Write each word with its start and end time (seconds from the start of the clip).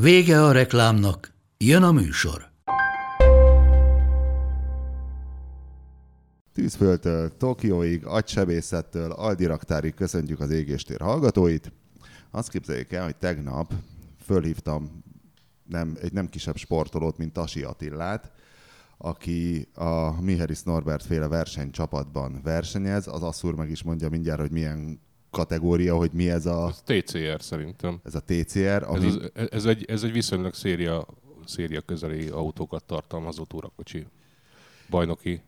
Vége 0.00 0.42
a 0.44 0.52
reklámnak, 0.52 1.32
jön 1.56 1.82
a 1.82 1.92
műsor. 1.92 2.50
Tűzföldtől 6.52 7.36
Tokióig, 7.36 8.06
agysebészettől 8.06 9.12
Aldiraktárig 9.12 9.94
köszöntjük 9.94 10.40
az 10.40 10.50
égéstér 10.50 11.00
hallgatóit. 11.00 11.72
Azt 12.30 12.50
képzeljék 12.50 12.92
el, 12.92 13.04
hogy 13.04 13.16
tegnap 13.16 13.72
fölhívtam 14.24 15.02
nem, 15.64 15.96
egy 16.00 16.12
nem 16.12 16.28
kisebb 16.28 16.56
sportolót, 16.56 17.18
mint 17.18 17.32
Tasi 17.32 17.62
Attillát, 17.62 18.32
aki 18.98 19.68
a 19.74 20.20
Miheris 20.20 20.62
Norbert 20.62 21.04
féle 21.04 21.28
versenycsapatban 21.28 22.40
versenyez. 22.42 23.06
Az 23.06 23.22
Asszúr 23.22 23.54
meg 23.54 23.70
is 23.70 23.82
mondja 23.82 24.08
mindjárt, 24.08 24.40
hogy 24.40 24.50
milyen 24.50 25.00
kategória, 25.38 25.96
hogy 25.96 26.10
mi 26.12 26.30
ez 26.30 26.46
a... 26.46 26.68
Ez 26.68 26.82
TCR 26.84 27.42
szerintem. 27.42 28.00
Ez 28.04 28.14
a 28.14 28.20
TCR. 28.20 28.82
Ami... 28.86 29.06
Ez, 29.06 29.14
az, 29.14 29.50
ez, 29.50 29.64
egy, 29.64 29.84
ez 29.88 30.02
egy 30.02 30.12
viszonylag 30.12 30.54
széria, 30.54 31.06
széria 31.44 31.80
közeli 31.80 32.28
autókat 32.28 32.84
tartalmazó 32.84 33.44
túrakocsi. 33.44 34.06
Bajnoki. 34.90 35.40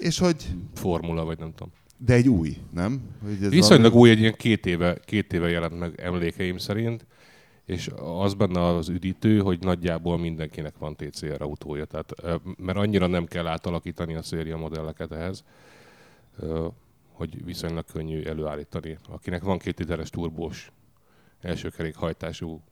És 0.00 0.18
hogy... 0.18 0.46
Formula, 0.74 1.24
vagy 1.24 1.38
nem 1.38 1.52
tudom. 1.54 1.72
De 1.96 2.14
egy 2.14 2.28
új, 2.28 2.56
nem? 2.72 3.00
Hogy 3.22 3.42
ez 3.42 3.50
Viszonylag 3.50 3.92
valami... 3.92 4.00
új, 4.00 4.10
egy 4.10 4.20
ilyen 4.20 4.34
két 4.36 4.66
éve, 4.66 4.98
két 5.04 5.32
éve 5.32 5.48
jelent 5.48 5.78
meg 5.78 6.00
emlékeim 6.00 6.58
szerint, 6.58 7.06
és 7.64 7.90
az 7.96 8.34
benne 8.34 8.64
az 8.64 8.88
üdítő, 8.88 9.38
hogy 9.38 9.58
nagyjából 9.60 10.18
mindenkinek 10.18 10.78
van 10.78 10.96
TCR 10.96 11.42
autója, 11.42 11.84
tehát, 11.84 12.12
mert 12.56 12.78
annyira 12.78 13.06
nem 13.06 13.24
kell 13.26 13.46
átalakítani 13.46 14.14
a 14.14 14.22
széria 14.22 14.56
modelleket 14.56 15.12
ehhez, 15.12 15.44
hogy 17.18 17.44
viszonylag 17.44 17.84
könnyű 17.92 18.22
előállítani. 18.22 18.98
Akinek 19.08 19.42
van 19.42 19.58
két 19.58 19.78
literes 19.78 20.10
turbós 20.10 20.72
első 21.40 21.68
kerékhajtású 21.68 22.62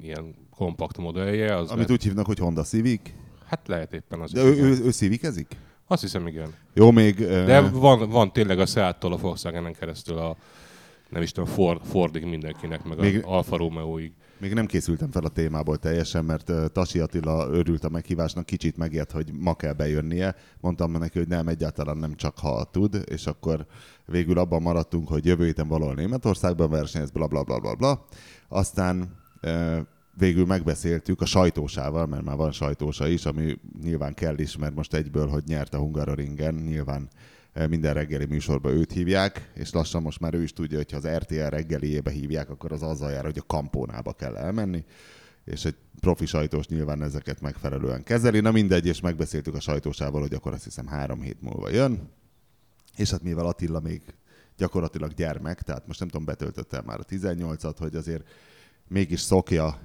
ilyen 0.00 0.34
kompakt 0.50 0.98
modellje. 0.98 1.56
Az 1.56 1.70
Amit 1.70 1.90
úgy 1.90 2.02
hívnak, 2.02 2.26
hogy 2.26 2.38
Honda 2.38 2.62
Civic? 2.62 3.00
Hát 3.46 3.68
lehet 3.68 3.92
éppen 3.92 4.20
az. 4.20 4.32
De 4.32 4.42
ő, 4.42 4.54
ő, 4.54 4.84
ő 4.84 4.90
civicezik? 4.90 5.56
Azt 5.86 6.02
hiszem, 6.02 6.26
igen. 6.26 6.54
Jó, 6.74 6.90
még... 6.90 7.16
De 7.26 7.62
uh... 7.62 7.70
van, 7.70 8.10
van 8.10 8.32
tényleg 8.32 8.58
a 8.58 8.66
Seat-tól 8.66 9.12
a 9.12 9.16
Volkswagen-en 9.16 9.72
keresztül 9.72 10.18
a 10.18 10.36
nem 11.08 11.22
is 11.22 11.32
tudom, 11.32 11.48
Ford, 11.48 11.80
Fordig 11.84 12.24
mindenkinek, 12.24 12.84
meg 12.84 12.98
még, 12.98 13.24
a 13.24 13.36
Alfa 13.36 13.56
Romeo-ig. 13.56 14.12
Még 14.42 14.54
nem 14.54 14.66
készültem 14.66 15.10
fel 15.10 15.24
a 15.24 15.28
témából 15.28 15.76
teljesen, 15.76 16.24
mert 16.24 16.72
Tasi 16.72 16.98
Attila 16.98 17.48
örült 17.50 17.84
a 17.84 17.88
meghívásnak, 17.88 18.46
kicsit 18.46 18.76
megért, 18.76 19.10
hogy 19.10 19.32
ma 19.32 19.54
kell 19.54 19.72
bejönnie. 19.72 20.34
Mondtam 20.60 20.90
neki, 20.90 21.18
hogy 21.18 21.28
nem, 21.28 21.48
egyáltalán 21.48 21.96
nem 21.96 22.14
csak 22.14 22.38
ha 22.38 22.64
tud, 22.64 23.02
és 23.04 23.26
akkor 23.26 23.66
végül 24.06 24.38
abban 24.38 24.62
maradtunk, 24.62 25.08
hogy 25.08 25.26
jövő 25.26 25.44
héten 25.44 25.68
valahol 25.68 25.94
Németországban 25.94 26.70
versenyez, 26.70 27.10
bla 27.10 27.26
bla 27.26 27.42
bla 27.42 27.58
bla 27.58 27.74
bla. 27.74 28.04
Aztán 28.48 29.14
végül 30.18 30.46
megbeszéltük 30.46 31.20
a 31.20 31.26
sajtósával, 31.26 32.06
mert 32.06 32.24
már 32.24 32.36
van 32.36 32.52
sajtósa 32.52 33.06
is, 33.06 33.26
ami 33.26 33.58
nyilván 33.82 34.14
kell 34.14 34.38
is, 34.38 34.56
mert 34.56 34.74
most 34.74 34.94
egyből, 34.94 35.28
hogy 35.28 35.42
nyert 35.46 35.74
a 35.74 35.78
Hungaroringen, 35.78 36.54
nyilván 36.54 37.08
minden 37.68 37.94
reggeli 37.94 38.24
műsorba 38.24 38.70
őt 38.70 38.92
hívják, 38.92 39.50
és 39.54 39.72
lassan 39.72 40.02
most 40.02 40.20
már 40.20 40.34
ő 40.34 40.42
is 40.42 40.52
tudja, 40.52 40.76
hogy 40.76 40.90
ha 40.90 40.96
az 40.96 41.06
RTL 41.06 41.48
reggeliébe 41.48 42.10
hívják, 42.10 42.50
akkor 42.50 42.72
az 42.72 42.82
azzal 42.82 43.10
jár, 43.10 43.24
hogy 43.24 43.38
a 43.38 43.46
kampónába 43.46 44.12
kell 44.12 44.36
elmenni, 44.36 44.84
és 45.44 45.64
egy 45.64 45.76
profi 46.00 46.26
sajtós 46.26 46.66
nyilván 46.66 47.02
ezeket 47.02 47.40
megfelelően 47.40 48.02
kezeli. 48.02 48.40
Na 48.40 48.50
mindegy, 48.50 48.86
és 48.86 49.00
megbeszéltük 49.00 49.54
a 49.54 49.60
sajtósával, 49.60 50.20
hogy 50.20 50.34
akkor 50.34 50.52
azt 50.52 50.64
hiszem 50.64 50.86
három 50.86 51.20
hét 51.20 51.42
múlva 51.42 51.70
jön, 51.70 52.10
és 52.96 53.10
hát 53.10 53.22
mivel 53.22 53.46
Attila 53.46 53.80
még 53.80 54.02
gyakorlatilag 54.56 55.12
gyermek, 55.12 55.62
tehát 55.62 55.86
most 55.86 55.98
nem 55.98 56.08
tudom, 56.08 56.24
betöltötte 56.24 56.82
már 56.86 56.98
a 56.98 57.04
18-at, 57.04 57.74
hogy 57.78 57.94
azért 57.94 58.28
mégis 58.88 59.20
szokja 59.20 59.78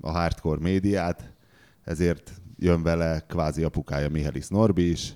a 0.00 0.10
hardcore 0.10 0.60
médiát, 0.60 1.32
ezért 1.84 2.32
jön 2.58 2.82
vele 2.82 3.24
kvázi 3.28 3.62
apukája 3.62 4.08
Mihelis 4.08 4.48
Norbi 4.48 4.90
is, 4.90 5.14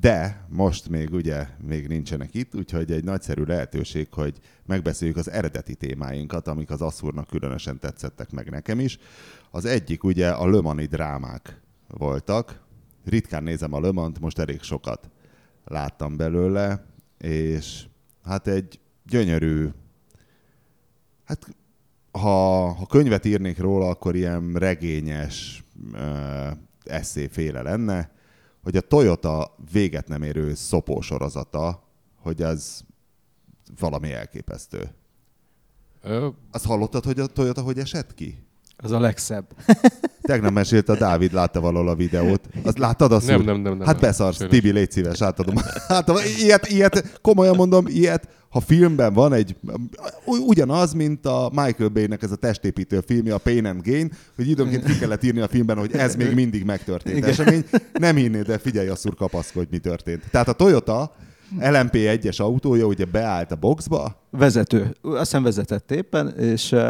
de 0.00 0.46
most 0.48 0.88
még 0.88 1.12
ugye 1.12 1.46
még 1.66 1.88
nincsenek 1.88 2.34
itt, 2.34 2.54
úgyhogy 2.54 2.92
egy 2.92 3.04
nagyszerű 3.04 3.42
lehetőség, 3.42 4.08
hogy 4.10 4.38
megbeszéljük 4.66 5.16
az 5.16 5.30
eredeti 5.30 5.74
témáinkat, 5.74 6.48
amik 6.48 6.70
az 6.70 6.82
Asszúrnak 6.82 7.26
különösen 7.26 7.78
tetszettek 7.78 8.30
meg 8.30 8.50
nekem 8.50 8.80
is. 8.80 8.98
Az 9.50 9.64
egyik 9.64 10.04
ugye 10.04 10.30
a 10.30 10.46
lömani 10.46 10.84
drámák 10.84 11.60
voltak. 11.88 12.62
Ritkán 13.04 13.42
nézem 13.42 13.72
a 13.72 13.80
lömant, 13.80 14.20
most 14.20 14.38
elég 14.38 14.62
sokat 14.62 15.10
láttam 15.64 16.16
belőle, 16.16 16.86
és 17.18 17.86
hát 18.24 18.46
egy 18.46 18.80
gyönyörű, 19.06 19.68
hát 21.24 21.56
ha, 22.10 22.68
ha 22.72 22.86
könyvet 22.86 23.24
írnék 23.24 23.58
róla, 23.58 23.88
akkor 23.88 24.16
ilyen 24.16 24.52
regényes 24.54 25.64
eszéféle 26.84 27.62
lenne, 27.62 28.10
hogy 28.64 28.76
a 28.76 28.80
Toyota 28.80 29.54
véget 29.72 30.08
nem 30.08 30.22
érő 30.22 30.54
szopó 30.54 31.00
sorozata, 31.00 31.82
hogy 32.22 32.42
az 32.42 32.84
valami 33.78 34.12
elképesztő. 34.12 34.94
Ö... 36.02 36.28
Azt 36.50 36.64
hallottad, 36.64 37.04
hogy 37.04 37.20
a 37.20 37.26
Toyota 37.26 37.60
hogy 37.60 37.78
esett 37.78 38.14
ki? 38.14 38.38
Az 38.76 38.90
a 38.90 39.00
legszebb. 39.00 39.46
Tegnap 40.22 40.52
mesélte 40.52 40.92
a 40.92 40.96
Dávid, 40.96 41.32
látta 41.32 41.60
valahol 41.60 41.88
a 41.88 41.94
videót. 41.94 42.48
Azt 42.64 42.78
láttad 42.78 43.12
azt? 43.12 43.26
Nem, 43.26 43.42
nem, 43.42 43.60
nem, 43.60 43.76
nem. 43.76 43.86
Hát 43.86 44.00
beszarsz, 44.00 44.44
Tibi, 44.48 44.70
légy 44.70 44.90
szíves, 44.90 45.22
átadom. 45.22 45.54
Hát, 45.88 46.10
ilyet, 46.38 46.66
ilyet, 46.66 47.20
komolyan 47.20 47.56
mondom, 47.56 47.86
ilyet, 47.86 48.28
ha 48.54 48.60
filmben 48.60 49.12
van 49.12 49.32
egy, 49.32 49.56
ugyanaz, 50.24 50.92
mint 50.92 51.26
a 51.26 51.50
Michael 51.54 51.88
Bay-nek 51.88 52.22
ez 52.22 52.30
a 52.30 52.36
testépítő 52.36 53.00
filmje, 53.06 53.34
a 53.34 53.38
Pain 53.38 53.66
and 53.66 53.82
Gain, 53.82 54.12
hogy 54.36 54.48
időnként 54.48 54.84
ki 54.84 54.98
kellett 54.98 55.22
írni 55.22 55.40
a 55.40 55.48
filmben, 55.48 55.76
hogy 55.76 55.92
ez 55.92 56.16
még 56.16 56.34
mindig 56.34 56.64
megtörtént 56.64 57.16
Igen. 57.16 57.28
esemény. 57.28 57.64
Nem 57.92 58.16
hinnéd, 58.16 58.46
de 58.46 58.58
figyelj 58.58 58.88
a 58.88 58.96
szurkapaszkodj, 58.96 59.68
mi 59.70 59.78
történt. 59.78 60.22
Tehát 60.30 60.48
a 60.48 60.52
Toyota 60.52 61.14
LMP1-es 61.60 62.40
autója 62.40 62.84
ugye 62.84 63.04
beállt 63.04 63.52
a 63.52 63.56
boxba. 63.56 64.26
Vezető. 64.30 64.96
Azt 65.02 65.18
hiszem 65.18 65.42
vezetett 65.42 65.90
éppen, 65.90 66.28
és 66.38 66.72
uh, 66.72 66.80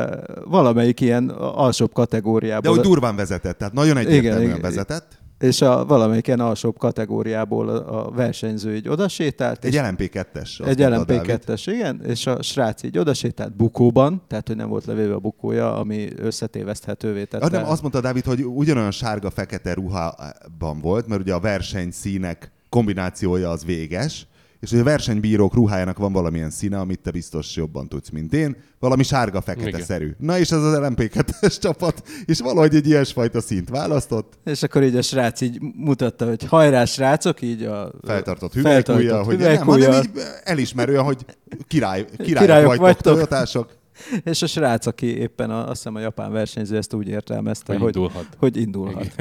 valamelyik 0.44 1.00
ilyen 1.00 1.28
alsóbb 1.38 1.92
kategóriából... 1.92 2.60
De 2.60 2.68
hogy 2.68 2.88
durván 2.88 3.16
vezetett, 3.16 3.58
tehát 3.58 3.74
nagyon 3.74 3.96
egyértelműen 3.96 4.48
igen, 4.48 4.60
vezetett. 4.60 5.22
És 5.44 5.60
a 5.60 5.84
valamelyik 5.84 6.26
ilyen 6.26 6.40
alsóbb 6.40 6.78
kategóriából 6.78 7.68
a 7.68 8.10
versenyző 8.10 8.74
így 8.74 8.88
odasétált. 8.88 9.64
Egy 9.64 9.78
LMP2-es. 9.82 10.66
Egy 10.66 10.78
LMP2-es, 10.80 11.62
igen, 11.66 12.02
és 12.06 12.26
a 12.26 12.42
srác 12.42 12.82
így 12.82 12.98
odasétált 12.98 13.56
bukóban, 13.56 14.22
tehát 14.28 14.46
hogy 14.46 14.56
nem 14.56 14.68
volt 14.68 14.84
levéve 14.84 15.14
a 15.14 15.18
bukója, 15.18 15.76
ami 15.76 16.08
összetéveszthetővé 16.16 17.24
tette. 17.24 17.48
Nem, 17.48 17.68
azt 17.68 17.80
mondta 17.80 18.00
Dávid, 18.00 18.24
hogy 18.24 18.44
ugyanolyan 18.44 18.90
sárga-fekete 18.90 19.74
ruhában 19.74 20.80
volt, 20.80 21.06
mert 21.06 21.20
ugye 21.20 21.34
a 21.34 21.40
versenyszínek 21.40 22.52
kombinációja 22.68 23.50
az 23.50 23.64
véges, 23.64 24.26
és 24.64 24.70
hogy 24.70 24.78
a 24.78 24.84
versenybírók 24.84 25.54
ruhájának 25.54 25.98
van 25.98 26.12
valamilyen 26.12 26.50
színe, 26.50 26.78
amit 26.78 27.00
te 27.00 27.10
biztos 27.10 27.56
jobban 27.56 27.88
tudsz, 27.88 28.10
mint 28.10 28.34
én, 28.34 28.56
valami 28.78 29.02
sárga-fekete-szerű. 29.02 30.10
Na 30.18 30.38
és 30.38 30.50
ez 30.50 30.62
az 30.62 30.78
LMP2-es 30.80 31.60
csapat, 31.60 32.02
és 32.24 32.40
valahogy 32.40 32.74
egy 32.74 32.86
ilyesfajta 32.86 33.40
színt 33.40 33.68
választott. 33.68 34.32
És 34.44 34.62
akkor 34.62 34.82
így 34.82 34.96
a 34.96 35.02
srác 35.02 35.40
így 35.40 35.60
mutatta, 35.76 36.26
hogy 36.26 36.44
hajrá 36.44 36.84
srácok, 36.84 37.42
így 37.42 37.62
a... 37.62 37.92
Feltartott 38.02 38.52
hüvelykújja, 38.52 39.22
hogy 39.22 39.38
nem, 39.38 39.56
hanem 39.56 40.02
így 40.02 40.10
elismerően, 40.44 41.04
hogy 41.04 41.24
király, 41.68 42.04
királyok, 42.16 42.40
királyok 42.40 42.76
vagytok, 42.76 43.30
vagytok. 43.30 43.82
És 44.30 44.42
a 44.42 44.46
srác, 44.46 44.86
aki 44.86 45.18
éppen 45.18 45.50
a, 45.50 45.58
azt 45.68 45.76
hiszem 45.76 45.94
a 45.94 46.00
japán 46.00 46.32
versenyző 46.32 46.76
ezt 46.76 46.94
úgy 46.94 47.08
értelmezte, 47.08 47.72
hogy, 47.72 47.82
hogy 47.82 47.96
indulhat. 47.96 48.26
Hogy 48.38 48.56
indulhat. 48.56 49.14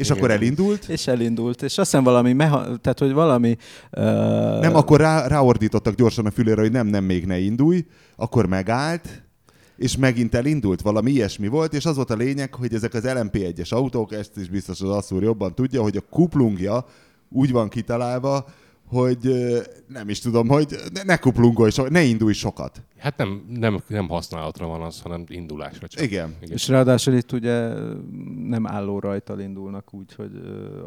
És 0.00 0.06
Igen. 0.06 0.18
akkor 0.18 0.30
elindult? 0.30 0.84
És 0.88 1.06
elindult, 1.06 1.62
és 1.62 1.78
azt 1.78 1.90
hiszem 1.90 2.04
valami, 2.04 2.32
meha- 2.32 2.80
tehát 2.80 2.98
hogy 2.98 3.12
valami... 3.12 3.56
Uh... 3.92 4.02
Nem, 4.60 4.74
akkor 4.74 5.00
rá, 5.00 5.26
ráordítottak 5.26 5.94
gyorsan 5.94 6.26
a 6.26 6.30
fülére, 6.30 6.60
hogy 6.60 6.72
nem, 6.72 6.86
nem, 6.86 7.04
még 7.04 7.26
ne 7.26 7.38
indulj, 7.38 7.86
akkor 8.16 8.46
megállt, 8.46 9.22
és 9.76 9.96
megint 9.96 10.34
elindult, 10.34 10.82
valami 10.82 11.10
ilyesmi 11.10 11.48
volt, 11.48 11.74
és 11.74 11.86
az 11.86 11.96
volt 11.96 12.10
a 12.10 12.16
lényeg, 12.16 12.54
hogy 12.54 12.74
ezek 12.74 12.94
az 12.94 13.02
LMP1-es 13.06 13.68
autók, 13.68 14.12
ezt 14.12 14.36
is 14.36 14.48
biztos 14.48 14.80
az 14.80 14.88
Asszúr 14.88 15.22
jobban 15.22 15.54
tudja, 15.54 15.82
hogy 15.82 15.96
a 15.96 16.04
kuplungja 16.10 16.84
úgy 17.28 17.52
van 17.52 17.68
kitalálva, 17.68 18.44
hogy 18.90 19.18
nem 19.86 20.08
is 20.08 20.18
tudom, 20.18 20.48
hogy 20.48 20.76
ne, 20.92 21.02
ne 21.02 21.16
kuplungolj, 21.16 21.70
so, 21.70 21.88
ne 21.88 22.02
indulj 22.02 22.32
sokat. 22.32 22.82
Hát 22.98 23.16
nem, 23.16 23.44
nem, 23.48 23.82
nem 23.86 24.08
használatra 24.08 24.66
van 24.66 24.82
az, 24.82 25.00
hanem 25.00 25.24
indulásra 25.28 25.88
csak. 25.88 26.02
Igen. 26.02 26.34
Igen. 26.40 26.54
És 26.54 26.68
ráadásul 26.68 27.14
itt 27.14 27.32
ugye 27.32 27.72
nem 28.48 28.66
álló 28.66 28.98
rajtal 28.98 29.40
indulnak 29.40 29.94
úgy, 29.94 30.14
hogy 30.14 30.30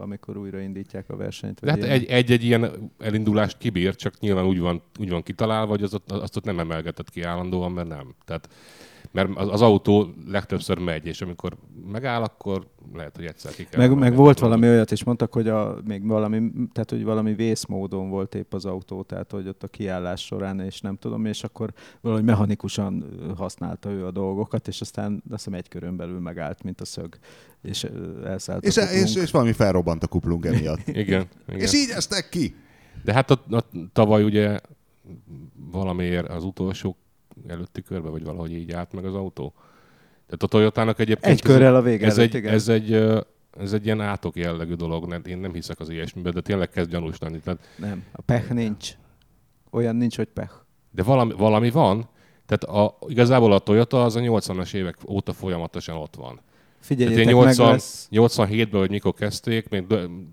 amikor 0.02 0.38
újraindítják 0.38 1.10
a 1.10 1.16
versenyt. 1.16 1.60
De 1.60 1.72
vagy 1.72 1.88
hát 1.88 2.00
egy-egy 2.10 2.44
ilyen 2.44 2.92
elindulást 3.00 3.58
kibír, 3.58 3.96
csak 3.96 4.20
nyilván 4.20 4.46
úgy 4.46 4.60
van, 4.60 4.82
úgy 5.00 5.10
van 5.10 5.24
kitalálva, 5.24 5.72
hogy 5.72 5.84
az 5.84 5.94
ott, 5.94 6.12
azt 6.12 6.36
ott 6.36 6.44
nem 6.44 6.60
emelgetett 6.60 7.10
ki 7.10 7.22
állandóan, 7.22 7.72
mert 7.72 7.88
nem. 7.88 8.16
Tehát, 8.26 8.50
mert 9.14 9.30
az, 9.36 9.48
az 9.50 9.62
autó 9.62 10.14
legtöbbször 10.28 10.78
megy, 10.78 11.06
és 11.06 11.22
amikor 11.22 11.58
megáll, 11.92 12.24
akkor 12.24 12.68
lehet, 12.94 13.16
hogy 13.16 13.26
egyszer 13.26 13.54
ki 13.54 13.68
kell. 13.70 13.88
Meg, 13.88 13.98
meg 13.98 14.16
volt 14.16 14.40
valami 14.40 14.68
olyat 14.68 14.92
is, 14.92 15.04
mondtak, 15.04 15.34
hogy 15.34 15.48
a, 15.48 15.78
még 15.86 16.08
valami, 16.08 16.52
tehát 16.72 16.90
hogy 16.90 17.04
valami 17.04 17.34
vészmódon 17.34 18.10
volt 18.10 18.36
épp 18.36 18.54
az 18.54 18.66
autó, 18.66 19.04
tehát 19.04 19.32
hogy 19.32 19.48
ott 19.48 19.64
a 19.64 19.68
kiállás 19.68 20.26
során, 20.26 20.60
és 20.60 20.82
nem 20.82 20.96
tudom, 20.96 21.26
és 21.26 21.44
akkor 21.44 21.74
valahogy 22.02 22.24
mechanikusan 22.24 23.06
használta 23.38 23.90
ő 23.90 24.06
a 24.06 24.12
dolgokat, 24.12 24.68
és 24.68 24.82
aztán 24.82 25.14
azt 25.14 25.44
hiszem 25.44 25.54
egy 25.54 25.68
körön 25.68 25.96
belül 25.96 26.20
megállt, 26.20 26.64
mint 26.64 26.82
a 26.82 26.86
szög, 26.86 27.18
és 27.62 27.88
elszállt 28.26 28.66
És, 28.66 28.78
a 28.78 28.82
és, 28.82 29.16
és 29.16 29.32
valami 29.32 29.52
felrobbant 29.52 30.04
a 30.04 30.08
kuplung 30.08 30.46
emiatt. 30.46 30.88
Igen, 31.04 31.28
igen. 31.48 31.60
és 31.60 31.74
így 31.74 31.90
estek 31.90 32.30
ki. 32.30 32.56
De 33.04 33.14
hát 33.14 33.32
ott, 33.32 33.54
ott 33.54 33.72
tavaly 33.94 34.24
ugye 34.24 34.60
valamiért 35.72 36.30
az 36.30 36.44
utolsó 36.44 36.98
előtti 37.48 37.82
körbe, 37.82 38.10
vagy 38.10 38.24
valahogy 38.24 38.52
így 38.52 38.72
állt 38.72 38.94
meg 38.94 39.06
az 39.06 39.14
autó. 39.14 39.54
Tehát 40.26 40.44
a 40.44 40.48
Toyotának 40.48 41.00
egyébként... 41.00 41.34
Egy 41.34 41.42
körrel 41.42 41.76
a 41.76 41.82
vége 41.82 42.06
ez 42.06 42.18
előtt, 42.18 42.34
egy, 42.34 42.40
igen. 42.40 42.54
ez 42.54 42.68
egy, 42.68 42.94
ez 43.60 43.74
egy 43.74 43.86
ilyen 43.86 44.02
átok 44.02 44.36
jellegű 44.36 44.74
dolog, 44.74 45.08
mert 45.08 45.28
én 45.28 45.38
nem 45.38 45.54
hiszek 45.54 45.80
az 45.80 45.90
ilyesmibe, 45.90 46.32
de 46.32 46.42
tényleg 46.42 46.70
kezd 46.70 46.90
gyanús 46.90 47.18
lenni. 47.20 47.40
Tehát, 47.40 47.60
Nem, 47.78 48.04
a 48.12 48.22
pech 48.22 48.52
nincs. 48.52 48.92
Olyan 49.70 49.96
nincs, 49.96 50.16
hogy 50.16 50.28
pech. 50.28 50.54
de 50.92 51.04
valami, 51.04 51.34
valami 51.38 51.70
van, 51.70 52.10
tehát 52.46 52.64
a, 52.64 52.98
igazából 53.08 53.54
a 53.54 53.60
Toyota 53.60 54.04
az 54.04 54.16
a 54.16 54.20
80-as 54.20 54.74
évek 54.74 54.98
óta 55.08 55.34
folyamatosan 55.34 55.96
ott 55.96 56.16
van. 56.16 56.36
Tehát 56.36 56.44
Figyeljétek 56.80 57.28
én 57.28 57.36
meg, 57.36 57.46
80, 57.46 57.72
lesz. 57.72 58.08
87-ben, 58.12 58.80
hogy 58.80 58.90
mikor 58.90 59.14
kezdték, 59.14 59.70
még 59.70 59.86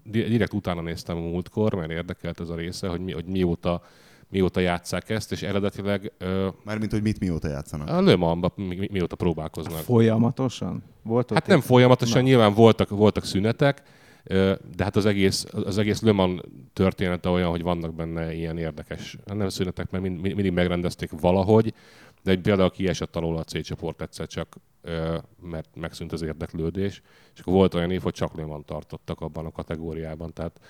direkt 0.05 0.53
utána 0.53 0.81
néztem 0.81 1.17
a 1.17 1.21
múltkor, 1.21 1.75
mert 1.75 1.91
érdekelt 1.91 2.41
ez 2.41 2.49
a 2.49 2.55
része, 2.55 2.89
hogy, 2.89 3.01
mi, 3.01 3.13
hogy 3.13 3.25
mióta, 3.25 3.83
mióta 4.31 4.61
játsszák 4.61 5.11
ezt, 5.11 5.33
és 5.33 5.43
eredetileg 5.43 6.13
ö, 6.19 6.49
Mármint, 6.65 6.91
hogy 6.93 7.03
mit 7.03 7.21
mióta 7.21 7.49
játszanak. 7.49 7.89
a 7.89 8.01
Le 8.03 8.17
Mans-ba 8.17 8.53
mi, 8.57 8.65
mi, 8.77 8.89
mióta 8.93 9.17
próbálkoznak. 9.17 9.79
Folyamatosan? 9.79 10.83
Volt 11.03 11.31
ott 11.31 11.37
Hát 11.37 11.47
nem 11.47 11.61
folyamatosan, 11.61 12.21
Na. 12.23 12.27
nyilván 12.29 12.55
voltak, 12.55 12.89
voltak 12.89 13.25
szünetek, 13.25 13.83
ö, 14.25 14.55
de 14.77 14.85
hát 14.85 14.97
az 14.97 15.07
egész, 15.07 15.47
az 15.65 15.79
egész 15.79 16.01
Le 16.01 16.13
Mans 16.13 16.41
története 16.73 17.29
olyan, 17.29 17.51
hogy 17.51 17.63
vannak 17.63 17.95
benne 17.95 18.35
ilyen 18.35 18.59
érdekes, 18.59 19.19
nem 19.25 19.49
szünetek, 19.49 19.91
mert 19.91 20.05
mind, 20.05 20.21
mindig 20.21 20.53
megrendezték 20.53 21.11
valahogy, 21.21 21.75
de 22.23 22.31
egy 22.31 22.41
például 22.41 22.71
kiesett 22.71 23.17
alól 23.17 23.37
a 23.37 23.45
C 23.45 23.63
csoport 23.63 24.03
egyszer 24.03 24.27
csak, 24.27 24.57
ö, 24.83 25.17
mert 25.43 25.69
megszűnt 25.75 26.13
az 26.13 26.23
érdeklődés, 26.23 27.03
és 27.35 27.41
akkor 27.41 27.53
volt 27.53 27.75
olyan 27.75 27.91
év, 27.91 28.03
hogy 28.03 28.13
csak 28.15 28.37
Le 28.37 28.45
Mans 28.45 28.65
tartottak 28.67 29.21
abban 29.21 29.47
a 29.47 29.51
kategóriában, 29.53 30.33
tehát 30.33 30.61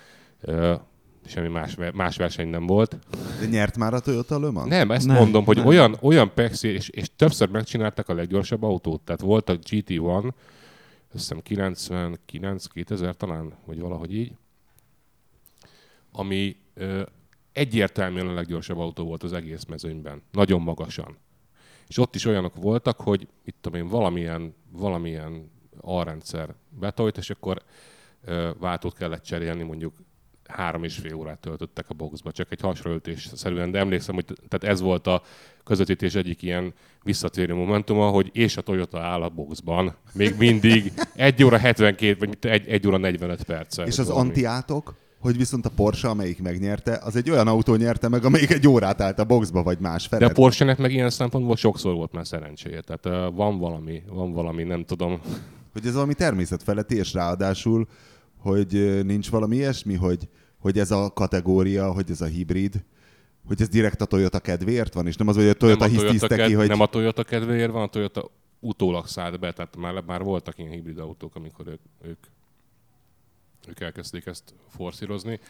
ö, 0.40 0.74
semmi 1.26 1.48
más, 1.48 1.76
más 1.94 2.16
verseny 2.16 2.48
nem 2.48 2.66
volt. 2.66 2.98
De 3.40 3.46
nyert 3.46 3.76
már 3.76 3.94
a 3.94 4.00
Toyota 4.00 4.40
Le 4.40 4.50
Mans? 4.50 4.68
Nem, 4.68 4.90
ezt 4.90 5.06
Nem, 5.06 5.16
mondom, 5.16 5.44
hogy 5.44 5.56
nem. 5.56 5.64
nem. 5.64 5.74
olyan, 5.74 5.96
olyan 6.00 6.34
pexi, 6.34 6.68
és, 6.68 6.88
és 6.88 7.10
többször 7.16 7.48
megcsinálták 7.48 8.08
a 8.08 8.14
leggyorsabb 8.14 8.62
autót. 8.62 9.00
Tehát 9.00 9.20
volt 9.20 9.48
a 9.48 9.58
GT1, 9.58 10.24
azt 10.24 10.32
hiszem 11.12 11.42
99, 11.42 12.66
2000 12.66 13.16
talán, 13.16 13.52
vagy 13.64 13.80
valahogy 13.80 14.14
így, 14.14 14.32
ami 16.12 16.56
ö, 16.74 17.02
egyértelműen 17.52 18.28
a 18.28 18.32
leggyorsabb 18.32 18.78
autó 18.78 19.04
volt 19.04 19.22
az 19.22 19.32
egész 19.32 19.64
mezőnyben. 19.64 20.22
Nagyon 20.32 20.60
magasan. 20.62 21.16
És 21.88 21.98
ott 21.98 22.14
is 22.14 22.24
olyanok 22.24 22.54
voltak, 22.54 23.00
hogy 23.00 23.28
itt 23.44 23.56
tudom 23.60 23.80
én, 23.80 23.88
valamilyen, 23.88 24.54
valamilyen 24.72 25.50
alrendszer 25.80 26.54
betolt, 26.68 27.16
és 27.16 27.30
akkor 27.30 27.62
ö, 28.24 28.50
váltót 28.58 28.94
kellett 28.94 29.22
cserélni, 29.22 29.62
mondjuk 29.62 29.94
három 30.50 30.84
és 30.84 30.96
fél 30.96 31.14
órát 31.14 31.38
töltöttek 31.38 31.84
a 31.88 31.94
boxba, 31.94 32.32
csak 32.32 32.46
egy 32.50 32.60
hasraöltés 32.60 33.28
szerűen, 33.34 33.70
de 33.70 33.78
emlékszem, 33.78 34.14
hogy 34.14 34.24
tehát 34.24 34.74
ez 34.74 34.80
volt 34.80 35.06
a 35.06 35.22
közvetítés 35.64 36.14
egyik 36.14 36.42
ilyen 36.42 36.74
visszatérő 37.02 37.54
momentuma, 37.54 38.08
hogy 38.08 38.30
és 38.32 38.56
a 38.56 38.60
Toyota 38.60 39.00
áll 39.00 39.22
a 39.22 39.28
boxban, 39.28 39.94
még 40.12 40.34
mindig 40.38 40.92
1 41.14 41.44
óra 41.44 41.58
72, 41.58 42.16
vagy 42.18 42.28
mit, 42.28 42.44
1, 42.44 42.68
1 42.68 42.86
óra 42.86 42.96
45 42.96 43.42
perccel. 43.42 43.86
És 43.86 43.98
az 43.98 44.08
valami. 44.08 44.28
antiátok, 44.28 44.94
hogy 45.20 45.36
viszont 45.36 45.66
a 45.66 45.70
Porsche, 45.70 46.08
amelyik 46.08 46.42
megnyerte, 46.42 47.00
az 47.04 47.16
egy 47.16 47.30
olyan 47.30 47.48
autó 47.48 47.74
nyerte 47.74 48.08
meg, 48.08 48.24
amelyik 48.24 48.50
egy 48.50 48.68
órát 48.68 49.00
állt 49.00 49.18
a 49.18 49.24
boxba, 49.24 49.62
vagy 49.62 49.78
más 49.78 50.08
De 50.08 50.16
a 50.16 50.18
felett. 50.18 50.34
Porsche-nek 50.34 50.78
meg 50.78 50.92
ilyen 50.92 51.10
szempontból 51.10 51.56
sokszor 51.56 51.94
volt 51.94 52.12
már 52.12 52.26
szerencséje. 52.26 52.80
Tehát 52.80 53.06
uh, 53.06 53.36
van 53.36 53.58
valami, 53.58 54.02
van 54.08 54.32
valami, 54.32 54.62
nem 54.62 54.84
tudom. 54.84 55.20
Hogy 55.72 55.86
ez 55.86 55.94
valami 55.94 56.14
természetfeletti, 56.14 56.96
és 56.96 57.12
ráadásul, 57.12 57.88
hogy 58.38 59.00
nincs 59.04 59.30
valami 59.30 59.56
ilyesmi, 59.56 59.94
hogy, 59.94 60.28
hogy 60.60 60.78
ez 60.78 60.90
a 60.90 61.12
kategória, 61.12 61.92
hogy 61.92 62.10
ez 62.10 62.20
a 62.20 62.26
hibrid, 62.26 62.84
hogy 63.46 63.60
ez 63.60 63.68
direkt 63.68 64.00
a 64.00 64.04
Toyota 64.04 64.40
kedvéért 64.40 64.94
van, 64.94 65.06
és 65.06 65.16
nem 65.16 65.28
az, 65.28 65.36
hogy 65.36 65.48
a 65.48 65.54
Toyota 65.54 65.86
nem, 65.86 65.88
a 65.88 65.94
Toyota 65.94 66.10
hisztiszte 66.12 66.34
ki, 66.34 66.40
ked- 66.40 66.56
hogy... 66.56 66.68
nem 66.68 66.80
a 66.80 66.86
Toyota 66.86 67.24
kedvéért 67.24 67.72
van, 67.72 67.82
a 67.82 67.88
Toyota 67.88 68.30
utólag 68.60 69.06
szállt 69.06 69.40
be, 69.40 69.52
tehát 69.52 69.76
már, 69.76 70.02
már 70.06 70.22
voltak 70.22 70.58
ilyen 70.58 70.70
hibrid 70.70 70.98
autók, 70.98 71.34
amikor 71.34 71.66
ők, 71.66 71.80
ők, 72.02 72.18
ők 73.68 73.80
elkezdték 73.80 74.26
ezt 74.26 74.54
forszírozni. 74.68 75.40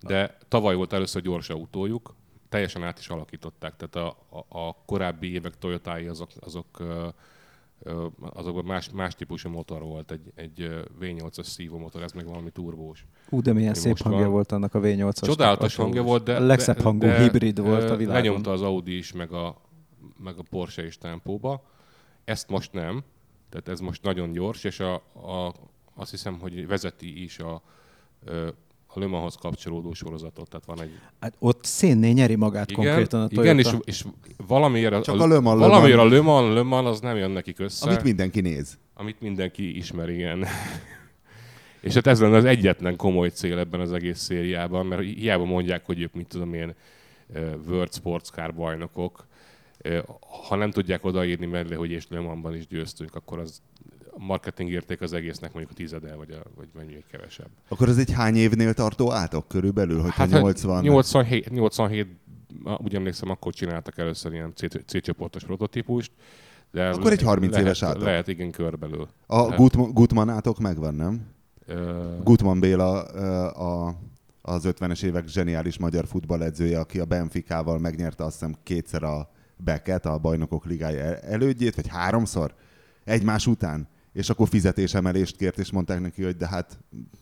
De 0.00 0.38
tavaly 0.48 0.74
volt 0.74 0.92
először 0.92 1.22
gyors 1.22 1.48
autójuk, 1.48 2.14
teljesen 2.48 2.82
át 2.82 2.98
is 2.98 3.08
alakították, 3.08 3.76
tehát 3.76 3.96
a, 4.08 4.36
a, 4.38 4.58
a 4.58 4.76
korábbi 4.86 5.32
évek 5.32 5.58
Toyotái 5.58 6.06
azok, 6.06 6.30
azok 6.40 6.82
azokban 8.20 8.64
más, 8.64 8.90
más 8.90 9.14
típusú 9.14 9.50
motor 9.50 9.82
volt, 9.82 10.10
egy, 10.10 10.32
egy 10.34 10.60
ö, 10.60 10.80
V8-as 11.00 11.44
szívómotor, 11.44 12.02
ez 12.02 12.12
meg 12.12 12.26
valami 12.26 12.50
turbós. 12.50 13.06
Ú, 13.30 13.40
de 13.40 13.52
milyen 13.52 13.74
szép 13.74 13.98
hangja 13.98 14.20
van. 14.20 14.30
volt 14.30 14.52
annak 14.52 14.74
a 14.74 14.80
V8-as. 14.80 15.26
Csodálatos 15.26 15.74
hangja 15.74 16.02
volt, 16.02 16.24
de... 16.24 16.36
A 16.36 16.40
legszebb 16.40 16.80
hangú 16.80 17.06
de, 17.06 17.22
hibrid 17.22 17.60
volt 17.60 17.90
a 17.90 17.96
világon. 17.96 18.22
Lenyomta 18.22 18.52
az 18.52 18.62
Audi 18.62 18.96
is, 18.96 19.12
meg 19.12 19.32
a, 19.32 19.60
meg 20.16 20.38
a 20.38 20.42
Porsche 20.50 20.86
is 20.86 20.98
tempóba. 20.98 21.62
Ezt 22.24 22.48
most 22.48 22.72
nem. 22.72 23.04
Tehát 23.48 23.68
ez 23.68 23.80
most 23.80 24.02
nagyon 24.02 24.32
gyors, 24.32 24.64
és 24.64 24.80
a, 24.80 24.94
a, 24.94 25.54
azt 25.94 26.10
hiszem, 26.10 26.38
hogy 26.38 26.66
vezeti 26.66 27.22
is 27.22 27.38
a, 27.38 27.62
a 28.94 28.98
Le 28.98 29.06
Manshoz 29.06 29.34
kapcsolódó 29.34 29.92
sorozatot. 29.92 30.48
Tehát 30.48 30.66
van 30.66 30.80
egy... 30.80 30.90
Hát 31.20 31.34
ott 31.38 31.64
szénné 31.64 32.10
nyeri 32.10 32.34
magát 32.34 32.70
Igen, 32.70 32.84
konkrétan 32.84 33.20
a 33.20 33.28
Toyota. 33.28 33.44
igen 33.44 33.58
és, 33.58 33.76
és 33.84 34.04
valamiért, 34.46 34.92
a, 34.92 35.02
Csak 35.02 35.20
a 35.20 35.26
Le 35.26 35.40
Mans, 35.40 35.58
valamiért 35.58 35.98
a. 35.98 36.08
Le 36.08 36.20
Mans, 36.20 36.54
Le 36.54 36.62
Mans 36.62 36.86
az 36.88 37.00
nem 37.00 37.16
jön 37.16 37.30
nekik 37.30 37.58
össze. 37.58 37.86
Amit 37.86 38.02
mindenki 38.02 38.40
néz. 38.40 38.78
amit 38.94 39.20
mindenki 39.20 39.76
ismer, 39.76 40.08
igen. 40.08 40.44
És 41.80 41.94
hát 41.94 42.06
ez 42.06 42.20
lenne 42.20 42.36
az 42.36 42.44
egyetlen 42.44 42.96
komoly 42.96 43.28
cél 43.28 43.58
ebben 43.58 43.80
az 43.80 43.92
egész 43.92 44.18
szériában, 44.18 44.86
mert 44.86 45.02
hiába 45.02 45.44
mondják, 45.44 45.86
hogy 45.86 46.00
ők 46.00 46.14
mit 46.14 46.26
tudom 46.26 46.54
én 46.54 46.74
World 47.68 47.92
Sports 47.94 48.28
Car 48.28 48.54
bajnokok, 48.54 49.26
ha 50.48 50.56
nem 50.56 50.70
tudják 50.70 51.04
odaírni 51.04 51.46
mellé, 51.46 51.74
hogy 51.74 51.90
és 51.90 52.06
Le 52.08 52.20
Mansban 52.20 52.54
is 52.54 52.66
győztünk, 52.66 53.14
akkor 53.14 53.38
az 53.38 53.60
a 54.12 54.18
marketing 54.18 54.70
érték 54.70 55.00
az 55.00 55.12
egésznek 55.12 55.52
mondjuk 55.52 55.72
a 55.72 55.76
tizedel, 55.76 56.16
vagy, 56.16 56.30
a, 56.30 56.42
vagy 56.56 56.68
mennyi 56.74 57.04
kevesebb. 57.10 57.48
Akkor 57.68 57.88
ez 57.88 57.98
egy 57.98 58.12
hány 58.12 58.36
évnél 58.36 58.74
tartó 58.74 59.12
átok 59.12 59.48
körülbelül, 59.48 60.00
hogy 60.00 60.10
hát, 60.10 60.28
80... 60.30 60.82
87, 60.82 61.50
87 61.50 62.06
úgy 62.78 62.94
emlékszem, 62.94 63.30
akkor 63.30 63.54
csináltak 63.54 63.98
először 63.98 64.32
ilyen 64.32 64.52
C, 64.54 64.84
C 64.86 65.02
csoportos 65.02 65.44
prototípust. 65.44 66.12
De 66.70 66.88
Akkor 66.88 67.12
egy 67.12 67.22
30 67.22 67.50
lehet, 67.50 67.66
éves 67.66 67.82
átok. 67.82 68.02
Lehet, 68.02 68.28
igen, 68.28 68.50
körbelül. 68.50 69.08
A 69.26 69.42
Gutman, 69.42 69.92
Gutmanátok 69.92 70.58
megvan, 70.58 70.94
nem? 70.94 71.26
ö, 71.66 72.02
Gutman 72.22 72.60
Béla 72.60 73.06
ö, 73.14 73.20
a, 73.62 73.96
az 74.42 74.64
50-es 74.68 75.02
évek 75.02 75.28
zseniális 75.28 75.78
magyar 75.78 76.06
futballedzője, 76.06 76.78
aki 76.80 77.00
a 77.00 77.04
Benficával 77.04 77.78
megnyerte 77.78 78.24
azt 78.24 78.38
hiszem 78.38 78.56
kétszer 78.62 79.02
a 79.02 79.30
Becket, 79.56 80.06
a 80.06 80.18
bajnokok 80.18 80.64
ligája 80.64 81.02
el- 81.02 81.16
elődjét, 81.16 81.74
vagy 81.74 81.88
háromszor 81.88 82.54
egymás 83.04 83.46
után. 83.46 83.88
És 84.12 84.30
akkor 84.30 84.48
fizetésemelést 84.48 85.36
kért, 85.36 85.58
és 85.58 85.70
mondták 85.70 86.00
neki, 86.00 86.22
hogy 86.22 86.36
de 86.36 86.48
hát 86.48 86.78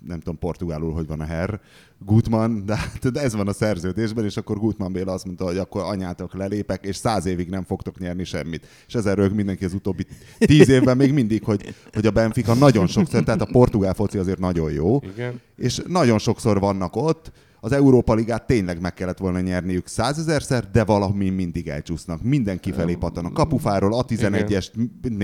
nem 0.06 0.18
tudom 0.18 0.38
portugálul, 0.38 0.92
hogy 0.92 1.06
van 1.06 1.20
a 1.20 1.24
herr, 1.24 1.54
Gutman, 1.98 2.66
de, 2.66 2.76
hát, 2.76 3.12
de 3.12 3.20
ez 3.20 3.34
van 3.34 3.48
a 3.48 3.52
szerződésben, 3.52 4.24
és 4.24 4.36
akkor 4.36 4.58
Gutman 4.58 4.92
Béla 4.92 5.12
azt 5.12 5.24
mondta, 5.24 5.44
hogy 5.44 5.58
akkor 5.58 5.82
anyátok 5.82 6.34
lelépek, 6.34 6.84
és 6.84 6.96
száz 6.96 7.26
évig 7.26 7.48
nem 7.48 7.64
fogtok 7.64 7.98
nyerni 7.98 8.24
semmit. 8.24 8.66
És 8.86 8.94
ezzel 8.94 9.14
rög 9.14 9.32
mindenki 9.32 9.64
az 9.64 9.74
utóbbi 9.74 10.06
tíz 10.38 10.68
évben 10.68 10.96
még 10.96 11.12
mindig, 11.12 11.44
hogy, 11.44 11.74
hogy 11.92 12.06
a 12.06 12.10
Benfica 12.10 12.54
nagyon 12.54 12.86
sokszor, 12.86 13.22
tehát 13.22 13.40
a 13.40 13.48
portugál 13.52 13.94
foci 13.94 14.18
azért 14.18 14.38
nagyon 14.38 14.72
jó, 14.72 15.00
igen. 15.02 15.40
és 15.56 15.82
nagyon 15.86 16.18
sokszor 16.18 16.60
vannak 16.60 16.96
ott, 16.96 17.32
az 17.60 17.72
Európa 17.72 18.14
Ligát 18.14 18.46
tényleg 18.46 18.80
meg 18.80 18.94
kellett 18.94 19.18
volna 19.18 19.40
nyerniük 19.40 19.86
százezerszer, 19.86 20.70
de 20.70 20.84
valami 20.84 21.28
mindig 21.28 21.68
elcsúsznak. 21.68 22.22
Mindenki 22.22 22.72
felé 22.72 22.94
pattan 22.94 23.24
a 23.24 23.32
kapufáról, 23.32 23.94
a 23.94 24.04
11-es 24.04 24.66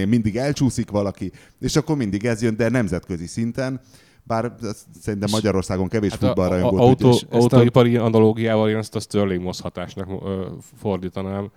mindig 0.09 0.37
elcsúszik 0.37 0.91
valaki, 0.91 1.33
és 1.61 1.77
akkor 1.77 1.97
mindig 1.97 2.25
ez 2.25 2.43
jön, 2.43 2.57
de 2.57 2.69
nemzetközi 2.69 3.27
szinten 3.27 3.81
Bár 4.27 4.53
szerintem 5.01 5.29
Magyarországon 5.33 5.89
kevés 5.89 6.11
hát 6.11 6.21
futballrajongót 6.21 6.81
autó, 6.81 7.11
és 7.11 7.25
Autóipari 7.31 7.97
a... 7.97 8.05
analógiával 8.05 8.71
én 8.71 8.77
ezt 8.77 8.95
a 8.95 9.01
Sterling 9.01 9.43
Moss 9.43 9.61
hatásnak 9.61 10.09
ö, 10.25 10.47
fordítanám. 10.77 11.51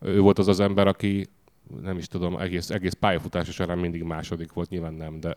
Ő 0.00 0.20
volt 0.20 0.38
az 0.38 0.48
az 0.48 0.60
ember, 0.60 0.86
aki 0.86 1.26
nem 1.82 1.98
is 1.98 2.06
tudom, 2.06 2.36
egész, 2.36 2.70
egész 2.70 2.92
pályafutása 2.92 3.52
során 3.52 3.78
mindig 3.78 4.02
második 4.02 4.52
volt, 4.52 4.68
nyilván 4.68 4.94
nem, 4.94 5.20
de 5.20 5.34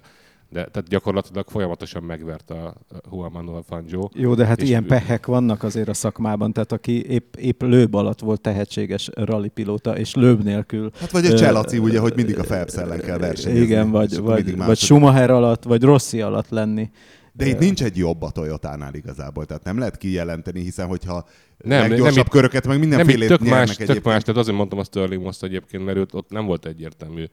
de 0.52 0.66
tehát 0.66 0.90
gyakorlatilag 0.90 1.50
folyamatosan 1.50 2.04
megvert 2.04 2.50
a 2.50 2.76
Juan 3.12 3.32
Manuel 3.32 3.64
Fangio. 3.68 4.10
Jó, 4.14 4.34
de 4.34 4.46
hát 4.46 4.62
ilyen 4.62 4.86
pehek 4.86 5.26
vannak 5.26 5.64
azért 5.64 5.88
a 5.88 5.94
szakmában, 5.94 6.54
tehát 6.54 6.72
aki 6.72 7.06
épp, 7.06 7.36
épp 7.36 7.62
lőb 7.62 7.96
alatt 7.96 8.20
volt 8.20 8.42
tehetséges 8.42 9.10
rallipilóta, 9.14 9.98
és 9.98 10.14
lőb 10.16 10.44
nélkül. 10.44 10.92
Hát 11.00 11.12
vagy 11.12 11.26
egy 11.26 11.36
Cselaci, 11.36 11.78
ugye, 11.78 12.00
hogy 12.00 12.16
mindig 12.16 12.40
a 12.40 12.44
Phelps 12.44 12.74
ellen 12.74 13.00
kell 13.00 13.18
versenyezni. 13.18 13.64
Igen, 13.64 13.92
vagy, 13.92 14.18
vagy, 14.18 14.58
vagy 14.58 14.78
Schumacher 14.78 15.30
alatt, 15.30 15.64
vagy 15.64 15.84
Rossi 15.84 16.22
alatt 16.22 16.50
lenni. 16.50 16.90
De 17.34 17.46
itt 17.46 17.60
nincs 17.60 17.84
egy 17.84 17.98
jobb 17.98 18.22
a 18.22 18.30
Toyotánál 18.30 18.94
igazából, 18.94 19.46
tehát 19.46 19.64
nem 19.64 19.78
lehet 19.78 19.98
kijelenteni, 19.98 20.62
hiszen 20.62 20.88
hogyha 20.88 21.26
nem, 21.58 21.90
leggyorsabb 21.90 22.16
nem, 22.16 22.28
köröket, 22.28 22.68
meg 22.68 22.80
mindenfélét 22.80 23.28
tök 23.28 23.40
más, 23.40 23.76
tök 23.76 24.04
más, 24.04 24.24
tehát 24.24 24.42
azért 24.42 24.58
mondtam 24.58 24.80
a 24.80 24.84
Sterling 24.84 25.24
most 25.24 25.44
egyébként, 25.44 25.86
mert 25.86 26.14
ott 26.14 26.30
nem 26.30 26.46
volt 26.46 26.66
egyértelmű 26.66 27.26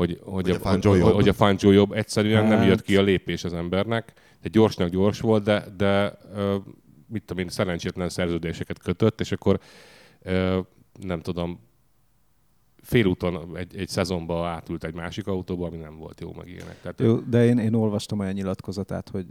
hogy, 0.00 0.18
hogy, 0.24 0.50
hogy, 0.50 0.60
a, 0.62 0.68
a, 0.68 0.88
hogy, 0.88 1.00
hogy 1.00 1.28
a 1.28 1.32
Fangio 1.32 1.70
jobb. 1.70 1.92
Egyszerűen 1.92 2.46
hát. 2.46 2.58
nem 2.58 2.68
jött 2.68 2.82
ki 2.82 2.96
a 2.96 3.02
lépés 3.02 3.44
az 3.44 3.54
embernek. 3.54 4.12
De 4.42 4.48
gyorsnak 4.48 4.88
gyors 4.88 5.20
volt, 5.20 5.42
de, 5.42 5.64
de 5.76 6.18
mit 7.06 7.22
tudom 7.24 7.42
én, 7.42 7.48
szerencsétlen 7.48 8.08
szerződéseket 8.08 8.78
kötött, 8.78 9.20
és 9.20 9.32
akkor 9.32 9.60
nem 11.00 11.20
tudom, 11.20 11.60
félúton 12.90 13.56
egy, 13.56 13.76
egy 13.76 13.88
szezonba 13.88 14.46
átült 14.46 14.84
egy 14.84 14.94
másik 14.94 15.26
autóba, 15.26 15.66
ami 15.66 15.76
nem 15.76 15.96
volt 15.96 16.20
jó, 16.20 16.32
meg 16.36 16.48
ilyenek. 16.48 16.80
Tehát, 16.80 17.00
jó, 17.00 17.16
de 17.16 17.44
én, 17.44 17.58
én 17.58 17.74
olvastam 17.74 18.18
olyan 18.18 18.32
nyilatkozatát, 18.32 19.08
hogy 19.08 19.26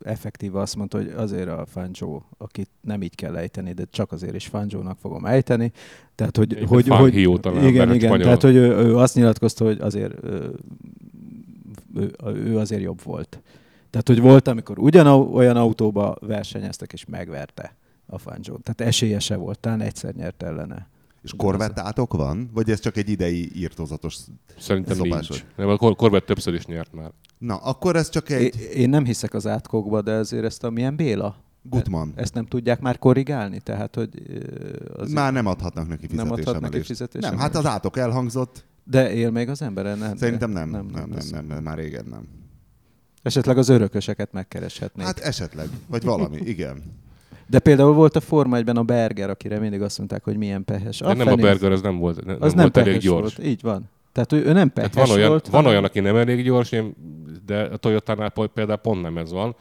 effektív 0.00 0.56
azt 0.56 0.76
mondta, 0.76 0.96
hogy 0.96 1.12
azért 1.16 1.48
a 1.48 1.66
Fangio, 1.66 2.20
akit 2.38 2.70
nem 2.80 3.02
így 3.02 3.14
kell 3.14 3.36
ejteni, 3.36 3.72
de 3.72 3.84
csak 3.90 4.12
azért 4.12 4.34
is 4.34 4.46
Fangio-nak 4.46 4.98
fogom 4.98 5.24
ejteni. 5.24 5.72
Tehát, 6.14 6.36
hogy, 6.36 6.56
Én 6.56 6.66
hogy, 6.66 6.88
hogy 6.88 7.40
talán, 7.40 7.66
igen, 7.66 7.94
igen, 7.94 8.08
spanyol. 8.08 8.24
tehát, 8.24 8.42
hogy 8.42 8.54
ő, 8.54 8.76
ő, 8.76 8.96
azt 8.96 9.14
nyilatkozta, 9.14 9.64
hogy 9.64 9.80
azért 9.80 10.24
ő, 10.24 10.54
ő, 11.94 12.14
ő 12.24 12.58
azért 12.58 12.82
jobb 12.82 13.02
volt. 13.02 13.40
Tehát, 13.90 14.08
hogy 14.08 14.20
volt, 14.20 14.48
amikor 14.48 14.78
ugyanolyan 14.78 15.56
autóba 15.56 16.16
versenyeztek, 16.20 16.92
és 16.92 17.04
megverte 17.04 17.76
a 18.06 18.18
Fangio. 18.18 18.56
Tehát 18.56 18.80
esélyese 18.80 19.36
volt, 19.36 19.58
talán 19.58 19.80
egyszer 19.80 20.14
nyert 20.14 20.42
ellene. 20.42 20.88
És 21.32 21.34
korvettátok 21.36 22.12
van? 22.12 22.50
Vagy 22.52 22.70
ez 22.70 22.80
csak 22.80 22.96
egy 22.96 23.08
idei 23.08 23.50
írtózatos 23.54 24.16
Szerintem 24.58 24.96
szopás 24.96 25.28
nincs. 25.28 25.44
Nem, 25.56 25.68
a 25.68 25.76
korvett 25.76 26.26
többször 26.26 26.54
is 26.54 26.66
nyert 26.66 26.92
már. 26.92 27.12
Na, 27.38 27.56
akkor 27.56 27.96
ez 27.96 28.08
csak 28.08 28.30
egy... 28.30 28.54
É, 28.60 28.80
én 28.80 28.88
nem 28.88 29.04
hiszek 29.04 29.34
az 29.34 29.46
átkokba, 29.46 30.02
de 30.02 30.12
ezért 30.12 30.44
ezt 30.44 30.64
a 30.64 30.70
milyen 30.70 30.96
Béla? 30.96 31.36
Gutman. 31.62 32.12
Ezt 32.14 32.34
nem 32.34 32.46
tudják 32.46 32.80
már 32.80 32.98
korrigálni? 32.98 33.60
Tehát, 33.60 33.94
hogy 33.94 34.08
az 34.96 35.12
már 35.12 35.32
nem 35.32 35.46
adhatnak 35.46 35.88
neki 35.88 36.06
fizetésemelést. 36.06 36.46
Nem 36.46 36.54
adhatnak 36.54 36.72
neki 36.72 36.84
fizetésemelést. 36.84 37.42
Nem, 37.42 37.52
hát 37.52 37.64
az 37.64 37.70
átok 37.70 37.96
elhangzott. 37.96 38.64
De 38.84 39.12
él 39.12 39.30
még 39.30 39.48
az 39.48 39.62
ember? 39.62 39.98
Nem, 39.98 40.16
Szerintem 40.16 40.50
nem. 40.50 40.70
Nem, 40.70 40.86
nem, 40.86 41.08
nem, 41.08 41.26
nem, 41.30 41.46
nem, 41.46 41.62
már 41.62 41.76
régen 41.76 42.04
nem. 42.10 42.28
Esetleg 43.22 43.58
az 43.58 43.68
örököseket 43.68 44.32
megkereshetnék. 44.32 45.06
Hát 45.06 45.18
esetleg, 45.18 45.68
vagy 45.86 46.04
valami, 46.04 46.36
igen. 46.36 46.82
De 47.50 47.58
például 47.58 47.92
volt 47.92 48.16
a 48.16 48.20
Forma 48.20 48.56
1 48.56 48.68
a 48.68 48.82
Berger, 48.82 49.30
akire 49.30 49.58
mindig 49.58 49.82
azt 49.82 49.98
mondták, 49.98 50.24
hogy 50.24 50.36
milyen 50.36 50.64
pehes. 50.64 51.00
A 51.00 51.14
nem 51.14 51.28
a 51.28 51.34
Berger, 51.34 51.72
az 51.72 51.80
nem 51.80 51.98
volt, 51.98 52.24
nem, 52.24 52.36
az 52.40 52.52
nem, 52.52 52.62
volt 52.62 52.76
elég 52.76 52.98
gyors. 52.98 53.34
Volt. 53.34 53.48
Így 53.48 53.62
van. 53.62 53.90
Tehát 54.12 54.32
ő, 54.32 54.50
ő 54.50 54.52
nem 54.52 54.72
pehes 54.72 54.94
van 54.94 55.10
olyan, 55.10 55.28
volt. 55.28 55.48
Van 55.48 55.66
olyan, 55.66 55.84
aki 55.84 56.00
nem 56.00 56.16
elég 56.16 56.44
gyors, 56.44 56.72
én, 56.72 56.94
de 57.46 57.62
a 57.62 57.76
Toyota-nál 57.76 58.32
például 58.54 58.78
pont 58.78 59.02
nem 59.02 59.18
ez 59.18 59.32
van, 59.32 59.56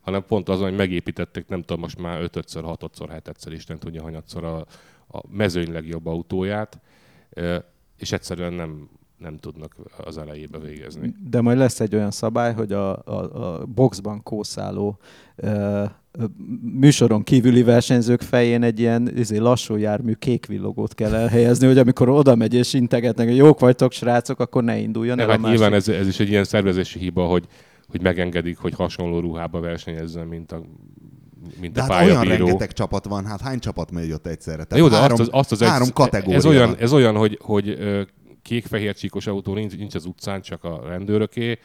hanem 0.00 0.24
pont 0.26 0.48
az, 0.48 0.60
hogy 0.60 0.76
megépítették, 0.76 1.48
nem 1.48 1.60
tudom, 1.60 1.80
most 1.80 1.98
már 1.98 2.20
5-ször, 2.22 2.76
6-szor, 2.80 3.20
7-szer, 3.24 3.52
Isten 3.52 3.78
tudja, 3.78 4.02
hanyatszor 4.02 4.44
a, 4.44 4.56
a 5.18 5.22
mezőny 5.28 5.72
legjobb 5.72 6.06
autóját, 6.06 6.80
és 7.98 8.12
egyszerűen 8.12 8.52
nem, 8.52 8.88
nem 9.18 9.36
tudnak 9.36 9.76
az 10.04 10.18
elejébe 10.18 10.58
végezni. 10.58 11.14
De 11.30 11.40
majd 11.40 11.58
lesz 11.58 11.80
egy 11.80 11.94
olyan 11.94 12.10
szabály, 12.10 12.54
hogy 12.54 12.72
a, 12.72 12.96
a, 13.04 13.58
a 13.58 13.66
boxban 13.66 14.22
kószáló 14.22 14.98
műsoron 16.62 17.22
kívüli 17.22 17.62
versenyzők 17.62 18.20
fején 18.20 18.62
egy 18.62 18.80
ilyen 18.80 19.16
izé, 19.16 19.36
lassú 19.36 19.76
jármű 19.76 20.12
kék 20.12 20.46
villogót 20.46 20.94
kell 20.94 21.14
elhelyezni, 21.14 21.66
hogy 21.66 21.78
amikor 21.78 22.08
oda 22.08 22.34
megy 22.34 22.54
és 22.54 22.74
integetnek, 22.74 23.26
hogy 23.26 23.36
jók 23.36 23.60
vagytok 23.60 23.92
srácok, 23.92 24.40
akkor 24.40 24.64
ne 24.64 24.78
induljon 24.78 25.18
el 25.18 25.28
hát 25.28 25.36
a 25.36 25.40
másik. 25.40 25.56
Nyilván 25.56 25.78
ez, 25.78 25.88
ez, 25.88 26.06
is 26.06 26.20
egy 26.20 26.28
ilyen 26.28 26.44
szervezési 26.44 26.98
hiba, 26.98 27.26
hogy, 27.26 27.46
hogy 27.88 28.02
megengedik, 28.02 28.58
hogy 28.58 28.74
hasonló 28.74 29.20
ruhába 29.20 29.60
versenyezzen, 29.60 30.26
mint 30.26 30.52
a 30.52 30.62
mint 31.60 31.72
de 31.72 31.82
a 31.82 31.92
hát 31.92 32.04
olyan 32.04 32.24
rengeteg 32.24 32.72
csapat 32.72 33.04
van, 33.04 33.26
hát 33.26 33.40
hány 33.40 33.58
csapat 33.58 33.90
megy 33.90 34.12
ott 34.12 34.26
egyszerre? 34.26 34.64
Tehát 34.64 34.84
Jó, 34.84 34.90
de 34.90 34.96
három, 34.96 35.20
azt 35.20 35.20
az, 35.20 35.28
azt 35.32 35.52
az 35.52 35.62
három 35.62 35.86
egy, 35.86 35.92
kategória 35.92 36.36
ez 36.36 36.46
olyan, 36.46 36.76
ez 36.78 36.92
olyan, 36.92 37.16
hogy, 37.16 37.38
hogy 37.42 37.78
kék-fehér 38.42 38.94
csíkos 38.94 39.26
autó 39.26 39.54
nincs, 39.54 39.76
nincs 39.76 39.94
az 39.94 40.04
utcán, 40.04 40.40
csak 40.40 40.64
a 40.64 40.82
rendőröké 40.88 41.58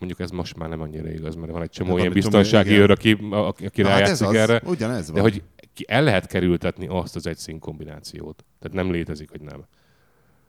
mondjuk 0.00 0.20
ez 0.20 0.30
most 0.30 0.56
már 0.56 0.68
nem 0.68 0.80
annyira 0.80 1.10
igaz, 1.10 1.34
mert 1.34 1.52
van 1.52 1.62
egy 1.62 1.70
csomó 1.70 1.98
ilyen 1.98 2.12
biztonsági 2.12 2.72
őr, 2.72 2.90
aki, 2.90 3.18
aki 3.66 3.82
rájátszik 3.82 4.26
hát 4.26 4.34
erre. 4.34 4.62
Ugyanez 4.64 5.06
van. 5.06 5.14
De 5.14 5.20
hogy 5.20 5.42
el 5.86 6.02
lehet 6.02 6.26
kerültetni 6.26 6.86
azt 6.86 7.16
az 7.16 7.26
egy 7.26 7.36
szín 7.36 7.58
kombinációt. 7.58 8.44
Tehát 8.58 8.76
nem 8.76 8.92
létezik, 8.92 9.30
hogy 9.30 9.40
nem. 9.40 9.64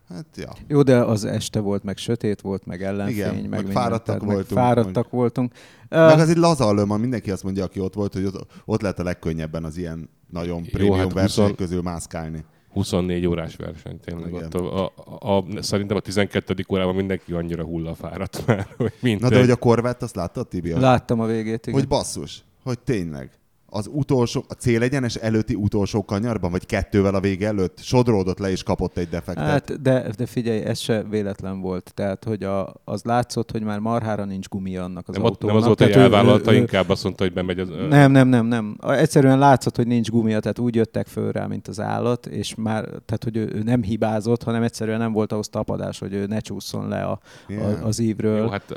Hát, 0.09 0.25
ja. 0.35 0.53
Jó, 0.67 0.81
de 0.81 0.97
az 0.97 1.25
este 1.25 1.59
volt, 1.59 1.83
meg 1.83 1.97
sötét 1.97 2.41
volt, 2.41 2.65
meg 2.65 2.83
ellenfény, 2.83 3.15
Igen, 3.15 3.35
meg, 3.35 3.49
meg 3.49 3.65
fáradtak 3.71 4.05
tehát, 4.05 4.21
voltunk. 4.21 4.49
Meg 4.49 4.63
fáradtak 4.63 5.03
hogy... 5.03 5.19
voltunk. 5.19 5.53
Meg 5.89 6.19
az 6.19 6.29
egy 6.29 6.37
laza 6.37 6.65
alőma, 6.65 6.97
mindenki 6.97 7.31
azt 7.31 7.43
mondja, 7.43 7.63
aki 7.63 7.79
ott 7.79 7.93
volt, 7.93 8.13
hogy 8.13 8.25
ott, 8.25 8.45
ott 8.65 8.81
lehet 8.81 8.99
a 8.99 9.03
legkönnyebben 9.03 9.63
az 9.63 9.77
ilyen 9.77 10.09
nagyon 10.29 10.63
prémium 10.63 10.97
hát 10.97 11.13
versenyek 11.13 11.49
20... 11.49 11.57
közül 11.57 11.81
mászkálni. 11.81 12.45
24 12.71 13.27
órás 13.27 13.55
verseny 13.55 13.99
tényleg. 13.99 14.33
Ott 14.33 14.53
a, 14.53 14.91
a, 15.19 15.37
a, 15.37 15.61
szerintem 15.61 15.97
a 15.97 15.99
12. 15.99 16.65
órában 16.69 16.95
mindenki 16.95 17.33
annyira 17.33 17.63
hullafáradt 17.63 18.47
már, 18.47 18.67
hogy 18.77 18.93
minden. 18.99 19.29
Na 19.29 19.35
de 19.35 19.41
hogy 19.41 19.51
a 19.51 19.55
korvett, 19.55 20.01
azt 20.01 20.15
láttad, 20.15 20.47
Tibi? 20.47 20.71
Láttam 20.71 21.19
a 21.19 21.25
végét, 21.25 21.67
igen. 21.67 21.79
Hogy 21.79 21.87
basszus, 21.87 22.43
hogy 22.63 22.79
tényleg 22.79 23.29
az 23.73 23.89
utolsó, 23.93 24.45
a 24.47 24.53
célegyenes 24.53 25.15
előtti 25.15 25.55
utolsó 25.55 26.05
kanyarban, 26.05 26.51
vagy 26.51 26.65
kettővel 26.65 27.15
a 27.15 27.19
vége 27.19 27.47
előtt 27.47 27.79
sodródott 27.79 28.39
le 28.39 28.49
és 28.49 28.63
kapott 28.63 28.97
egy 28.97 29.09
defektet. 29.09 29.45
Hát, 29.45 29.81
de, 29.81 30.11
de 30.17 30.25
figyelj, 30.25 30.61
ez 30.61 30.79
se 30.79 31.03
véletlen 31.09 31.61
volt. 31.61 31.91
Tehát, 31.95 32.23
hogy 32.23 32.43
a, 32.43 32.73
az 32.83 33.03
látszott, 33.03 33.51
hogy 33.51 33.63
már 33.63 33.79
marhára 33.79 34.25
nincs 34.25 34.49
gumi 34.49 34.77
annak 34.77 35.07
az 35.07 35.15
nem, 35.15 35.23
autónak. 35.23 35.55
Nem 35.55 35.55
az 35.55 35.65
volt, 35.65 35.79
hogy 35.79 36.01
elvállalta, 36.01 36.53
inkább 36.53 36.89
azt 36.89 37.03
mondta, 37.03 37.23
hogy 37.23 37.33
bemegy 37.33 37.59
az... 37.59 37.69
Nem, 37.89 38.11
nem, 38.11 38.27
nem, 38.27 38.45
nem. 38.45 38.77
Egyszerűen 38.87 39.39
látszott, 39.39 39.75
hogy 39.75 39.87
nincs 39.87 40.09
gumia, 40.09 40.39
tehát 40.39 40.59
úgy 40.59 40.75
jöttek 40.75 41.07
föl 41.07 41.31
rá, 41.31 41.45
mint 41.45 41.67
az 41.67 41.79
állat, 41.79 42.25
és 42.25 42.55
már, 42.55 42.83
tehát, 42.83 43.23
hogy 43.23 43.37
ő, 43.37 43.51
ő 43.53 43.61
nem 43.63 43.83
hibázott, 43.83 44.43
hanem 44.43 44.63
egyszerűen 44.63 44.99
nem 44.99 45.11
volt 45.11 45.31
ahhoz 45.31 45.49
tapadás, 45.49 45.99
hogy 45.99 46.13
ő 46.13 46.25
ne 46.25 46.39
csúszson 46.39 46.87
le 46.87 47.03
a, 47.03 47.19
a, 47.47 47.85
az 47.85 47.99
ívről. 47.99 48.37
Jó, 48.37 48.47
hát 48.47 48.75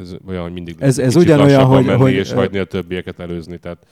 ez 0.00 0.14
olyan, 0.26 0.42
hogy 0.42 0.52
mindig 0.52 0.76
ez, 0.78 0.98
ez 0.98 1.16
ugyanolyan, 1.16 1.64
hogy, 1.64 1.86
hogy... 1.86 2.12
és 2.12 2.32
hagyni 2.32 2.58
a 2.58 2.64
többieket 2.64 3.20
előzni, 3.20 3.58
tehát 3.58 3.86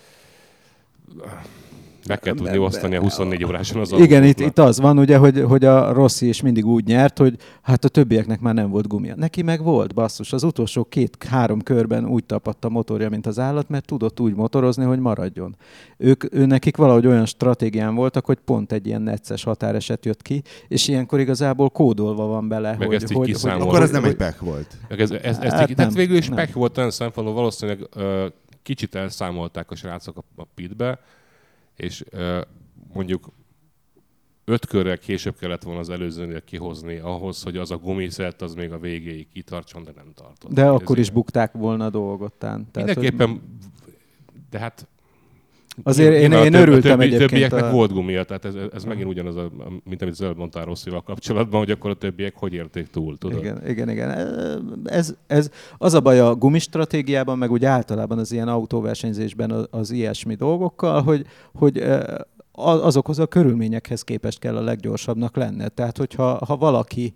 meg 2.09 2.19
kell 2.19 2.35
tudni 2.35 2.59
osztani 2.59 2.97
a 2.97 3.01
24 3.01 3.45
óráson 3.45 3.81
az 3.81 3.93
Igen, 3.93 4.25
itt, 4.25 4.41
itt 4.41 4.59
az 4.59 4.81
van, 4.81 4.99
ugye, 4.99 5.17
hogy, 5.17 5.43
hogy 5.49 5.65
a 5.65 5.93
Rossi 5.93 6.29
is 6.29 6.41
mindig 6.41 6.67
úgy 6.67 6.87
nyert, 6.87 7.19
hogy 7.19 7.37
hát 7.63 7.85
a 7.85 7.89
többieknek 7.89 8.41
már 8.41 8.55
nem 8.55 8.71
volt 8.71 8.87
gumia. 8.87 9.15
Neki 9.17 9.43
meg 9.43 9.63
volt, 9.63 9.95
basszus. 9.95 10.33
Az 10.33 10.43
utolsó 10.43 10.85
két-három 10.85 11.61
körben 11.61 12.07
úgy 12.07 12.25
tapadt 12.25 12.65
a 12.65 12.69
motorja, 12.69 13.09
mint 13.09 13.27
az 13.27 13.39
állat, 13.39 13.69
mert 13.69 13.85
tudott 13.85 14.21
úgy 14.21 14.35
motorozni, 14.35 14.85
hogy 14.85 14.99
maradjon. 14.99 15.57
Ők, 15.97 16.35
ő 16.35 16.47
nekik 16.47 16.77
valahogy 16.77 17.07
olyan 17.07 17.27
stratégián 17.27 17.95
voltak, 17.95 18.25
hogy 18.25 18.39
pont 18.45 18.73
egy 18.73 18.87
ilyen 18.87 19.03
necces 19.03 19.45
határeset 19.45 20.05
jött 20.05 20.23
ki, 20.23 20.43
és 20.69 20.89
ilyenkor 20.89 21.21
igazából 21.21 21.71
kódolva 21.71 22.27
van 22.27 22.49
bele, 22.49 22.77
meg 22.79 22.87
hogy, 22.87 22.97
ezt 22.97 23.13
hogy, 23.13 23.41
hogy, 23.43 23.51
Akkor 23.51 23.83
ez 23.83 23.91
nem 23.91 24.05
egy 24.05 24.17
pek 24.17 24.41
volt. 24.41 24.77
Meg 24.89 25.01
ez, 25.01 25.11
ez, 25.11 25.39
ez 25.39 25.53
hát 25.53 25.77
nem, 25.77 25.91
végül 25.91 26.17
is 26.17 26.29
pek 26.29 26.53
volt 26.53 26.79
olyan 26.79 26.91
szempontból, 26.91 27.35
valószínűleg 27.35 27.89
uh, 27.97 28.03
kicsit 28.69 28.95
elszámolták 28.95 29.71
a 29.71 29.75
srácok 29.75 30.17
a, 30.17 30.23
a 30.37 30.45
pitbe, 30.55 31.01
és 31.77 32.05
mondjuk 32.93 33.29
öt 34.45 34.67
körrel 34.67 34.99
később 34.99 35.37
kellett 35.39 35.63
volna 35.63 35.81
az 35.81 35.91
előzőnél 35.91 36.45
kihozni 36.45 36.97
ahhoz, 36.97 37.43
hogy 37.43 37.57
az 37.57 37.71
a 37.71 37.77
gumiszert 37.77 38.43
az 38.43 38.55
még 38.55 38.73
a 38.73 38.79
végéig 38.79 39.29
kitartson, 39.33 39.85
de 39.85 39.93
nem 39.97 40.13
tartott. 40.15 40.53
De 40.53 40.69
akkor 40.69 40.99
is 40.99 41.11
bukták 41.11 41.53
volna 41.53 41.85
a 41.85 41.91
dolgotán. 41.91 42.69
Mindenképpen, 42.73 43.29
hogy... 43.29 43.41
de 44.51 44.59
hát 44.59 44.87
Azért 45.83 46.13
én, 46.15 46.33
én, 46.33 46.43
én 46.43 46.55
örültem 46.55 46.99
többi, 46.99 47.05
egyébként. 47.05 47.31
Többieknek 47.31 47.65
a... 47.65 47.71
volt 47.71 47.93
gumia, 47.93 48.25
tehát 48.25 48.45
ez, 48.45 48.55
ez 48.73 48.85
megint 48.85 49.09
ugyanaz, 49.09 49.37
a, 49.37 49.51
mint 49.85 50.03
amit 50.03 50.15
Zöld 50.15 50.37
mondtál 50.37 50.65
Rosszival 50.65 51.03
kapcsolatban, 51.03 51.59
hogy 51.59 51.71
akkor 51.71 51.91
a 51.91 51.95
többiek 51.95 52.35
hogy 52.37 52.53
érték 52.53 52.87
túl, 52.87 53.19
tudod? 53.19 53.39
Igen, 53.39 53.69
igen, 53.69 53.91
igen. 53.91 54.11
Ez, 54.85 55.15
ez 55.27 55.51
az 55.79 55.95
a 55.95 56.01
baj 56.01 56.21
a 56.21 56.35
gumistratégiában, 56.35 57.39
meg 57.39 57.51
úgy 57.51 57.65
általában 57.65 58.19
az 58.19 58.33
ilyen 58.33 58.49
autóversenyzésben 58.49 59.51
az, 59.51 59.67
az 59.71 59.91
ilyesmi 59.91 60.35
dolgokkal, 60.35 61.03
hogy, 61.03 61.27
hogy 61.53 61.83
azokhoz 62.59 63.19
a 63.19 63.27
körülményekhez 63.27 64.03
képest 64.03 64.39
kell 64.39 64.57
a 64.57 64.61
leggyorsabbnak 64.61 65.37
lenne. 65.37 65.69
Tehát, 65.69 65.97
hogyha 65.97 66.45
ha 66.47 66.57
valaki, 66.57 67.13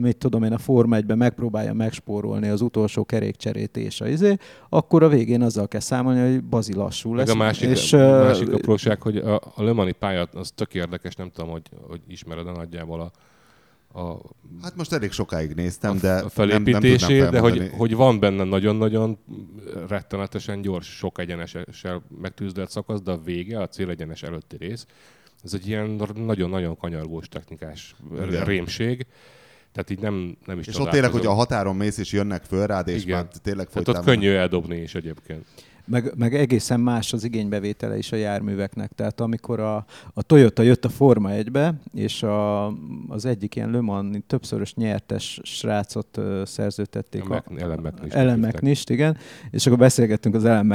mit 0.00 0.16
tudom 0.16 0.42
én, 0.42 0.52
a 0.52 0.58
Forma 0.58 0.96
1 0.96 1.16
megpróbálja 1.16 1.72
megspórolni 1.72 2.48
az 2.48 2.60
utolsó 2.60 3.04
kerékcserét 3.04 3.76
és 3.76 4.00
a 4.00 4.08
izé, 4.08 4.36
akkor 4.68 5.02
a 5.02 5.08
végén 5.08 5.42
azzal 5.42 5.68
kell 5.68 5.80
számolni, 5.80 6.32
hogy 6.32 6.44
bazi 6.44 6.74
lassú 6.74 7.14
lesz. 7.14 7.26
Meg 7.26 7.36
a 7.36 7.38
másik, 7.38 7.68
és, 7.68 7.92
a 7.92 8.22
másik 8.22 8.52
apróság, 8.52 9.02
hogy 9.02 9.16
a, 9.16 9.34
a 9.54 9.62
Le 9.62 9.72
Mani 9.72 9.92
pálya, 9.92 10.28
az 10.32 10.50
tök 10.54 10.74
érdekes, 10.74 11.14
nem 11.14 11.30
tudom, 11.30 11.50
hogy, 11.50 11.68
hogy 11.88 12.00
ismered 12.08 12.46
a 12.46 12.52
nagyjából 12.52 13.00
a, 13.00 13.10
a, 13.92 14.20
hát 14.62 14.76
most 14.76 14.92
elég 14.92 15.12
sokáig 15.12 15.54
néztem, 15.54 15.98
de 15.98 16.12
a 16.12 16.28
felépítését, 16.28 17.08
nem, 17.08 17.18
nem 17.18 17.30
de 17.30 17.38
hogy, 17.38 17.70
hogy 17.76 17.94
van 17.94 18.20
benne 18.20 18.44
nagyon-nagyon 18.44 19.18
rettenetesen 19.88 20.60
gyors, 20.60 20.86
sok 20.86 21.18
egyenessel 21.18 22.02
megtűzdelt 22.20 22.70
szakasz, 22.70 23.02
de 23.02 23.10
a 23.10 23.18
vége, 23.18 23.60
a 23.60 23.68
célegyenes 23.68 24.22
előtti 24.22 24.56
rész, 24.56 24.86
ez 25.44 25.54
egy 25.54 25.68
ilyen 25.68 26.00
nagyon-nagyon 26.14 26.76
kanyargós 26.76 27.28
technikás 27.28 27.94
Igen. 28.14 28.44
rémség. 28.44 29.06
Tehát 29.72 29.90
így 29.90 30.00
nem, 30.00 30.36
nem 30.46 30.58
is 30.58 30.66
És 30.66 30.78
ott 30.78 30.90
tényleg, 30.90 31.10
hogy 31.10 31.26
a 31.26 31.32
határon 31.32 31.76
mész 31.76 31.98
és 31.98 32.12
jönnek 32.12 32.42
föl 32.42 32.66
rád, 32.66 32.88
és 32.88 33.02
Igen. 33.02 33.16
már 33.16 33.26
tényleg 33.42 33.68
folytán... 33.68 33.94
Tehát 33.94 34.08
ott 34.08 34.14
könnyű 34.14 34.32
eldobni 34.34 34.76
is 34.76 34.94
egyébként. 34.94 35.46
Meg, 35.90 36.12
meg 36.16 36.34
egészen 36.34 36.80
más 36.80 37.12
az 37.12 37.24
igénybevétele 37.24 37.98
is 37.98 38.12
a 38.12 38.16
járműveknek. 38.16 38.92
Tehát 38.94 39.20
amikor 39.20 39.60
a, 39.60 39.84
a 40.14 40.22
Toyota 40.22 40.62
jött 40.62 40.84
a 40.84 40.88
Forma 40.88 41.30
1-be, 41.32 41.74
és 41.94 42.22
a, 42.22 42.66
az 43.08 43.24
egyik 43.24 43.56
ilyen 43.56 43.70
Le 43.70 43.80
Mans 43.80 44.16
többszörös 44.26 44.74
nyertes 44.74 45.40
srácot 45.42 46.16
uh, 46.16 46.44
szerződtették. 46.44 47.22
Ellen 48.14 48.38
McNist, 48.38 48.90
igen. 48.90 49.16
És 49.50 49.66
akkor 49.66 49.78
beszélgettünk 49.78 50.34
az 50.34 50.44
Ellen 50.44 50.66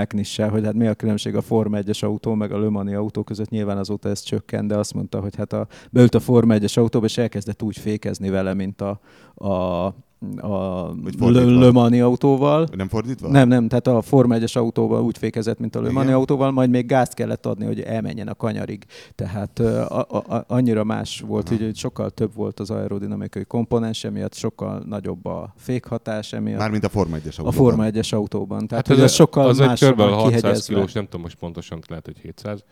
hogy 0.50 0.64
hát 0.64 0.74
mi 0.74 0.88
a 0.88 0.94
különbség 0.94 1.36
a 1.36 1.42
Forma 1.42 1.78
1-es 1.82 2.04
autó 2.04 2.34
meg 2.34 2.52
a 2.52 2.60
Le 2.60 2.70
Mans 2.70 2.92
autó 2.92 3.24
között. 3.24 3.50
Nyilván 3.50 3.78
azóta 3.78 4.10
ez 4.10 4.22
csökken, 4.22 4.68
de 4.68 4.78
azt 4.78 4.94
mondta, 4.94 5.20
hogy 5.20 5.36
hát 5.36 5.54
a, 5.54 5.68
beült 5.92 6.16
a 6.16 6.20
Forma 6.20 6.56
1-es 6.58 6.78
autóba, 6.78 7.06
és 7.06 7.18
elkezdett 7.18 7.62
úgy 7.62 7.78
fékezni 7.78 8.30
vele, 8.30 8.54
mint 8.54 8.82
a, 8.82 9.00
a 9.48 9.94
a 10.42 10.92
Le 11.20 11.72
Mani 11.72 12.00
autóval. 12.00 12.68
Nem 12.76 12.88
fordítva? 12.88 13.28
Nem, 13.28 13.48
nem, 13.48 13.68
tehát 13.68 13.88
a 13.88 14.02
Forma 14.02 14.36
1-es 14.38 14.58
autóval 14.58 15.02
úgy 15.04 15.18
fékezett, 15.18 15.60
mint 15.60 15.76
a 15.76 15.82
Le 15.82 15.92
Mani 15.92 16.12
autóval, 16.12 16.52
majd 16.52 16.70
még 16.70 16.86
gázt 16.86 17.14
kellett 17.14 17.46
adni, 17.46 17.66
hogy 17.66 17.80
elmenjen 17.80 18.28
a 18.28 18.34
kanyarig. 18.34 18.86
Tehát 19.16 19.60
a, 19.60 20.00
a, 20.10 20.18
a, 20.18 20.44
annyira 20.48 20.84
más 20.84 21.24
volt, 21.28 21.50
hogy, 21.50 21.62
hogy 21.62 21.76
sokkal 21.76 22.10
több 22.10 22.34
volt 22.36 22.60
az 22.60 22.70
aerodinamikai 22.70 23.46
komponens, 23.46 24.04
emiatt 24.04 24.34
sokkal 24.34 24.84
nagyobb 24.88 25.26
a 25.26 25.54
fékhatás, 25.58 26.34
emiatt. 26.34 26.60
Mármint 26.60 26.84
a 26.84 26.90
Forma 26.90 27.18
1-es 27.18 27.38
autóban. 27.38 27.48
A 27.48 27.52
Forma 27.52 27.86
1-es 27.90 28.14
autóban. 28.14 28.68
Tehát 28.68 28.88
hát 28.88 28.98
ez, 28.98 29.04
ez 29.04 29.14
sokkal 29.14 29.48
az 29.48 29.58
más 29.58 29.82
egy 29.82 29.92
kb. 29.92 30.00
600 30.00 30.66
kilós, 30.66 30.92
nem 30.92 31.04
tudom 31.04 31.22
most 31.22 31.36
pontosan, 31.36 31.80
lehet, 31.88 32.06
hogy 32.06 32.18
700 32.18 32.64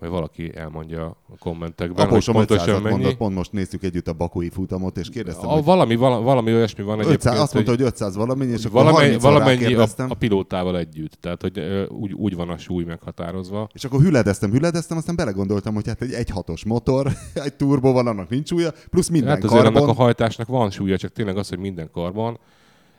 vagy 0.00 0.08
valaki 0.08 0.56
elmondja 0.56 1.04
a 1.06 1.38
kommentekben, 1.38 2.06
Apósom 2.06 2.34
hogy 2.34 2.46
pontosan 2.46 2.82
mennyi. 2.82 2.94
Mondott, 2.94 3.16
pont 3.16 3.34
most 3.34 3.52
néztük 3.52 3.82
együtt 3.82 4.08
a 4.08 4.12
bakói 4.12 4.48
futamot, 4.48 4.96
és 4.96 5.08
kérdeztem, 5.08 5.48
a, 5.48 5.52
hogy... 5.52 5.64
Valami, 5.64 5.96
valami, 5.96 6.24
valami 6.24 6.54
olyasmi 6.54 6.84
van 6.84 6.98
500, 6.98 7.12
egyébként. 7.12 7.42
Azt 7.42 7.54
mondta, 7.54 7.72
hogy 7.72 7.82
500 7.82 8.16
valamennyi, 8.16 8.52
és 8.52 8.64
akkor 8.64 8.82
valamennyi, 8.84 9.18
valamennyi 9.18 9.74
a, 9.74 9.86
a, 10.08 10.14
pilótával 10.14 10.78
együtt. 10.78 11.12
Tehát, 11.20 11.40
hogy 11.42 11.86
úgy, 11.88 12.12
úgy 12.12 12.34
van 12.34 12.48
a 12.48 12.58
súly 12.58 12.84
meghatározva. 12.84 13.68
És 13.72 13.84
akkor 13.84 14.00
hüledeztem, 14.00 14.50
hüledeztem, 14.50 14.96
aztán 14.96 15.16
belegondoltam, 15.16 15.74
hogy 15.74 15.86
hát 15.86 16.02
egy 16.02 16.12
1.6-os 16.12 16.66
motor, 16.66 17.06
egy 17.34 17.54
turbo 17.54 17.92
van, 17.92 18.06
annak 18.06 18.28
nincs 18.28 18.48
súlya, 18.48 18.72
plusz 18.90 19.08
minden 19.08 19.34
hát 19.34 19.44
azért 19.44 19.62
karbon. 19.62 19.82
annak 19.82 19.96
a 19.96 20.02
hajtásnak 20.02 20.46
van 20.46 20.70
súlya, 20.70 20.96
csak 20.96 21.12
tényleg 21.12 21.36
az, 21.36 21.48
hogy 21.48 21.58
minden 21.58 21.90
karban 21.92 22.38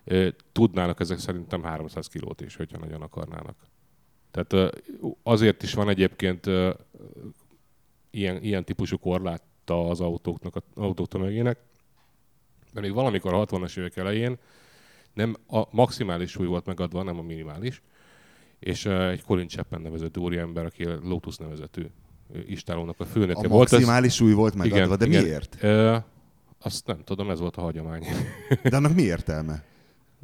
uh, 0.06 0.28
tudnának 0.52 1.00
ezek 1.00 1.20
szerintem 1.20 1.64
300 1.64 2.08
kilót 2.08 2.42
is, 2.42 2.56
hogyha 2.56 2.78
nagyon 2.78 3.02
akarnának. 3.02 3.56
Tehát 4.32 4.76
azért 5.24 5.64
is 5.64 5.74
van 5.74 5.90
egyébként 5.90 6.46
ilyen, 8.10 8.44
ilyen 8.44 8.66
típusú 8.66 8.98
korláta 8.98 9.90
az 9.90 10.00
autóknak, 10.00 10.56
az 10.56 10.62
autók 10.76 11.08
tömegének, 11.08 11.58
mert 12.74 12.86
még 12.86 12.96
valamikor 12.96 13.34
a 13.34 13.46
60-as 13.46 13.78
évek 13.78 13.98
elején 13.98 14.38
nem 15.14 15.36
a 15.48 15.64
maximális 15.72 16.32
súly 16.32 16.46
volt 16.46 16.66
megadva, 16.66 17.04
nem 17.04 17.20
a 17.20 17.22
minimális, 17.22 17.82
és 18.60 18.86
egy 18.86 19.24
Colin 19.24 19.48
Chapman 19.48 19.82
nevezett 19.82 20.18
úriember, 20.18 20.66
aki 20.66 20.84
Lotus 20.86 21.38
nevezetű 21.38 21.86
istálónak 22.48 23.00
a 23.00 23.06
főnöke 23.06 23.40
a 23.40 23.48
volt. 23.48 23.72
A 23.72 23.76
maximális 23.76 24.14
súly 24.14 24.34
volt 24.34 24.56
megadva, 24.56 24.78
igen, 24.86 24.98
de 24.98 25.06
igen. 25.06 25.24
miért? 25.24 25.58
Ö, 25.60 25.98
azt 26.62 26.88
nem 26.88 27.04
tudom, 27.04 27.30
ez 27.30 27.40
volt 27.40 27.58
a 27.58 27.62
hagyomány. 27.62 28.06
De 28.70 28.76
annak 28.76 28.94
mi 28.94 29.02
értelme? 29.02 29.64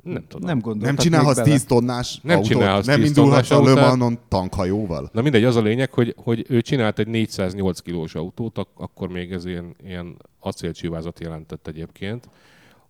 Nem 0.08 0.28
tudom. 0.28 0.48
Nem 0.48 0.76
Nem 0.78 0.96
csinálhatsz 0.96 1.42
10 1.42 1.66
tonnás 1.66 2.20
nem 2.22 2.36
autót? 2.38 2.52
Csinálhatsz 2.52 2.86
nem 2.86 3.04
indulhatsz 3.04 3.52
a 3.52 3.64
Le 3.64 4.18
tankhajóval? 4.28 5.10
Na 5.14 5.22
mindegy, 5.22 5.44
az 5.44 5.56
a 5.56 5.62
lényeg, 5.62 5.94
hogy, 5.94 6.16
hogy 6.18 6.46
ő 6.50 6.62
csinált 6.62 7.00
egy 7.00 7.08
408 7.08 7.80
kilós 7.80 8.16
autót, 8.16 8.58
ak- 8.58 8.80
akkor 8.80 9.10
még 9.10 9.32
ez 9.32 9.46
ilyen, 9.46 9.76
ilyen 9.84 10.18
acélcsivázat 10.40 11.20
jelentett 11.20 11.68
egyébként, 11.68 12.30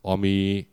ami 0.02 0.68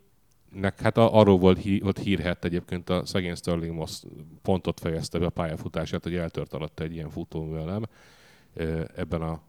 nek 0.51 0.81
hát 0.81 0.97
arról 0.97 1.37
volt, 1.37 1.61
hí, 1.61 1.79
volt 1.79 1.97
hírhet 1.99 2.45
egyébként 2.45 2.89
a 2.89 3.05
szegény 3.05 3.35
Sterling 3.35 3.75
Moss 3.75 4.03
pontot 4.41 4.79
fejezte 4.79 5.19
be 5.19 5.25
a 5.25 5.29
pályafutását, 5.29 6.03
hogy 6.03 6.15
eltört 6.15 6.53
alatt 6.53 6.79
egy 6.79 6.93
ilyen 6.93 7.09
futóművelem 7.09 7.83
ebben 8.95 9.21
a 9.21 9.41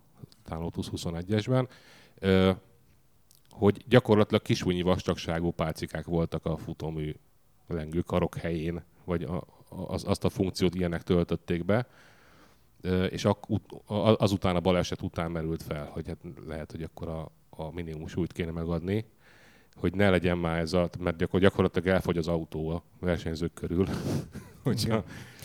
Lotus 0.49 0.87
21-esben 0.97 1.67
hogy 3.57 3.85
gyakorlatilag 3.89 4.43
kisúnyi 4.43 4.83
vastagságú 4.83 5.51
pálcikák 5.51 6.05
voltak 6.05 6.45
a 6.45 6.57
futómű 6.57 7.15
lengő 7.67 8.01
karok 8.01 8.37
helyén, 8.37 8.83
vagy 9.05 9.23
a, 9.23 9.45
az, 9.69 10.05
azt 10.07 10.25
a 10.25 10.29
funkciót 10.29 10.75
ilyenek 10.75 11.03
töltötték 11.03 11.65
be, 11.65 11.87
és 13.09 13.27
azután 14.19 14.57
a 14.57 14.61
baleset 14.61 15.03
után 15.03 15.31
merült 15.31 15.63
fel, 15.63 15.87
hogy 15.87 16.07
hát 16.07 16.19
lehet, 16.47 16.71
hogy 16.71 16.83
akkor 16.83 17.09
a, 17.09 17.31
a 17.51 17.71
minimum 17.73 18.07
súlyt 18.07 18.33
kéne 18.33 18.51
megadni, 18.51 19.05
hogy 19.75 19.95
ne 19.95 20.11
legyen 20.11 20.39
már 20.39 20.59
ez 20.59 20.73
a, 20.73 20.89
mert 20.99 21.17
gyakor, 21.17 21.41
gyakorlatilag 21.41 21.89
elfogy 21.89 22.17
az 22.17 22.29
autó 22.29 22.69
a 22.69 22.83
versenyzők 23.01 23.53
körül, 23.55 23.87
hogyha 24.63 25.05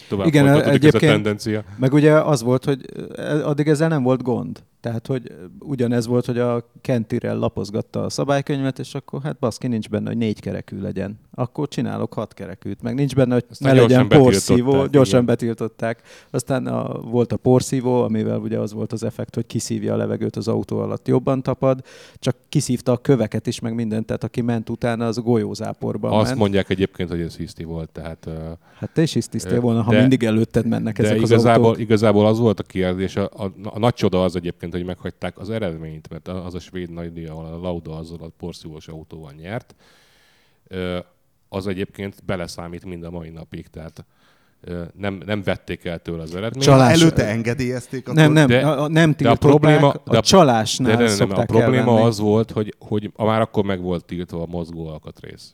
tovább 0.10 0.28
Igen, 0.28 0.48
egyébként, 0.48 0.84
ez 0.84 0.94
a 0.94 1.00
tendencia. 1.00 1.64
Meg 1.78 1.94
ugye 1.94 2.14
az 2.14 2.42
volt, 2.44 2.66
hogy 2.66 2.86
addig 3.44 3.68
ezzel 3.68 3.90
nem 3.90 4.04
volt 4.04 4.22
gond. 4.22 4.64
Tehát, 4.82 5.08
hogy 5.08 5.32
ugyanez 5.60 6.08
volt, 6.08 6.26
hogy 6.26 6.40
a 6.40 6.72
Kentirel 6.82 7.38
lapozgatta 7.38 8.04
a 8.04 8.10
szabálykönyvet, 8.10 8.80
és 8.80 8.96
akkor 8.96 9.22
hát 9.24 9.38
baszki, 9.40 9.68
nincs 9.68 9.90
benne, 9.90 10.08
hogy 10.08 10.18
négy 10.18 10.40
kerekű 10.40 10.80
legyen. 10.80 11.20
Akkor 11.34 11.68
csinálok 11.68 12.14
hat 12.14 12.34
kerekűt. 12.34 12.82
Meg 12.82 12.96
nincs 12.96 13.16
benne, 13.16 13.34
hogy 13.34 13.46
Aztán 13.50 13.76
ne 13.76 13.82
legyen 13.82 14.08
porszívó, 14.08 14.86
gyorsan 14.86 15.22
igen. 15.22 15.26
betiltották. 15.26 16.02
Aztán 16.30 16.68
a, 16.68 17.02
volt 17.02 17.32
a 17.32 17.38
porszívó, 17.38 18.02
amivel 18.02 18.40
ugye 18.40 18.60
az 18.60 18.74
volt 18.74 18.92
az 18.92 19.04
effekt, 19.04 19.36
hogy 19.36 19.46
kiszívja 19.46 19.94
a 19.94 19.98
levegőt 19.98 20.36
az 20.36 20.48
autó 20.48 20.80
alatt, 20.80 21.08
jobban 21.08 21.44
tapad, 21.44 21.84
csak 22.16 22.36
kiszívta 22.50 22.92
a 22.92 22.98
köveket 22.98 23.48
is, 23.48 23.60
meg 23.60 23.76
mindent, 23.76 24.06
tehát 24.06 24.24
aki 24.24 24.42
ment 24.42 24.70
utána, 24.70 25.06
az 25.06 25.18
golyózáporban 25.18 26.12
Azt 26.12 26.26
ment. 26.28 26.40
mondják 26.40 26.70
egyébként, 26.70 27.10
hogy 27.10 27.22
ez 27.22 27.36
hiszti 27.36 27.64
volt, 27.64 27.90
tehát... 27.90 28.30
Hát 28.78 28.90
te 28.94 29.02
is 29.02 29.14
hisztisztél 29.14 29.60
volna, 29.60 29.82
ha 29.92 29.98
de, 29.98 30.02
mindig 30.02 30.24
előtted 30.24 30.66
mennek 30.66 30.98
de 30.98 31.04
ezek 31.04 31.18
igazából, 31.18 31.50
az 31.50 31.68
autók. 31.68 31.80
igazából 31.80 32.26
az 32.26 32.40
volt 32.40 32.60
a 32.60 32.64
kérdés, 32.64 33.16
a, 33.16 33.24
a, 33.24 33.52
a 33.64 33.80
nagy 33.80 33.94
csoda 33.94 34.24
az 34.24 34.36
egyébként, 34.36 34.74
hogy 34.74 34.86
meghagyták 34.86 35.38
az 35.38 35.50
eredményt, 35.50 36.10
mert 36.10 36.28
az 36.28 36.56
a 36.56 36.60
svéd 36.60 36.92
nagydíj, 36.92 37.26
ahol 37.26 37.46
a 37.46 37.60
Lauda 37.62 37.98
azzal 37.98 38.18
a 38.22 38.28
porszívós 38.38 38.88
autóval 38.88 39.32
nyert, 39.42 39.76
az 41.50 41.68
egyébként 41.68 42.16
beleszámít 42.26 42.86
mind 42.86 43.04
a 43.04 43.10
mai 43.10 43.30
napig, 43.30 43.68
tehát 43.68 44.06
nem, 44.98 45.22
nem 45.26 45.44
vették 45.44 45.86
el 45.86 46.00
tőle 46.00 46.22
az 46.22 46.36
eredményt. 46.36 46.66
Csalás. 46.66 47.02
Előtte 47.02 47.26
engedélyezték? 47.28 48.02
Akkor? 48.02 48.14
Nem, 48.14 48.32
nem, 48.32 48.48
de, 48.48 48.60
a, 48.68 48.88
nem 48.88 49.14
de 49.18 49.30
a 49.30 49.36
probléma, 49.36 49.94
de 50.06 50.18
a, 50.18 50.22
csalásnál 50.22 50.98
de, 50.98 51.04
de, 51.04 51.16
nem, 51.16 51.28
nem, 51.28 51.40
A 51.40 51.44
probléma 51.44 51.76
elvenni. 51.76 52.02
az 52.02 52.20
volt, 52.20 52.52
hogy, 52.52 52.76
hogy 52.80 53.12
már 53.18 53.42
akkor 53.42 53.64
meg 53.64 53.82
volt 53.82 54.06
tiltva 54.06 54.42
a 54.42 54.46
mozgó 54.46 54.88
alkatrész, 54.88 55.54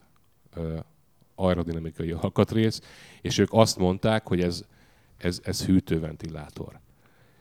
aerodinamikai 1.38 2.12
alkatrész, 2.12 2.82
és 3.21 3.38
ők 3.38 3.47
azt 3.52 3.78
mondták, 3.78 4.28
hogy 4.28 4.41
ez, 4.41 4.63
ez, 5.17 5.39
ez 5.43 5.65
hűtőventilátor. 5.65 6.80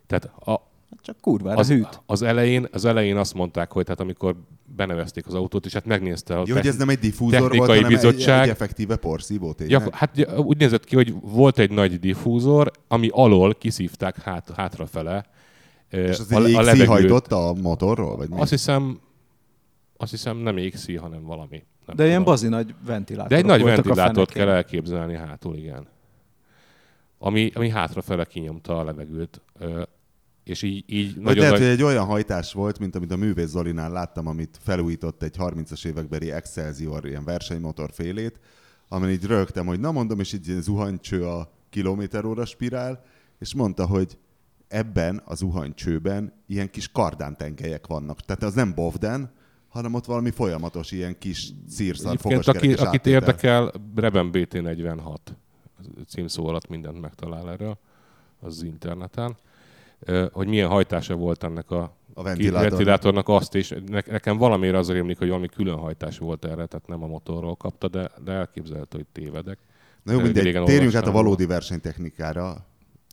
Tehát 0.06 0.24
a, 0.24 0.68
csak 1.02 1.16
kurvára 1.20 1.58
az, 1.58 1.68
hűt. 1.68 2.00
Az 2.06 2.22
elején, 2.22 2.68
az 2.72 2.84
elején 2.84 3.16
azt 3.16 3.34
mondták, 3.34 3.72
hogy 3.72 3.84
tehát 3.84 4.00
amikor 4.00 4.36
benevezték 4.76 5.26
az 5.26 5.34
autót, 5.34 5.66
és 5.66 5.72
hát 5.72 5.84
megnézte 5.84 6.38
a 6.38 6.42
Jó, 6.46 6.54
hogy 6.54 6.66
ez 6.66 6.76
nem 6.76 6.88
egy 6.88 6.98
diffúzor 6.98 7.56
volt, 7.56 7.70
hanem 7.70 7.88
bizottság. 7.88 8.38
Egy, 8.38 8.42
egy 8.42 8.48
effektíve 8.48 8.96
porszívó 8.96 9.54
ja, 9.66 9.82
Hát 9.92 10.36
úgy 10.36 10.56
nézett 10.56 10.84
ki, 10.84 10.94
hogy 10.94 11.14
volt 11.20 11.58
egy 11.58 11.70
nagy 11.70 11.98
diffúzor, 11.98 12.70
ami 12.88 13.08
alól 13.12 13.54
kiszívták 13.54 14.22
hát, 14.22 14.52
hátrafele 14.56 15.26
és 15.90 16.18
az 16.18 16.32
a, 16.32 16.36
a 16.36 16.62
levegőt. 16.62 17.32
a 17.32 17.54
motorról? 17.62 18.16
Vagy 18.16 18.28
mi? 18.28 18.40
Azt 18.40 18.50
hiszem, 18.50 19.00
azt 19.96 20.10
hiszem 20.10 20.36
nem 20.36 20.56
égszí, 20.56 20.96
hanem 20.96 21.24
valami. 21.24 21.64
De 21.94 22.06
ilyen 22.06 22.24
bazi 22.24 22.48
nagy 22.48 22.74
ventilátor. 22.86 23.30
De 23.30 23.36
egy 23.36 23.44
nagy 23.44 23.62
ventilátort 23.62 24.32
kell 24.32 24.48
elképzelni 24.48 25.16
hátul, 25.16 25.56
igen. 25.56 25.86
Ami, 27.18 27.50
ami 27.54 27.68
hátrafele 27.68 28.24
kinyomta 28.24 28.78
a 28.78 28.84
levegőt 28.84 29.40
és 30.46 30.62
így, 30.62 30.84
így 30.86 31.14
Vagy 31.14 31.22
nagyon 31.22 31.38
lehet, 31.38 31.52
nagy... 31.52 31.62
hogy 31.62 31.70
egy 31.70 31.82
olyan 31.82 32.04
hajtás 32.04 32.52
volt, 32.52 32.78
mint 32.78 32.94
amit 32.94 33.12
a 33.12 33.16
művész 33.16 33.48
Zolinál 33.48 33.90
láttam, 33.90 34.26
amit 34.26 34.58
felújított 34.62 35.22
egy 35.22 35.34
30-as 35.38 35.86
évekbeli 35.86 36.30
Excelsior 36.30 37.06
ilyen 37.06 37.24
versenymotor 37.24 37.90
félét, 37.92 38.40
amin 38.88 39.10
így 39.10 39.24
rögtem, 39.24 39.66
hogy 39.66 39.80
na 39.80 39.92
mondom, 39.92 40.20
és 40.20 40.32
így 40.32 40.56
zuhanycső 40.60 41.26
a 41.26 41.50
kilométer 41.70 42.24
óra 42.24 42.44
spirál, 42.44 43.04
és 43.38 43.54
mondta, 43.54 43.86
hogy 43.86 44.18
ebben 44.68 45.22
a 45.24 45.34
zuhanycsőben 45.34 46.32
ilyen 46.46 46.70
kis 46.70 46.92
kardántengelyek 46.92 47.86
vannak. 47.86 48.20
Tehát 48.20 48.42
az 48.42 48.54
nem 48.54 48.74
bovden, 48.74 49.30
hanem 49.76 49.94
ott 49.94 50.04
valami 50.04 50.30
folyamatos 50.30 50.90
ilyen 50.90 51.18
kis 51.18 51.50
szírszar 51.68 52.16
aki, 52.22 52.34
akit 52.34 52.80
áttétel. 52.80 53.12
érdekel, 53.12 53.72
Reben 53.94 54.30
BT46 54.32 55.16
címszó 56.08 56.46
alatt 56.46 56.68
mindent 56.68 57.00
megtalál 57.00 57.50
erről 57.50 57.78
az 58.40 58.62
interneten. 58.62 59.36
Hogy 60.32 60.48
milyen 60.48 60.68
hajtása 60.68 61.14
volt 61.14 61.44
ennek 61.44 61.70
a, 61.70 61.82
A 61.82 61.88
ki- 62.22 62.22
ventilátornak. 62.22 62.70
ventilátornak 62.70 63.28
azt 63.28 63.54
is. 63.54 63.68
Ne, 63.86 64.00
nekem 64.06 64.36
valamiért 64.36 64.74
az 64.74 64.90
rémlik, 64.90 65.18
hogy 65.18 65.28
valami 65.28 65.48
külön 65.48 65.76
hajtás 65.76 66.18
volt 66.18 66.44
erre, 66.44 66.66
tehát 66.66 66.86
nem 66.86 67.02
a 67.02 67.06
motorról 67.06 67.56
kapta, 67.56 67.88
de, 67.88 68.10
de 68.24 68.32
elképzelhető, 68.32 68.96
hogy 68.96 69.06
tévedek. 69.12 69.58
Na 70.02 70.12
jó, 70.12 70.20
mindegy, 70.20 70.62
térjünk 70.64 70.94
át 70.94 71.06
a 71.06 71.10
valódi 71.10 71.46
versenytechnikára. 71.46 72.66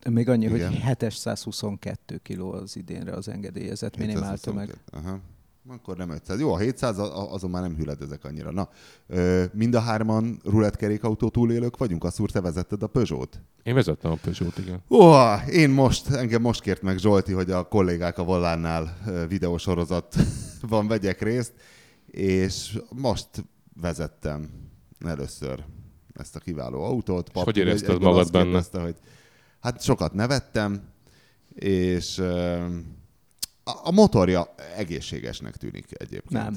Még 0.10 0.30
annyi, 0.30 0.46
Igen. 0.46 0.68
hogy 0.68 0.78
722 0.78 2.20
kg 2.24 2.40
az 2.42 2.76
idénre 2.76 3.12
az 3.12 3.28
engedélyezett 3.28 3.98
minimál 3.98 4.38
tömeg. 4.38 4.68
722. 4.68 5.08
Aha. 5.08 5.20
Akkor 5.70 5.98
nem 5.98 6.10
500. 6.10 6.40
Jó, 6.40 6.54
a 6.54 6.58
700 6.58 6.98
a- 7.00 7.18
a- 7.22 7.34
azon 7.34 7.50
már 7.50 7.62
nem 7.62 7.76
hüledezek 7.76 8.24
annyira. 8.24 8.52
Na, 8.52 8.70
mind 9.54 9.74
a 9.76 9.80
hárman 9.80 10.40
rulettkerékautó 10.44 11.30
túlélők 11.30 11.78
vagyunk? 11.78 12.04
Azt 12.04 12.20
úr, 12.20 12.32
te 12.32 12.42
vezetted 12.42 12.84
a 12.84 12.88
Peugeot? 12.88 13.42
Én 13.64 13.74
vezettem 13.74 14.12
a 14.12 14.18
Peugeot, 14.22 14.58
igen. 14.58 14.82
Ó, 14.90 15.14
én 15.52 15.70
most, 15.70 16.10
engem 16.10 16.42
most 16.42 16.62
kért 16.62 16.82
meg 16.82 16.98
Zsolti, 16.98 17.32
hogy 17.34 17.52
a 17.52 17.68
kollégák 17.68 18.18
a 18.18 18.24
Vollánnál 18.24 18.98
ö, 19.08 19.28
videósorozatban 19.28 20.88
vegyek 20.94 21.22
részt, 21.22 21.54
és 22.08 22.80
most 22.90 23.28
vezettem 23.82 24.50
először 25.06 25.64
ezt 26.14 26.36
a 26.36 26.40
kiváló 26.40 26.84
autót. 26.84 27.30
hogy 27.34 27.44
Papír 27.44 27.68
érezted 27.68 28.02
magad 28.02 28.32
benne? 28.32 28.44
kérdezte, 28.46 28.80
Hogy, 28.82 28.96
hát 29.60 29.82
sokat 29.82 30.14
nevettem, 30.14 30.82
és 31.56 32.22
a, 33.64 33.92
motorja 33.92 34.56
egészségesnek 34.78 35.56
tűnik 35.56 35.86
egyébként. 35.90 36.30
Nem. 36.30 36.56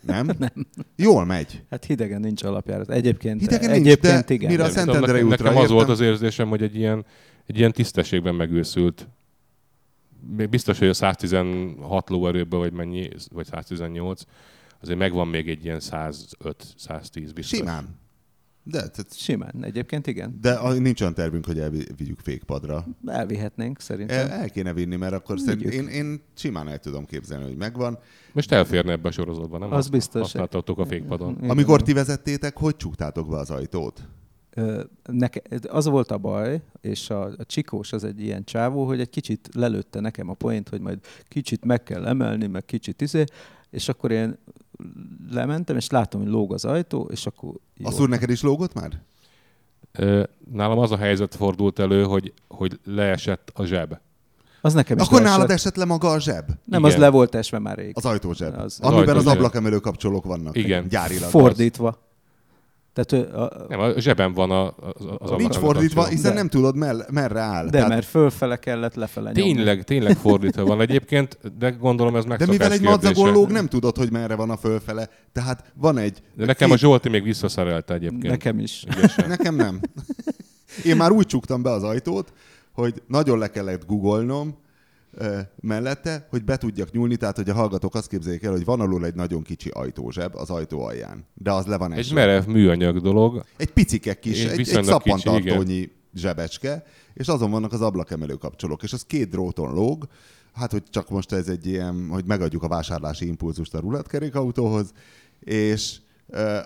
Nem? 0.00 0.26
Nem. 0.38 0.66
Jól 0.96 1.24
megy. 1.24 1.64
Hát 1.70 1.84
hidegen 1.84 2.20
nincs 2.20 2.42
alapjárat. 2.42 2.90
Egyébként, 2.90 3.40
Hidegen 3.40 3.70
nincs, 3.70 3.86
egyébként 3.86 4.26
de 4.26 4.34
igen. 4.34 4.50
mire 4.50 4.62
a 4.62 4.66
De- 4.66 4.72
Szent 4.72 4.86
Tudom, 4.86 5.02
Endrei 5.02 5.22
nekem, 5.22 5.46
nekem 5.46 5.62
az 5.62 5.70
volt 5.70 5.88
az 5.88 6.00
érzésem, 6.00 6.48
hogy 6.48 6.62
egy 6.62 6.76
ilyen, 6.76 7.04
egy 7.46 7.58
ilyen 7.58 7.72
tisztességben 7.72 8.34
megőszült, 8.34 9.08
még 10.36 10.48
biztos, 10.48 10.78
hogy 10.78 10.88
a 10.88 10.94
116 10.94 12.08
lóerőből, 12.10 12.60
vagy 12.60 12.72
mennyi, 12.72 13.08
vagy 13.32 13.46
118, 13.46 14.22
azért 14.80 14.98
megvan 14.98 15.28
még 15.28 15.48
egy 15.48 15.64
ilyen 15.64 15.80
105-110 15.80 17.30
biztos. 17.34 17.58
Simán. 17.58 17.98
De, 18.62 18.78
tehát, 18.78 19.06
Simán, 19.16 19.64
egyébként 19.64 20.06
igen. 20.06 20.38
de 20.40 20.52
a- 20.52 20.72
nincs 20.72 21.00
olyan 21.00 21.14
tervünk, 21.14 21.46
hogy 21.46 21.58
elvigyük 21.58 22.18
fékpadra. 22.18 22.86
Elvihetnénk 23.06 23.80
szerintem. 23.80 24.18
El, 24.18 24.30
el 24.30 24.50
kéne 24.50 24.72
vinni, 24.72 24.96
mert 24.96 25.12
akkor 25.12 25.38
szerint 25.38 25.62
Vigyük. 25.62 25.74
én, 25.82 25.88
én 25.88 26.20
simán 26.34 26.68
el 26.68 26.78
tudom 26.78 27.04
képzelni, 27.04 27.44
hogy 27.44 27.56
megvan. 27.56 27.98
Most 28.32 28.52
elférne 28.52 28.92
ebbe 28.92 29.08
a 29.08 29.12
sorozatban, 29.12 29.60
nem? 29.60 29.72
Az 29.72 29.88
biztos. 29.88 30.20
Használtatok 30.22 30.78
a 30.78 30.86
fékpadon. 30.86 31.36
Igen. 31.38 31.50
Amikor 31.50 31.82
ti 31.82 31.92
vezettétek, 31.92 32.56
hogy 32.56 32.76
csuktátok 32.76 33.28
be 33.28 33.36
az 33.36 33.50
ajtót? 33.50 34.08
Neke, 35.10 35.42
az 35.68 35.86
volt 35.86 36.10
a 36.10 36.18
baj, 36.18 36.60
és 36.80 37.10
a, 37.10 37.24
a 37.24 37.44
csikós 37.46 37.92
az 37.92 38.04
egy 38.04 38.20
ilyen 38.20 38.44
csávó, 38.44 38.86
hogy 38.86 39.00
egy 39.00 39.10
kicsit 39.10 39.48
lelőtte 39.54 40.00
nekem 40.00 40.28
a 40.28 40.34
poént, 40.34 40.68
hogy 40.68 40.80
majd 40.80 40.98
kicsit 41.28 41.64
meg 41.64 41.82
kell 41.82 42.06
emelni, 42.06 42.46
meg 42.46 42.64
kicsit 42.64 43.00
izé, 43.00 43.24
és 43.70 43.88
akkor 43.88 44.10
én 44.10 44.38
lementem, 45.30 45.76
és 45.76 45.88
látom, 45.90 46.20
hogy 46.20 46.30
lóg 46.30 46.52
az 46.52 46.64
ajtó, 46.64 47.08
és 47.12 47.26
akkor 47.26 47.52
jó. 47.76 47.86
Azt 47.86 48.00
úr, 48.00 48.08
neked 48.08 48.30
is 48.30 48.42
lógott 48.42 48.74
már? 48.74 49.02
Ö, 49.92 50.22
Nálam 50.52 50.78
az 50.78 50.90
a 50.90 50.96
helyzet 50.96 51.34
fordult 51.34 51.78
elő, 51.78 52.02
hogy, 52.04 52.32
hogy 52.48 52.78
leesett 52.84 53.50
a 53.54 53.64
zseb. 53.64 53.98
Az 54.60 54.74
nekem 54.74 54.96
is 54.96 55.02
Akkor 55.02 55.18
leesett. 55.20 55.36
nálad 55.36 55.50
esett 55.50 55.76
le 55.76 55.84
maga 55.84 56.10
a 56.10 56.20
zseb? 56.20 56.46
Nem, 56.64 56.80
Igen. 56.80 56.92
az 56.92 56.96
le 56.96 57.08
volt 57.08 57.34
esve 57.34 57.58
már 57.58 57.76
rég. 57.76 57.92
Az 57.96 58.04
ajtózseb. 58.04 58.54
Az- 58.58 58.78
amiben 58.80 59.16
az 59.16 59.26
ablakemelő 59.26 59.78
kapcsolók 59.78 60.24
vannak. 60.24 60.56
Igen. 60.56 60.88
Gyárilag. 60.88 61.30
Fordítva. 61.30 61.98
Tehát 62.92 63.32
a, 63.34 63.66
Nem, 63.68 63.80
a 63.80 64.00
zsebem 64.00 64.32
van 64.32 64.50
a, 64.50 64.66
az, 64.66 64.74
az 65.18 65.30
Nincs 65.30 65.42
ablakon 65.44 65.60
fordítva, 65.60 66.06
hiszen 66.06 66.30
De. 66.30 66.36
nem 66.36 66.48
tudod, 66.48 66.76
mell- 66.76 67.10
merre 67.10 67.40
áll. 67.40 67.68
de 67.68 67.86
mert 67.86 68.06
fölfele 68.06 68.56
kellett 68.56 68.94
lefele 68.94 69.32
nyomni. 69.34 69.54
Tényleg, 69.54 69.84
tényleg 69.84 70.16
fordítva 70.16 70.64
van 70.64 70.80
egyébként, 70.80 71.38
de 71.58 71.70
gondolom 71.70 72.16
ez 72.16 72.22
de 72.22 72.28
megszokás 72.28 72.56
mivel 72.58 72.72
egy 72.72 72.80
kérdése. 72.80 73.06
madzagon 73.08 73.32
lóg, 73.32 73.50
nem 73.50 73.66
tudod, 73.66 73.96
hogy 73.96 74.10
merre 74.10 74.34
van 74.34 74.50
a 74.50 74.56
fölfele. 74.56 75.08
Tehát 75.32 75.72
van 75.74 75.98
egy... 75.98 76.22
De 76.34 76.44
nekem 76.44 76.68
a 76.70 76.74
két- 76.74 76.80
Zsolti 76.82 77.08
még 77.08 77.22
visszaszerelte 77.22 77.94
egyébként. 77.94 78.22
Nekem 78.28 78.58
is. 78.58 78.84
Ügyesen. 78.96 79.28
Nekem 79.28 79.54
nem. 79.54 79.80
Én 80.84 80.96
már 80.96 81.10
úgy 81.10 81.26
csuktam 81.26 81.62
be 81.62 81.70
az 81.70 81.82
ajtót, 81.82 82.32
hogy 82.72 83.02
nagyon 83.06 83.38
le 83.38 83.50
kellett 83.50 83.86
googolnom 83.86 84.56
mellette, 85.60 86.26
hogy 86.30 86.44
be 86.44 86.56
tudjak 86.56 86.90
nyúlni, 86.90 87.16
tehát 87.16 87.36
hogy 87.36 87.50
a 87.50 87.54
hallgatók 87.54 87.94
azt 87.94 88.08
képzeljék 88.08 88.42
el, 88.42 88.50
hogy 88.50 88.64
van 88.64 88.80
alul 88.80 89.04
egy 89.04 89.14
nagyon 89.14 89.42
kicsi 89.42 89.68
ajtózseb 89.68 90.34
az 90.34 90.50
ajtó 90.50 90.82
alján, 90.82 91.26
de 91.34 91.52
az 91.52 91.66
le 91.66 91.76
van 91.76 91.92
Egy 91.92 91.98
esve. 91.98 92.14
merev 92.14 92.46
műanyag 92.46 93.00
dolog. 93.00 93.44
Egy 93.56 93.72
picike 93.72 94.14
kis, 94.14 94.44
egy, 94.44 94.50
egy 94.50 94.56
viszonylag 94.56 95.02
kicsi, 95.02 95.18
szappantartónyi 95.18 95.90
zsebecske, 96.14 96.84
és 97.14 97.28
azon 97.28 97.50
vannak 97.50 97.72
az 97.72 97.80
ablakemelő 97.80 98.34
kapcsolók, 98.34 98.82
és 98.82 98.92
az 98.92 99.02
két 99.02 99.28
dróton 99.28 99.74
lóg, 99.74 100.08
hát 100.52 100.70
hogy 100.70 100.82
csak 100.90 101.10
most 101.10 101.32
ez 101.32 101.48
egy 101.48 101.66
ilyen, 101.66 102.08
hogy 102.10 102.24
megadjuk 102.24 102.62
a 102.62 102.68
vásárlási 102.68 103.26
impulzust 103.26 103.74
a 103.74 103.80
rulettkerékautóhoz, 103.80 104.92
és 105.40 105.96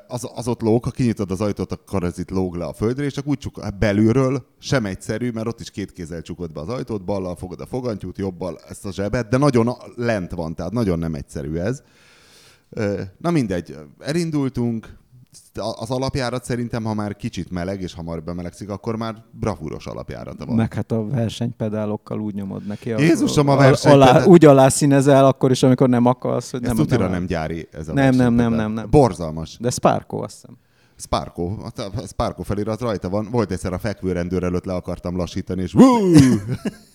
az, 0.07 0.31
az 0.35 0.49
ott 0.49 0.61
lóg, 0.61 0.85
ha 0.85 0.91
kinyitod 0.91 1.31
az 1.31 1.41
ajtót, 1.41 1.73
akkor 1.73 2.05
ez 2.05 2.19
itt 2.19 2.31
lóg 2.31 2.55
le 2.55 2.65
a 2.65 2.73
földre, 2.73 3.05
és 3.05 3.13
csak 3.13 3.27
úgy 3.27 3.39
csuk, 3.39 3.61
hát 3.61 3.79
belülről 3.79 4.47
sem 4.59 4.87
egyszerű, 4.87 5.31
mert 5.31 5.47
ott 5.47 5.61
is 5.61 5.71
két 5.71 5.93
kézzel 5.93 6.23
csukod 6.23 6.53
be 6.53 6.61
az 6.61 6.69
ajtót, 6.69 7.05
ballal 7.05 7.37
fogod 7.37 7.61
a 7.61 7.67
fogantyút, 7.67 8.19
jobbal 8.19 8.61
ezt 8.69 8.87
a 8.87 8.93
zsebet, 8.93 9.29
de 9.29 9.37
nagyon 9.37 9.77
lent 9.97 10.31
van, 10.33 10.55
tehát 10.55 10.73
nagyon 10.73 10.99
nem 10.99 11.15
egyszerű 11.15 11.57
ez. 11.57 11.83
Na 13.19 13.31
mindegy, 13.31 13.77
elindultunk, 13.99 14.97
az 15.55 15.91
alapjárat 15.91 16.45
szerintem, 16.45 16.85
ha 16.85 16.95
már 16.95 17.17
kicsit 17.17 17.51
meleg, 17.51 17.81
és 17.81 17.95
hamar 17.95 18.23
bemelegszik, 18.23 18.69
akkor 18.69 18.97
már 18.97 19.15
bravúros 19.31 19.87
alapjárata 19.87 20.47
van. 20.47 20.57
Meg 20.57 20.75
hát 20.75 20.93
a 20.93 21.07
versenypedálokkal 21.07 22.21
úgy 22.21 22.35
nyomod 22.35 22.67
neki. 22.67 22.89
Jézusom, 22.89 23.49
a 23.49 23.57
versenypedál- 23.57 24.17
Alá, 24.17 24.25
úgy 24.25 24.45
alá 24.45 24.69
színezel 24.69 25.27
akkor 25.27 25.51
is, 25.51 25.63
amikor 25.63 25.89
nem 25.89 26.07
akarsz. 26.07 26.51
Hogy 26.51 26.65
Ez 26.65 26.77
nem, 26.77 27.11
nem 27.11 27.27
gyári 27.27 27.69
ez 27.73 27.89
a 27.89 27.93
Nem, 27.93 28.15
nem, 28.15 28.35
nem, 28.35 28.53
nem, 28.55 28.73
nem. 28.73 28.91
Borzalmas. 28.91 29.57
De 29.61 29.71
Sparko, 29.71 30.23
azt 30.23 30.35
hiszem. 30.35 30.57
Sparko, 30.97 31.43
a 31.77 32.07
Sparko 32.07 32.43
felirat 32.43 32.81
rajta 32.81 33.09
van. 33.09 33.29
Volt 33.31 33.51
egyszer 33.51 33.73
a 33.73 33.79
fekvőrendőr 33.79 34.43
előtt 34.43 34.65
le 34.65 34.75
akartam 34.75 35.17
lassítani, 35.17 35.63
és! 35.63 35.75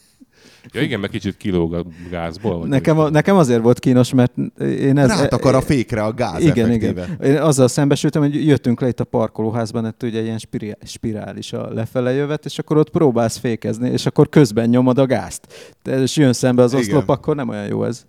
Ja 0.73 0.81
igen, 0.81 0.99
meg 0.99 1.09
kicsit 1.09 1.37
kilóg 1.37 1.73
a 1.73 1.85
gázból. 2.09 2.59
Vagy 2.59 2.69
Nekem, 2.69 2.99
a, 2.99 3.09
nekem 3.09 3.35
azért 3.35 3.61
volt 3.61 3.79
kínos, 3.79 4.13
mert 4.13 4.33
én 4.59 4.97
ez... 4.97 5.07
Rát 5.07 5.33
akar 5.33 5.55
a 5.55 5.61
fékre 5.61 6.03
a 6.03 6.13
gáz 6.13 6.41
igen, 6.41 6.65
effektíve. 6.69 7.07
igen. 7.19 7.31
Én 7.31 7.41
azzal 7.41 7.67
szembesültem, 7.67 8.21
hogy 8.21 8.45
jöttünk 8.45 8.79
le 8.81 8.87
itt 8.87 8.99
a 8.99 9.03
parkolóházban, 9.03 9.85
itt 9.85 10.03
ugye 10.03 10.21
ilyen 10.21 10.37
spirál, 10.37 10.77
spirális 10.85 11.53
a 11.53 11.73
lefele 11.73 12.11
jövet, 12.11 12.45
és 12.45 12.59
akkor 12.59 12.77
ott 12.77 12.89
próbálsz 12.89 13.37
fékezni, 13.37 13.89
és 13.89 14.05
akkor 14.05 14.29
közben 14.29 14.69
nyomod 14.69 14.97
a 14.97 15.05
gázt. 15.05 15.73
És 15.83 16.17
jön 16.17 16.33
szembe 16.33 16.63
az 16.63 16.73
Igen. 16.73 16.85
oszlop, 16.85 17.09
akkor 17.09 17.35
nem 17.35 17.49
olyan 17.49 17.67
jó 17.67 17.83
ez. 17.83 18.05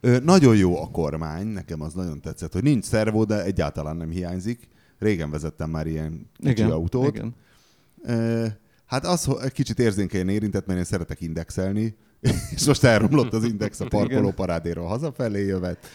Ö, 0.00 0.16
nagyon 0.24 0.56
jó 0.56 0.82
a 0.82 0.88
kormány, 0.90 1.46
nekem 1.46 1.82
az 1.82 1.92
nagyon 1.92 2.20
tetszett, 2.20 2.52
hogy 2.52 2.62
nincs 2.62 2.84
szervó, 2.84 3.24
de 3.24 3.44
egyáltalán 3.44 3.96
nem 3.96 4.10
hiányzik. 4.10 4.68
Régen 4.98 5.30
vezettem 5.30 5.70
már 5.70 5.86
ilyen 5.86 6.30
kicsi 6.38 6.50
Igen, 6.50 6.70
autót. 6.70 7.16
igen. 7.16 7.34
Ö, 8.02 8.46
Hát 8.86 9.06
az 9.06 9.24
hogy 9.24 9.36
egy 9.42 9.52
kicsit 9.52 9.78
érzékenyen 9.78 10.28
érintett, 10.28 10.66
mert 10.66 10.78
én 10.78 10.84
szeretek 10.84 11.20
indexelni, 11.20 11.96
és 12.54 12.66
most 12.66 12.84
elromlott 12.84 13.32
az 13.32 13.44
index 13.44 13.80
a 13.80 13.86
parkoló 13.86 14.30
parádéról 14.30 14.86
hazafelé 14.86 15.46
jövet. 15.46 15.86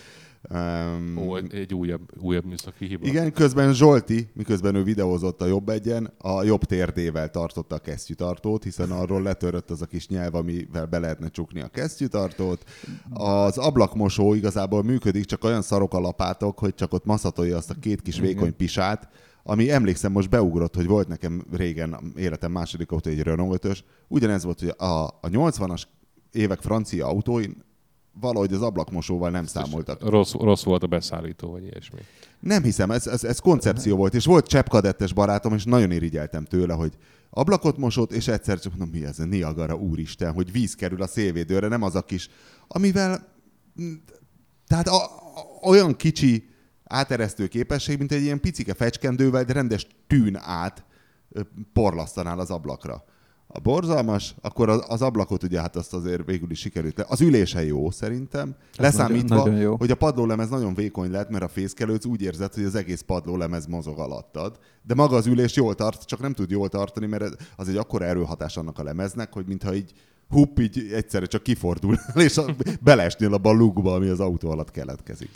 Um, 0.54 1.18
Ó, 1.18 1.36
egy, 1.36 1.54
egy 1.54 1.74
újabb, 1.74 2.02
újabb 2.22 2.46
műszaki 2.46 2.86
hiba. 2.86 3.08
igen, 3.08 3.34
közben 3.34 3.74
Zsolti, 3.74 4.30
miközben 4.34 4.76
ő 4.76 4.84
videózott 4.84 5.42
a 5.42 5.46
jobb 5.46 5.70
egyen, 5.70 6.14
a 6.18 6.44
jobb 6.44 6.64
térdével 6.64 7.30
tartotta 7.30 7.76
a 7.76 7.80
kesztyűtartót, 7.80 8.64
hiszen 8.64 8.92
arról 8.92 9.22
letörött 9.22 9.70
az 9.70 9.82
a 9.82 9.86
kis 9.86 10.08
nyelv, 10.08 10.36
amivel 10.36 10.86
be 10.86 11.00
lehetne 11.00 11.30
csukni 11.30 11.62
a 11.62 11.68
kesztyűtartót. 11.68 12.64
Az 13.10 13.58
ablakmosó 13.58 14.34
igazából 14.34 14.84
működik, 14.84 15.26
csak 15.26 15.44
olyan 15.44 15.62
szarok 15.62 15.94
a 15.94 16.00
lapátok, 16.00 16.60
hogy 16.60 16.74
csak 16.74 16.94
ott 16.94 17.06
maszatolja 17.06 17.58
azt 17.58 17.70
a 17.70 17.76
két 17.80 18.02
kis 18.02 18.20
vékony 18.20 18.56
pisát, 18.56 19.10
ami 19.50 19.72
emlékszem 19.72 20.12
most 20.12 20.30
beugrott, 20.30 20.76
hogy 20.76 20.88
volt 20.88 21.08
nekem 21.08 21.46
régen 21.52 22.14
életem 22.16 22.52
második 22.52 22.92
autó 22.92 23.10
egy 23.10 23.22
Renault 23.22 23.66
5 23.66 23.86
Ugyanez 24.08 24.44
volt, 24.44 24.60
hogy 24.60 24.74
a, 24.78 25.08
a 25.08 25.28
80-as 25.28 25.84
évek 26.32 26.62
francia 26.62 27.08
autóin 27.08 27.64
valahogy 28.20 28.54
az 28.54 28.62
ablakmosóval 28.62 29.30
nem 29.30 29.46
számoltak. 29.46 30.10
Rossz, 30.10 30.34
rossz 30.34 30.64
volt 30.64 30.84
a 30.84 30.88
beszállító, 30.88 31.52
vagy 31.52 31.64
ilyesmi. 31.64 32.00
Nem 32.40 32.64
hiszem, 32.64 32.92
ez, 32.92 33.08
ez, 33.08 33.24
ez 33.24 33.40
koncepció 33.40 33.96
volt, 33.96 34.14
és 34.14 34.26
volt 34.26 34.48
cseppkadettes 34.48 35.14
barátom, 35.14 35.54
és 35.54 35.64
nagyon 35.64 35.92
irigyeltem 35.92 36.46
tőle, 36.46 36.74
hogy 36.74 36.94
ablakot 37.30 37.78
mosott, 37.78 38.12
és 38.12 38.28
egyszer 38.28 38.60
csak, 38.60 38.78
na 38.78 38.86
mi 38.92 39.06
ez 39.06 39.20
a 39.20 39.26
Niagara, 39.26 39.76
úristen, 39.76 40.34
hogy 40.34 40.52
víz 40.52 40.76
kerül 40.76 41.02
a 41.02 41.08
szélvédőre, 41.08 41.68
nem 41.68 41.82
az 41.82 41.96
a 41.96 42.02
kis, 42.02 42.30
amivel, 42.68 43.28
tehát 44.68 44.88
a, 44.88 45.04
a, 45.04 45.10
olyan 45.62 45.96
kicsi 45.96 46.50
áteresztő 46.90 47.48
képesség, 47.48 47.98
mint 47.98 48.12
egy 48.12 48.22
ilyen 48.22 48.40
picike 48.40 48.74
fecskendővel, 48.74 49.44
de 49.44 49.54
rendes 49.54 49.88
tűn 50.08 50.38
át 50.42 50.84
porlasztanál 51.74 52.40
az 52.40 52.50
ablakra. 52.52 53.04
a 53.52 53.60
borzalmas, 53.60 54.36
akkor 54.42 54.70
az, 54.70 54.84
az 54.88 55.02
ablakot 55.02 55.44
ugye 55.44 55.60
hát 55.60 55.76
azt 55.76 55.94
azért 55.94 56.26
végül 56.26 56.52
is 56.52 56.60
sikerült. 56.60 56.98
Le. 56.98 57.06
Az 57.08 57.22
ülése 57.22 57.66
jó 57.66 57.92
szerintem, 57.92 58.56
leszámítva, 58.78 59.36
nagyon- 59.36 59.50
nagyon 59.54 59.64
jó. 59.70 59.76
hogy 59.78 59.92
a 59.92 59.96
padlólemez 59.96 60.50
nagyon 60.50 60.74
vékony 60.74 61.12
lett, 61.12 61.30
mert 61.30 61.44
a 61.44 61.48
fészkelőc 61.48 62.06
úgy 62.06 62.22
érzed, 62.22 62.54
hogy 62.54 62.64
az 62.64 62.76
egész 62.76 63.02
padlólemez 63.02 63.66
mozog 63.66 64.00
alattad. 64.00 64.60
De 64.84 64.94
maga 64.94 65.16
az 65.16 65.26
ülés 65.26 65.56
jól 65.56 65.76
tart, 65.76 66.06
csak 66.06 66.20
nem 66.20 66.34
tud 66.34 66.50
jól 66.50 66.70
tartani, 66.70 67.06
mert 67.06 67.24
ez- 67.24 67.34
az 67.56 67.70
egy 67.70 67.78
akkora 67.78 68.06
erőhatás 68.06 68.58
annak 68.58 68.80
a 68.80 68.84
lemeznek, 68.84 69.34
hogy 69.34 69.46
mintha 69.48 69.74
így 69.76 69.92
hupp, 70.30 70.60
így 70.60 70.92
egyszerre 70.94 71.26
csak 71.26 71.44
kifordul, 71.44 71.96
és 72.16 72.38
a, 72.38 72.56
beleesnél 72.82 73.34
abba 73.34 73.50
a 73.50 73.54
lugba, 73.54 73.94
ami 73.94 74.08
az 74.08 74.20
autó 74.20 74.50
alatt 74.52 74.72
keletkezik. 74.72 75.30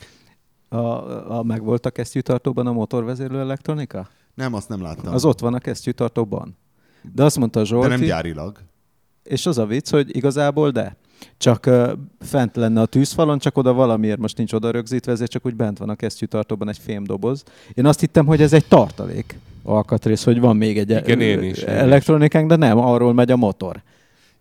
A, 0.74 1.38
a, 1.38 1.44
meg 1.44 1.64
volt 1.64 1.86
a 1.86 1.90
kesztyűtartóban 1.90 2.68
a 2.68 2.72
motorvezérlő 2.72 3.40
elektronika? 3.40 4.08
Nem, 4.34 4.54
azt 4.54 4.70
nem 4.70 4.82
láttam. 4.82 5.14
Az 5.14 5.26
ott 5.26 5.40
van 5.40 5.54
a 5.54 5.60
kesztyűtartóban. 5.60 6.58
De 7.14 7.24
azt 7.24 7.38
mondta 7.38 7.60
De 7.60 7.66
Zsolti, 7.66 7.88
nem 7.88 8.00
gyárilag. 8.00 8.58
és 9.24 9.46
az 9.46 9.58
a 9.58 9.66
vicc, 9.66 9.90
hogy 9.90 10.16
igazából 10.16 10.70
de. 10.70 10.96
Csak 11.38 11.66
uh, 11.68 11.92
fent 12.20 12.56
lenne 12.56 12.82
a 12.82 12.86
tűzfalon, 12.86 13.40
csak 13.40 13.58
oda 13.58 13.74
valamiért 13.74 14.20
most 14.20 14.38
nincs 14.38 14.54
oda 14.54 14.72
rögzítve, 14.72 15.12
ezért 15.12 15.32
csak 15.32 15.46
úgy 15.46 15.56
bent 15.56 15.78
van 15.78 15.90
a 15.90 15.96
kesztyűtartóban 15.96 16.70
egy 16.70 16.78
fémdoboz. 16.78 17.44
Én 17.74 17.86
azt 17.86 18.00
hittem, 18.00 18.26
hogy 18.26 18.42
ez 18.42 18.54
egy 18.54 18.66
tartalék 18.68 19.40
alkatrész, 19.64 20.24
hogy 20.24 20.40
van 20.40 20.58
még 20.58 20.78
egy 20.78 20.90
Igen, 20.90 21.22
is, 21.22 21.26
én 21.26 21.44
is. 21.44 21.62
elektronikánk, 21.62 22.50
de 22.50 22.56
nem, 22.56 22.78
arról 22.78 23.14
megy 23.14 23.32
a 23.32 23.36
motor. 23.36 23.82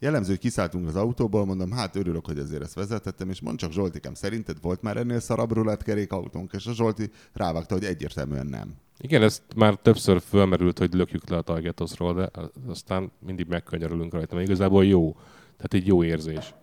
Jellemző, 0.02 0.30
hogy 0.30 0.38
kiszálltunk 0.38 0.88
az 0.88 0.96
autóból, 0.96 1.44
mondom, 1.44 1.70
hát 1.70 1.96
örülök, 1.96 2.26
hogy 2.26 2.38
azért 2.38 2.62
ezt 2.62 2.74
vezetettem, 2.74 3.30
és 3.30 3.40
mond 3.40 3.58
csak 3.58 3.72
Zsoltikám, 3.72 4.14
szerinted 4.14 4.56
volt 4.62 4.82
már 4.82 4.96
ennél 4.96 5.20
szarabb 5.20 5.52
rulettkerék 5.52 6.12
autónk? 6.12 6.52
És 6.52 6.66
a 6.66 6.72
Zsolti 6.72 7.10
rávágta, 7.32 7.74
hogy 7.74 7.84
egyértelműen 7.84 8.46
nem. 8.46 8.74
Igen, 8.98 9.22
ez 9.22 9.42
már 9.56 9.74
többször 9.74 10.20
fölmerült, 10.28 10.78
hogy 10.78 10.94
lökjük 10.94 11.28
le 11.28 11.36
a 11.36 11.42
Targetosról, 11.42 12.14
de 12.14 12.30
aztán 12.66 13.10
mindig 13.26 13.46
megkönyörülünk 13.48 14.12
rajta, 14.12 14.34
mert 14.34 14.46
igazából 14.46 14.84
jó. 14.84 15.12
Tehát 15.56 15.74
egy 15.74 15.86
jó 15.86 16.04
érzés. 16.04 16.54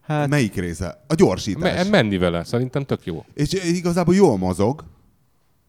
Hát, 0.00 0.28
Melyik 0.28 0.54
része? 0.54 1.04
A 1.08 1.14
gyorsítás. 1.14 1.82
Me- 1.82 1.90
menni 1.90 2.18
vele, 2.18 2.44
szerintem 2.44 2.84
tök 2.84 3.06
jó. 3.06 3.24
És 3.34 3.52
igazából 3.52 4.14
jól 4.14 4.38
mozog, 4.38 4.84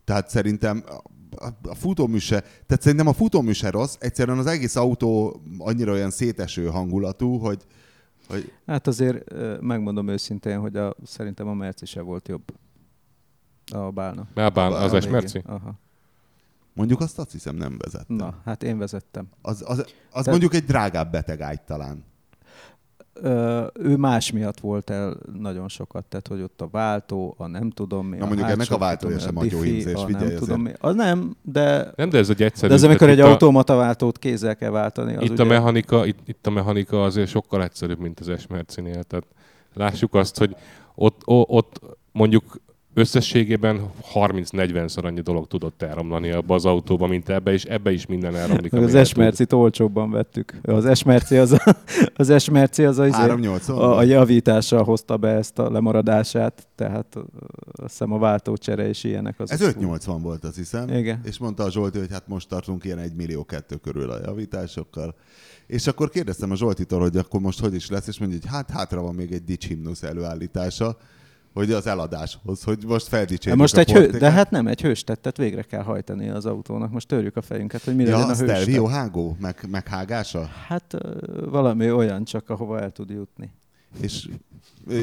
tehát 0.04 0.30
szerintem 0.30 0.84
a, 1.40 1.70
a 1.70 1.76
futómű 1.76 2.18
se, 2.18 2.40
tehát 2.42 2.82
szerintem 2.82 3.08
a 3.08 3.14
futómű 3.14 3.52
se 3.52 3.70
rossz, 3.70 3.96
egyszerűen 4.00 4.38
az 4.38 4.46
egész 4.46 4.76
autó 4.76 5.42
annyira 5.58 5.92
olyan 5.92 6.10
széteső 6.12 6.66
hangulatú, 6.68 7.38
hogy, 7.38 7.66
hogy 8.28 8.52
hát 8.66 8.88
azért 8.88 9.34
megmondom 9.62 10.08
őszintén, 10.08 10.60
hogy 10.60 10.76
a, 10.76 10.96
szerintem 11.04 11.48
a 11.48 11.54
Merci 11.54 11.86
se 11.86 12.02
volt 12.02 12.28
jobb. 12.28 12.44
A 13.74 13.92
bálna. 13.92 14.28
Az 14.36 14.92
A 14.92 14.96
es 14.96 15.04
végén. 15.04 15.12
merci? 15.12 15.42
Aha. 15.46 15.80
mondjuk 16.74 17.00
azt 17.00 17.20
azt 17.20 17.32
hiszem 17.32 17.56
nem 17.56 17.78
vezettem. 17.78 18.16
Na, 18.16 18.42
hát 18.46 18.64
én 18.64 18.78
vezettem. 18.78 19.28
Az, 19.42 19.64
az, 19.68 19.80
az 19.80 19.86
Tehát- 20.10 20.26
mondjuk 20.28 20.54
egy 20.54 20.64
drágább 20.66 21.12
betegágy 21.12 21.62
talán. 21.62 22.04
Ő 23.74 23.96
más 23.98 24.32
miatt 24.32 24.60
volt 24.60 24.90
el 24.90 25.18
nagyon 25.40 25.68
sokat, 25.68 26.06
tehát 26.06 26.28
hogy 26.28 26.42
ott 26.42 26.62
a 26.62 26.68
váltó, 26.72 27.36
a 27.38 27.48
nem 27.48 27.70
tudom 27.70 28.08
mi. 28.08 28.18
Na, 28.18 28.26
mondjuk 28.26 28.50
ennek 28.50 28.72
a 28.72 28.78
váltója 28.78 29.20
sem 29.20 29.38
a 29.38 29.44
nagyon 29.44 29.62
diffi, 29.62 29.72
hímzés, 29.74 29.94
a 29.94 30.06
figyelj 30.06 30.28
nem 30.28 30.38
tudom 30.38 30.62
mi. 30.62 30.72
Az 30.80 30.96
nem, 30.96 31.36
de, 31.42 31.92
Nem, 31.96 32.10
de 32.10 32.18
ez 32.18 32.30
egy 32.30 32.44
egyszerű. 32.44 32.68
de 32.68 32.74
az 32.74 32.84
amikor 32.84 33.10
egy 33.10 33.18
itt 33.18 33.24
automata 33.24 33.76
váltót 33.76 34.20
kézzel 34.20 34.56
kell 34.56 34.70
váltani. 34.70 35.16
Az 35.16 35.22
A, 35.22 35.24
itt, 35.24 35.32
ugye, 35.32 35.44
a 35.44 35.46
mechanika, 35.46 36.06
itt, 36.06 36.20
itt, 36.26 36.48
a 36.48 36.50
mechanika 36.50 37.04
azért 37.04 37.30
sokkal 37.30 37.64
egyszerűbb, 37.64 38.00
mint 38.00 38.20
az 38.20 38.30
Esmercinél. 38.30 39.04
Tehát 39.04 39.26
lássuk 39.74 40.14
azt, 40.14 40.38
hogy 40.38 40.56
ott, 40.96 41.22
ott 41.26 41.80
mondjuk 42.12 42.64
összességében 42.96 43.92
30-40-szer 44.14 45.04
annyi 45.04 45.22
dolog 45.22 45.48
tudott 45.48 45.82
elromlani 45.82 46.32
abba 46.32 46.56
az 46.56 46.66
autóba, 46.66 47.08
mint 47.08 47.30
ebbe, 47.30 47.52
és 47.52 47.64
ebbe 47.64 47.92
is 47.92 48.06
minden 48.06 48.36
elromlik. 48.36 48.74
az 48.74 48.80
el 48.80 48.86
tud. 48.86 48.96
Esmercit 48.96 49.54
olcsóbban 49.54 50.12
vettük. 50.12 50.60
Az 50.62 50.86
Esmerci 50.86 51.38
az 51.46 51.52
a, 51.52 51.76
az, 52.16 52.30
Esmerci 52.30 52.86
az 52.86 52.98
a, 52.98 53.06
izé- 53.06 53.18
380 53.18 53.78
a, 53.78 53.98
a 53.98 54.04
javítással 54.04 54.84
hozta 54.84 55.18
be 55.18 55.30
ezt 55.30 55.60
a 55.60 55.72
lemaradását, 55.72 56.68
tehát 56.76 57.16
azt 57.72 57.92
hiszem 57.92 58.12
a 58.12 58.18
váltócsere 58.18 58.88
és 58.88 59.04
ilyenek. 59.04 59.40
Az 59.40 59.52
Ez 59.52 59.62
580 59.62 60.22
volt, 60.22 60.44
azt 60.44 60.56
hiszem. 60.56 60.90
Igen. 60.90 61.22
És 61.24 61.38
mondta 61.38 61.64
a 61.64 61.72
Zsolti, 61.72 62.00
hogy 62.00 62.12
hát 62.12 62.28
most 62.28 62.50
tartunk 62.50 62.84
ilyen 62.84 63.00
1 63.00 63.16
millió 63.16 63.44
kettő 63.44 63.76
körül 63.76 64.10
a 64.10 64.20
javításokkal. 64.26 65.16
És 65.68 65.88
akkor 65.88 66.10
kérdeztem 66.10 66.52
a 66.52 66.56
Zsoltitól, 66.56 67.00
hogy 67.00 67.18
akkor 67.18 67.40
most 67.40 67.60
hogy 67.60 67.74
is 67.74 67.90
lesz, 67.90 68.08
és 68.08 68.20
mondja, 68.20 68.38
hogy 68.42 68.50
hát 68.50 68.70
hátra 68.70 69.02
van 69.02 69.16
még 69.16 69.32
egy 69.32 69.44
dicsimnusz 69.44 70.04
előállítása, 70.04 70.98
hogy 71.56 71.72
az 71.72 71.88
eladáshoz, 71.88 72.64
hogy 72.64 72.78
most 72.88 73.08
Hát 73.08 73.14
feldicsérjük 73.18 73.62
most 73.62 73.76
a 73.76 73.80
egy 73.80 73.92
hő, 73.92 74.08
de 74.08 74.32
hát 74.32 74.52
nem, 74.52 74.68
egy 74.68 74.82
hőstettet 74.82 75.38
végre 75.38 75.62
kell 75.62 75.84
hajtani 75.84 76.30
az 76.30 76.46
autónak. 76.46 76.92
Most 76.92 77.08
törjük 77.08 77.36
a 77.36 77.42
fejünket, 77.42 77.84
hogy 77.84 77.96
mi 77.96 78.04
Ja, 78.04 78.10
legyen 78.10 78.24
a 78.24 78.28
hőstett. 78.28 78.48
Stelvio 78.50 78.86
hágó, 78.86 79.36
meg, 79.40 79.66
meghágása? 79.70 80.50
Hát 80.68 80.98
valami 81.50 81.92
olyan 81.92 82.24
csak, 82.24 82.50
ahova 82.50 82.80
el 82.80 82.92
tud 82.92 83.10
jutni. 83.10 83.54
És 84.02 84.28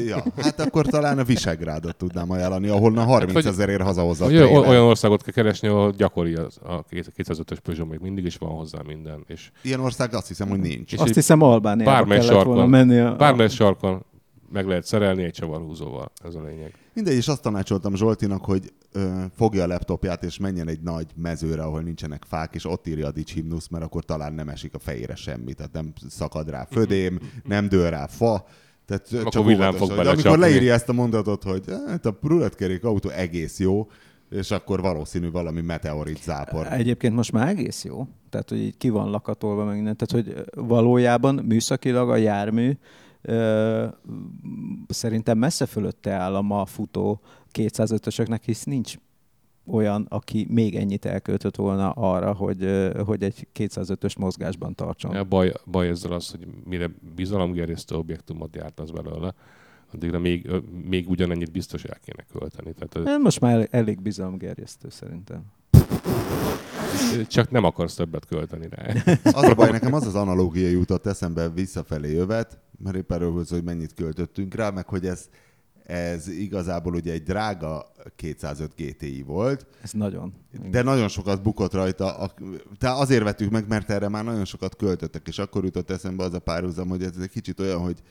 ja, 0.07 0.23
hát 0.41 0.59
akkor 0.59 0.85
talán 0.85 1.19
a 1.19 1.23
Visegrádot 1.23 1.95
tudnám 1.95 2.31
ajánlani, 2.31 2.67
ahol 2.67 2.97
a 2.97 3.03
30 3.03 3.33
hogy- 3.33 3.45
ezerért 3.45 3.81
hazahozza 3.81 4.25
Olyan, 4.25 4.83
országot 4.83 5.21
kell 5.23 5.33
keresni, 5.33 5.67
ahol 5.67 5.91
gyakori 5.91 6.33
az, 6.33 6.57
a 6.63 6.83
205-ös 6.85 7.57
Peugeot, 7.63 7.89
még 7.89 7.99
mindig 7.99 8.25
is 8.25 8.35
van 8.35 8.49
hozzá 8.49 8.79
minden. 8.85 9.23
És 9.27 9.51
Ilyen 9.61 9.79
ország 9.79 10.13
azt 10.13 10.27
hiszem, 10.27 10.49
hogy 10.49 10.59
nincs. 10.59 10.93
És 10.93 10.99
Azt 10.99 11.13
hiszem 11.13 11.41
Albániába 11.41 11.91
bármely 11.91 12.17
kellett 12.19 12.31
volna 12.33 12.49
sarkon, 12.61 12.69
menni. 12.69 12.99
A, 12.99 13.15
bármely 13.15 13.49
sarkon 13.49 14.05
meg 14.53 14.67
lehet 14.67 14.85
szerelni 14.85 15.23
egy 15.23 15.33
csavarhúzóval. 15.33 16.11
Ez 16.23 16.35
a 16.35 16.43
lényeg. 16.43 16.73
Mindegy, 16.93 17.15
és 17.15 17.27
azt 17.27 17.41
tanácsoltam 17.41 17.95
Zsoltinak, 17.95 18.45
hogy 18.45 18.73
ö, 18.91 19.21
fogja 19.35 19.63
a 19.63 19.67
laptopját, 19.67 20.23
és 20.23 20.37
menjen 20.37 20.67
egy 20.67 20.81
nagy 20.81 21.07
mezőre, 21.15 21.63
ahol 21.63 21.81
nincsenek 21.81 22.23
fák, 22.27 22.55
és 22.55 22.65
ott 22.65 22.87
írja 22.87 23.07
a 23.07 23.11
Dics 23.11 23.33
himnusz, 23.33 23.67
mert 23.67 23.83
akkor 23.83 24.03
talán 24.03 24.33
nem 24.33 24.49
esik 24.49 24.73
a 24.73 24.79
fejére 24.79 25.15
semmi. 25.15 25.53
Tehát 25.53 25.73
nem 25.73 25.93
szakad 26.09 26.49
rá 26.49 26.67
födém, 26.71 27.19
nem 27.43 27.69
dől 27.69 27.89
rá 27.89 28.05
fa. 28.05 28.45
Tehát 28.85 29.07
Akkor 29.13 29.31
csak 29.31 29.45
villám 29.45 29.73
fog 29.73 29.93
De 29.93 30.09
amikor 30.09 30.37
leírja 30.37 30.73
ezt 30.73 30.89
a 30.89 30.93
mondatot, 30.93 31.43
hogy 31.43 31.63
hát 31.87 32.05
a 32.05 32.17
rulettkerék 32.21 32.83
autó 32.83 33.09
egész 33.09 33.59
jó, 33.59 33.87
és 34.29 34.51
akkor 34.51 34.81
valószínű 34.81 35.31
valami 35.31 35.61
meteorit 35.61 36.23
zápor. 36.23 36.67
Egyébként 36.71 37.15
most 37.15 37.31
már 37.31 37.47
egész 37.47 37.83
jó. 37.83 38.07
Tehát, 38.29 38.49
hogy 38.49 38.59
így 38.59 38.77
ki 38.77 38.89
van 38.89 39.09
lakatolva 39.09 39.65
meg 39.65 39.75
minden. 39.75 39.97
Tehát, 39.97 40.25
hogy 40.25 40.43
valójában 40.67 41.35
műszakilag 41.35 42.09
a 42.09 42.15
jármű 42.15 42.77
szerintem 44.87 45.37
messze 45.37 45.65
fölötte 45.65 46.11
áll 46.11 46.35
a 46.35 46.41
ma 46.41 46.65
futó 46.65 47.21
205-ösöknek, 47.53 48.39
hisz 48.45 48.63
nincs 48.63 48.95
olyan, 49.65 50.05
aki 50.09 50.47
még 50.49 50.75
ennyit 50.75 51.05
elköltött 51.05 51.55
volna 51.55 51.91
arra, 51.91 52.33
hogy, 52.33 52.91
hogy 53.05 53.23
egy 53.23 53.47
205-ös 53.59 54.17
mozgásban 54.19 54.75
tartson. 54.75 55.15
A 55.15 55.23
baj, 55.23 55.51
baj 55.65 55.87
ezzel 55.87 56.11
az, 56.11 56.29
hogy 56.29 56.47
mire 56.65 56.89
bizalomgerjesztő 57.15 57.95
objektumot 57.95 58.51
gyártasz 58.51 58.89
belőle, 58.89 59.33
addigra 59.93 60.19
még, 60.19 60.51
még 60.83 61.09
ugyanennyit 61.09 61.51
biztos 61.51 61.83
el 61.83 61.97
kéne 62.05 62.25
költeni. 62.31 62.73
Tehát 62.73 63.07
Hát 63.09 63.19
Most 63.21 63.39
már 63.39 63.67
elég 63.71 64.01
bizalomgerjesztő 64.01 64.89
szerintem. 64.89 65.43
csak 67.27 67.51
nem 67.51 67.63
akarsz 67.63 67.95
többet 67.95 68.25
költeni 68.25 68.67
rá. 68.69 68.93
Az 69.23 69.43
a 69.43 69.53
baj, 69.55 69.71
nekem 69.71 69.93
az 69.93 70.05
az 70.07 70.15
analógia 70.15 70.69
jutott 70.69 71.05
eszembe 71.05 71.49
visszafelé 71.49 72.11
jövet, 72.11 72.59
mert 72.83 72.95
épp 72.95 73.11
erről 73.11 73.31
volt 73.31 73.49
hogy 73.49 73.63
mennyit 73.63 73.93
költöttünk 73.93 74.53
rá, 74.53 74.69
meg 74.69 74.87
hogy 74.87 75.05
ez, 75.05 75.29
ez 75.83 76.27
igazából 76.27 76.95
ugye 76.95 77.11
egy 77.11 77.23
drága 77.23 77.91
205 78.15 78.75
GTI 78.75 79.21
volt, 79.21 79.67
Ez 79.81 79.91
nagyon. 79.91 80.33
de 80.69 80.81
nagyon 80.81 81.07
sokat 81.07 81.41
bukott 81.41 81.73
rajta. 81.73 82.17
A, 82.17 82.33
tehát 82.77 82.99
azért 82.99 83.23
vettük 83.23 83.51
meg, 83.51 83.67
mert 83.67 83.89
erre 83.89 84.09
már 84.09 84.23
nagyon 84.23 84.45
sokat 84.45 84.75
költöttek, 84.75 85.27
és 85.27 85.39
akkor 85.39 85.63
jutott 85.63 85.89
eszembe 85.89 86.23
az 86.23 86.33
a 86.33 86.39
párhuzam, 86.39 86.89
hogy 86.89 87.03
ez 87.03 87.17
egy 87.21 87.29
kicsit 87.29 87.59
olyan, 87.59 87.79
hogy 87.79 88.01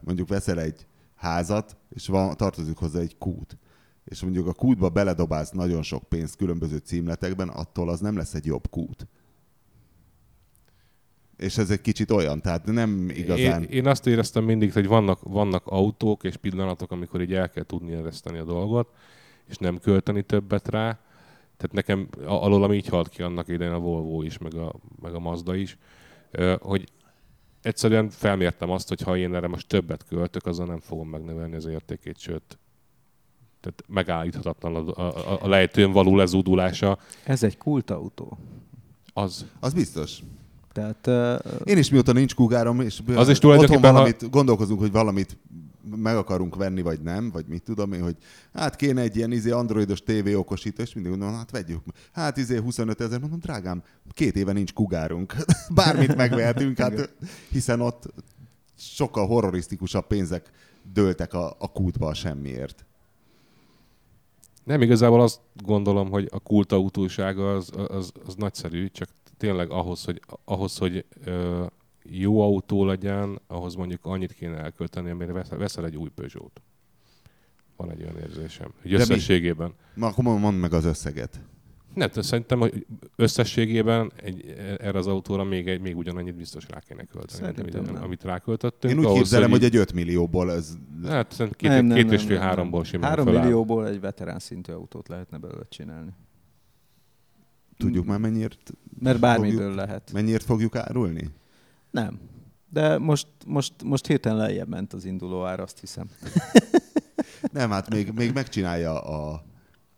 mondjuk 0.00 0.28
veszel 0.28 0.60
egy 0.60 0.86
házat, 1.14 1.76
és 1.88 2.06
van, 2.06 2.36
tartozik 2.36 2.76
hozzá 2.76 3.00
egy 3.00 3.18
kút. 3.18 3.58
És 4.04 4.22
mondjuk 4.22 4.46
a 4.46 4.52
kútba 4.52 4.88
beledobálsz 4.88 5.50
nagyon 5.50 5.82
sok 5.82 6.08
pénzt 6.08 6.36
különböző 6.36 6.76
címletekben, 6.76 7.48
attól 7.48 7.88
az 7.88 8.00
nem 8.00 8.16
lesz 8.16 8.34
egy 8.34 8.46
jobb 8.46 8.70
kút. 8.70 9.06
És 11.36 11.58
ez 11.58 11.70
egy 11.70 11.80
kicsit 11.80 12.10
olyan, 12.10 12.40
tehát 12.40 12.64
nem 12.66 13.10
igazán... 13.10 13.62
Én, 13.62 13.68
én 13.68 13.86
azt 13.86 14.06
éreztem 14.06 14.44
mindig, 14.44 14.72
hogy 14.72 14.86
vannak, 14.86 15.20
vannak 15.22 15.66
autók 15.66 16.24
és 16.24 16.36
pillanatok, 16.36 16.90
amikor 16.90 17.20
így 17.20 17.34
el 17.34 17.50
kell 17.50 17.64
tudni 17.64 17.92
ereszteni 17.92 18.38
a 18.38 18.44
dolgot, 18.44 18.88
és 19.48 19.56
nem 19.56 19.78
költeni 19.78 20.22
többet 20.22 20.68
rá. 20.68 20.98
Tehát 21.56 21.72
nekem 21.72 22.08
a- 22.26 22.44
alólam 22.44 22.72
így 22.72 22.86
halt 22.86 23.08
ki 23.08 23.22
annak 23.22 23.48
idején 23.48 23.72
a 23.72 23.78
Volvo 23.78 24.22
is, 24.22 24.38
meg 24.38 24.54
a, 24.54 24.74
meg 25.02 25.14
a 25.14 25.18
Mazda 25.18 25.54
is, 25.54 25.78
hogy 26.60 26.88
egyszerűen 27.62 28.08
felmértem 28.10 28.70
azt, 28.70 28.88
hogy 28.88 29.00
ha 29.00 29.16
én 29.16 29.34
erre 29.34 29.48
most 29.48 29.68
többet 29.68 30.04
költök, 30.08 30.46
azzal 30.46 30.66
nem 30.66 30.80
fogom 30.80 31.08
megnövelni 31.08 31.54
az 31.56 31.66
értékét, 31.66 32.18
sőt, 32.18 32.58
tehát 33.60 33.82
megállíthatatlan 33.86 34.88
a, 34.88 35.00
a, 35.32 35.38
a 35.42 35.48
lejtőn 35.48 35.92
való 35.92 36.16
lezúdulása, 36.16 36.98
Ez 37.24 37.42
egy 37.42 37.58
kultautó. 37.58 38.38
az 39.12 39.46
Az 39.60 39.74
biztos. 39.74 40.22
Tehát 40.76 41.06
ö, 41.06 41.34
Én 41.64 41.78
is 41.78 41.90
mióta 41.90 42.12
nincs 42.12 42.34
kugárom, 42.34 42.80
és 42.80 43.02
Az 43.06 43.28
is 43.28 43.36
otthon 43.36 43.36
tulajdonképpen, 43.38 43.82
ha- 43.82 43.92
valamit, 43.92 44.30
gondolkozunk, 44.30 44.80
hogy 44.80 44.92
valamit 44.92 45.38
meg 45.96 46.16
akarunk 46.16 46.56
venni, 46.56 46.82
vagy 46.82 47.00
nem, 47.00 47.30
vagy 47.30 47.46
mit 47.46 47.62
tudom 47.62 47.92
én, 47.92 48.02
hogy 48.02 48.16
hát 48.54 48.76
kéne 48.76 49.00
egy 49.00 49.16
ilyen 49.16 49.32
izé 49.32 49.50
androidos 49.50 50.02
TV 50.02 50.28
okosító, 50.34 50.82
és 50.82 50.94
mindig 50.94 51.12
mondom, 51.12 51.34
hát 51.36 51.50
vegyük. 51.50 51.80
Hát 52.12 52.36
izé 52.36 52.56
25 52.56 53.00
ezer, 53.00 53.20
mondom, 53.20 53.38
drágám, 53.38 53.82
két 54.12 54.36
éve 54.36 54.52
nincs 54.52 54.72
kugárunk. 54.72 55.34
Bármit 55.74 56.16
megvehetünk, 56.16 56.78
hát 56.78 57.14
hiszen 57.50 57.80
ott 57.80 58.12
sokkal 58.78 59.26
horrorisztikusabb 59.26 60.06
pénzek 60.06 60.50
dőltek 60.92 61.34
a, 61.34 61.56
a 61.58 61.72
kútba 61.72 62.06
a 62.06 62.14
semmiért. 62.14 62.84
Nem, 64.64 64.82
igazából 64.82 65.22
azt 65.22 65.40
gondolom, 65.64 66.10
hogy 66.10 66.28
a 66.30 66.40
kultautósága 66.40 67.54
az, 67.54 67.70
az, 67.88 68.12
az 68.26 68.34
nagyszerű, 68.34 68.88
csak 68.88 69.08
tényleg 69.36 69.70
ahhoz, 69.70 70.04
hogy, 70.04 70.20
ahhoz, 70.44 70.78
hogy 70.78 71.04
ö, 71.24 71.64
jó 72.02 72.40
autó 72.40 72.84
legyen, 72.84 73.40
ahhoz 73.46 73.74
mondjuk 73.74 74.00
annyit 74.04 74.32
kéne 74.32 74.56
elkölteni, 74.56 75.10
amire 75.10 75.32
veszel 75.48 75.84
egy 75.84 75.96
új 75.96 76.08
Peugeot. 76.08 76.60
Van 77.76 77.90
egy 77.90 78.02
olyan 78.02 78.16
érzésem. 78.16 78.72
Hogy 78.82 78.94
összességében. 78.94 79.74
Na, 79.94 80.06
akkor 80.06 80.24
mondd 80.24 80.56
meg 80.56 80.72
az 80.72 80.84
összeget. 80.84 81.40
Nem, 81.94 82.08
szerintem 82.12 82.58
hogy 82.58 82.86
összességében 83.16 84.12
egy, 84.16 84.54
erre 84.78 84.98
az 84.98 85.06
autóra 85.06 85.44
még, 85.44 85.68
egy, 85.68 85.80
még 85.80 85.96
ugyanannyit 85.96 86.34
biztos 86.34 86.68
rá 86.68 86.78
kéne 86.78 87.04
költeni, 87.04 87.62
mint, 87.62 87.74
amit, 87.74 87.98
amit 87.98 88.24
ráköltöttünk. 88.24 88.92
Én 88.92 88.98
úgy 88.98 89.04
ahhoz, 89.04 89.18
képzelem, 89.18 89.50
hogy, 89.50 89.58
hogy 89.58 89.68
egy 89.68 89.76
5 89.76 89.92
millióból 89.92 90.52
ez... 90.52 90.72
Hát 91.04 91.32
szerintem 91.32 91.70
két, 91.70 91.70
nem, 91.70 91.96
két 91.96 92.04
nem, 92.04 92.14
és 92.14 92.22
fél 92.22 92.38
háromból 92.38 92.84
simán 92.84 93.10
3 93.10 93.28
millióból 93.28 93.88
egy 93.88 94.00
veterán 94.00 94.38
szintű 94.38 94.72
autót 94.72 95.08
lehetne 95.08 95.38
belőle 95.38 95.64
csinálni. 95.68 96.10
Tudjuk 97.76 98.06
már 98.06 98.18
mennyiért... 98.18 98.72
Mert 98.98 99.20
bármiből 99.20 99.58
fogjuk, 99.58 99.76
lehet. 99.76 100.12
Mennyiért 100.12 100.44
fogjuk 100.44 100.76
árulni? 100.76 101.30
Nem. 101.90 102.18
De 102.68 102.98
most, 102.98 103.26
most, 103.46 103.72
most 103.84 104.06
héten 104.06 104.36
lejjebb 104.36 104.68
ment 104.68 104.92
az 104.92 105.04
induló 105.04 105.44
ár, 105.44 105.60
azt 105.60 105.80
hiszem. 105.80 106.10
Nem, 107.52 107.70
hát 107.70 107.90
még, 107.90 108.12
még 108.12 108.32
megcsinálja 108.32 109.00
a 109.00 109.44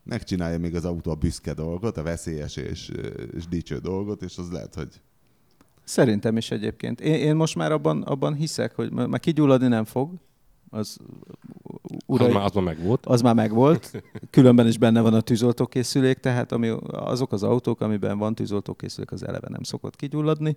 megcsinálja 0.08 0.58
még 0.58 0.74
az 0.74 0.84
autó 0.84 1.10
a 1.10 1.14
büszke 1.14 1.52
dolgot, 1.54 1.96
a 1.96 2.02
veszélyes 2.02 2.56
és, 2.56 2.90
és 3.36 3.46
dicső 3.46 3.78
dolgot, 3.78 4.22
és 4.22 4.38
az 4.38 4.50
lehet, 4.50 4.74
hogy... 4.74 5.00
Szerintem 5.84 6.36
is 6.36 6.50
egyébként. 6.50 7.00
Én, 7.00 7.14
én 7.14 7.36
most 7.36 7.54
már 7.54 7.72
abban, 7.72 8.02
abban 8.02 8.34
hiszek, 8.34 8.74
hogy 8.74 8.92
már 8.92 9.20
kigyulladni 9.20 9.68
nem 9.68 9.84
fog. 9.84 10.12
Az, 10.70 10.96
urai, 12.06 12.26
az, 12.26 12.34
már, 12.34 12.44
az 12.44 12.52
már 12.52 12.64
megvolt. 12.64 13.06
Az 13.06 13.20
már 13.20 13.34
megvolt. 13.34 14.02
Különben 14.30 14.66
is 14.66 14.78
benne 14.78 15.00
van 15.00 15.14
a 15.14 15.20
tűzoltókészülék, 15.20 16.18
tehát 16.18 16.52
ami, 16.52 16.68
azok 16.86 17.32
az 17.32 17.42
autók, 17.42 17.80
amiben 17.80 18.18
van 18.18 18.34
tűzoltókészülék, 18.34 19.12
az 19.12 19.26
eleve 19.26 19.48
nem 19.50 19.62
szokott 19.62 19.96
kigyulladni 19.96 20.56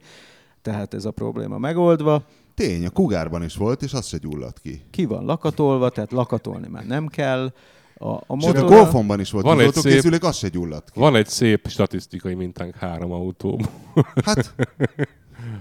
tehát 0.61 0.93
ez 0.93 1.05
a 1.05 1.11
probléma 1.11 1.57
megoldva. 1.57 2.23
Tény, 2.55 2.85
a 2.85 2.89
kugárban 2.89 3.43
is 3.43 3.55
volt, 3.55 3.81
és 3.81 3.93
az 3.93 4.07
se 4.07 4.17
gyulladt 4.17 4.59
ki. 4.59 4.81
Ki 4.89 5.05
van 5.05 5.25
lakatolva, 5.25 5.89
tehát 5.89 6.11
lakatolni 6.11 6.67
már 6.67 6.85
nem 6.85 7.07
kell. 7.07 7.53
A, 7.95 8.07
a 8.07 8.23
motora... 8.27 8.59
Sőt, 8.59 8.69
a 8.69 8.73
golfonban 8.73 9.19
is 9.19 9.31
volt 9.31 9.45
van 9.45 9.59
egy 9.59 9.73
szép, 9.73 10.23
az 10.23 10.35
se 10.35 10.47
gyulladt 10.47 10.91
ki. 10.91 10.99
Van 10.99 11.15
egy 11.15 11.27
szép 11.27 11.67
statisztikai 11.67 12.33
mintánk 12.33 12.75
három 12.75 13.11
autó. 13.11 13.61
Hát 14.25 14.55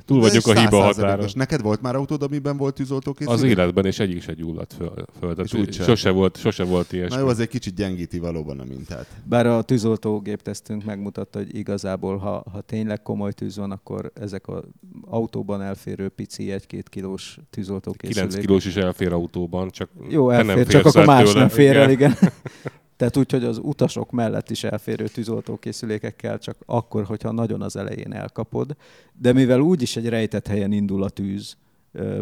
Túl 0.05 0.21
vagyok 0.21 0.47
a 0.47 0.61
hiba 0.61 0.83
határon. 0.83 1.29
Neked 1.35 1.63
volt 1.63 1.81
már 1.81 1.95
autód, 1.95 2.23
amiben 2.23 2.57
volt 2.57 2.75
tűzoltókészülék? 2.75 3.39
Az 3.39 3.49
életben, 3.49 3.87
és 3.87 3.99
egyik 3.99 4.23
se 4.23 4.33
gyulladt 4.33 4.73
föl. 4.73 4.93
föl. 5.19 5.35
Tehát 5.35 5.73
sose, 5.73 6.11
volt, 6.11 6.37
sose 6.37 6.65
volt 6.65 6.93
ilyesmi. 6.93 7.15
Na 7.15 7.21
jó, 7.21 7.29
az 7.29 7.41
egy 7.41 7.49
kicsit 7.49 7.75
gyengíti 7.75 8.19
valóban 8.19 8.61
a 8.61 8.65
mintát. 8.65 9.07
Bár 9.25 9.47
a 9.47 9.63
tűzoltógép 9.63 10.43
tesztünk 10.43 10.85
megmutatta, 10.85 11.39
hogy 11.39 11.57
igazából, 11.57 12.17
ha, 12.17 12.45
ha 12.53 12.61
tényleg 12.61 13.03
komoly 13.03 13.33
tűz 13.33 13.57
van, 13.57 13.71
akkor 13.71 14.13
ezek 14.15 14.49
az 14.49 14.63
autóban 15.05 15.63
elférő 15.63 16.09
pici 16.09 16.53
egy-két 16.53 16.89
kilós 16.89 17.39
tűzoltókészülék. 17.51 18.29
9 18.29 18.47
kilós 18.47 18.65
is 18.65 18.77
elfér 18.77 19.13
autóban, 19.13 19.71
csak 19.71 19.91
Jó, 20.09 20.31
elfér, 20.31 20.55
nem 20.55 20.65
csak 20.65 20.87
akkor 20.87 21.07
más 21.07 21.29
tőle. 21.29 21.39
nem 21.39 21.49
fér 21.49 21.77
el, 21.77 21.91
igen. 21.91 22.15
Tehát 23.01 23.17
úgy, 23.17 23.31
hogy 23.31 23.45
az 23.45 23.61
utasok 23.63 24.11
mellett 24.11 24.51
is 24.51 24.65
elférő 24.65 25.07
tűzoltókészülékekkel, 25.07 26.39
csak 26.39 26.57
akkor, 26.67 27.05
hogyha 27.05 27.33
nagyon 27.33 27.63
az 27.63 27.77
elején 27.77 28.13
elkapod. 28.13 28.77
De 29.13 29.33
mivel 29.33 29.61
úgyis 29.61 29.97
egy 29.97 30.09
rejtett 30.09 30.47
helyen 30.47 30.73
indul 30.73 31.03
a 31.03 31.09
tűz, 31.09 31.57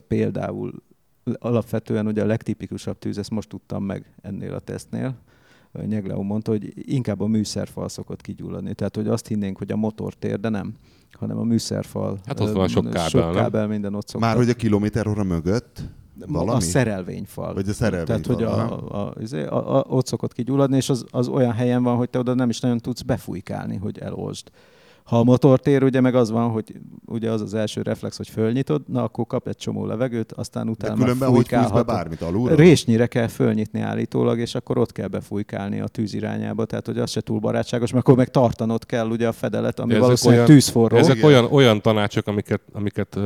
például 0.09 0.73
alapvetően 1.39 2.07
ugye 2.07 2.23
a 2.23 2.27
legtipikusabb 2.27 2.99
tűz, 2.99 3.19
ezt 3.19 3.31
most 3.31 3.49
tudtam 3.49 3.85
meg 3.85 4.15
ennél 4.23 4.55
a 4.55 4.59
tesztnél, 4.59 5.17
Nyegleó 5.87 6.23
mondta, 6.23 6.51
hogy 6.51 6.73
inkább 6.93 7.21
a 7.21 7.27
műszerfal 7.27 7.89
szokott 7.89 8.21
kigyulladni. 8.21 8.75
Tehát, 8.75 8.97
hogy 8.97 9.09
azt 9.09 9.27
hinnénk, 9.27 9.59
hogy 9.59 9.73
a 9.73 9.77
motor 9.77 10.15
tér, 10.15 10.41
de 10.41 10.49
nem, 10.49 10.75
hanem 11.13 11.39
a 11.39 11.45
műszerfal. 11.45 12.19
Hát 12.25 12.41
ott 12.41 12.53
van 12.53 12.69
sok 12.69 12.85
kábel, 12.85 13.09
sok 13.09 13.33
kábel 13.33 13.67
minden 13.67 13.95
ott 13.95 14.09
szokott. 14.09 14.27
Már 14.27 14.37
hogy 14.37 14.49
a 14.49 14.55
kilométer 14.55 15.07
óra 15.07 15.25
mögött? 15.25 15.83
Valami? 16.27 16.57
A 16.57 16.61
szerelvényfal. 16.61 17.55
Vagy 17.55 17.69
a 17.69 17.73
szerelvényfal. 17.73 18.21
Tehát, 18.21 18.27
hogy 18.27 18.43
a, 18.43 19.07
a, 19.07 19.15
izé, 19.21 19.45
a, 19.45 19.77
a, 19.77 19.85
ott 19.89 20.07
szokott 20.07 20.33
kigyulladni, 20.33 20.77
és 20.77 20.89
az, 20.89 21.05
az 21.11 21.29
olyan 21.29 21.53
helyen 21.53 21.83
van, 21.83 21.97
hogy 21.97 22.11
te 22.11 22.19
oda 22.19 22.35
nem 22.35 22.49
is 22.49 22.61
nagyon 22.61 22.79
tudsz 22.79 23.03
befújkálni, 23.03 23.77
hogy 23.77 23.99
elolsd. 23.99 24.51
Ha 25.09 25.19
a 25.19 25.25
motor 25.25 25.61
tér, 25.61 25.83
ugye 25.83 26.01
meg 26.01 26.15
az 26.15 26.31
van, 26.31 26.51
hogy 26.51 26.75
ugye 27.07 27.31
az 27.31 27.41
az 27.41 27.55
első 27.55 27.83
reflex, 27.83 28.17
hogy 28.17 28.29
fölnyitod, 28.29 28.83
na 28.87 29.03
akkor 29.03 29.27
kap 29.27 29.49
egy 29.49 29.57
csomó 29.57 29.87
levegőt, 29.87 30.33
aztán 30.33 30.69
utána 30.69 30.95
De 30.95 31.01
különben 31.01 31.29
hogy 31.29 31.49
fújsz 31.49 31.71
be 31.71 31.83
bármit 31.83 32.23
alulra? 32.23 32.55
Résnyire 32.55 33.07
kell 33.07 33.27
fölnyitni 33.27 33.81
állítólag, 33.81 34.39
és 34.39 34.55
akkor 34.55 34.79
ott 34.79 34.93
kell 34.93 35.09
befújkálni 35.09 35.81
a 35.81 35.87
tűz 35.87 36.15
irányába, 36.15 36.65
tehát 36.65 36.87
hogy 36.87 36.99
az 36.99 37.11
se 37.11 37.21
túl 37.21 37.39
barátságos, 37.39 37.93
mert 37.93 38.05
akkor 38.05 38.17
meg 38.17 38.29
tartanod 38.29 38.87
kell 38.87 39.09
ugye 39.09 39.29
a 39.29 39.33
fedelet, 39.33 39.81
ami 39.81 39.99
valószínűleg 39.99 40.41
olyan, 40.41 40.53
tűzforró. 40.53 40.97
Ezek 40.97 41.25
olyan, 41.25 41.45
olyan 41.45 41.83
tanácsok, 41.83 42.27
amiket, 42.27 42.61
amiket 42.73 43.19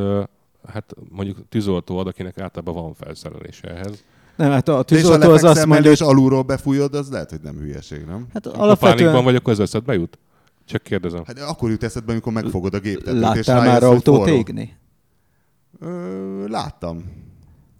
hát 0.68 0.94
mondjuk 1.10 1.48
tűzoltó 1.48 1.98
ad, 1.98 2.06
akinek 2.06 2.38
általában 2.38 2.74
van 2.74 2.94
felszerelése 2.94 3.68
ehhez. 3.68 4.04
Nem, 4.36 4.50
hát 4.50 4.68
a 4.68 4.82
tűzoltó 4.82 5.30
az 5.30 5.44
azt 5.44 5.66
mondja, 5.66 5.90
hogy... 5.90 6.02
alulról 6.02 6.42
befújod, 6.42 6.94
az 6.94 7.10
lehet, 7.10 7.30
hogy 7.30 7.40
nem 7.42 7.56
hülyeség, 7.56 8.04
nem? 8.04 8.26
Hát 8.32 8.46
alapvetően... 8.46 8.96
pánikban 8.96 9.24
vagy, 9.24 9.34
akkor 9.34 9.52
az 9.52 9.60
eszedbe 9.60 9.94
jut? 9.94 10.18
Csak 10.64 10.82
kérdezem. 10.82 11.22
Hát 11.26 11.38
akkor 11.38 11.70
jut 11.70 11.82
eszedbe, 11.82 12.12
amikor 12.12 12.32
megfogod 12.32 12.74
a 12.74 12.78
géptetőt. 12.78 13.20
Láttál 13.20 13.64
már 13.64 13.82
autót 13.82 14.28
égni? 14.28 14.76
Ö, 15.80 16.48
láttam. 16.48 17.02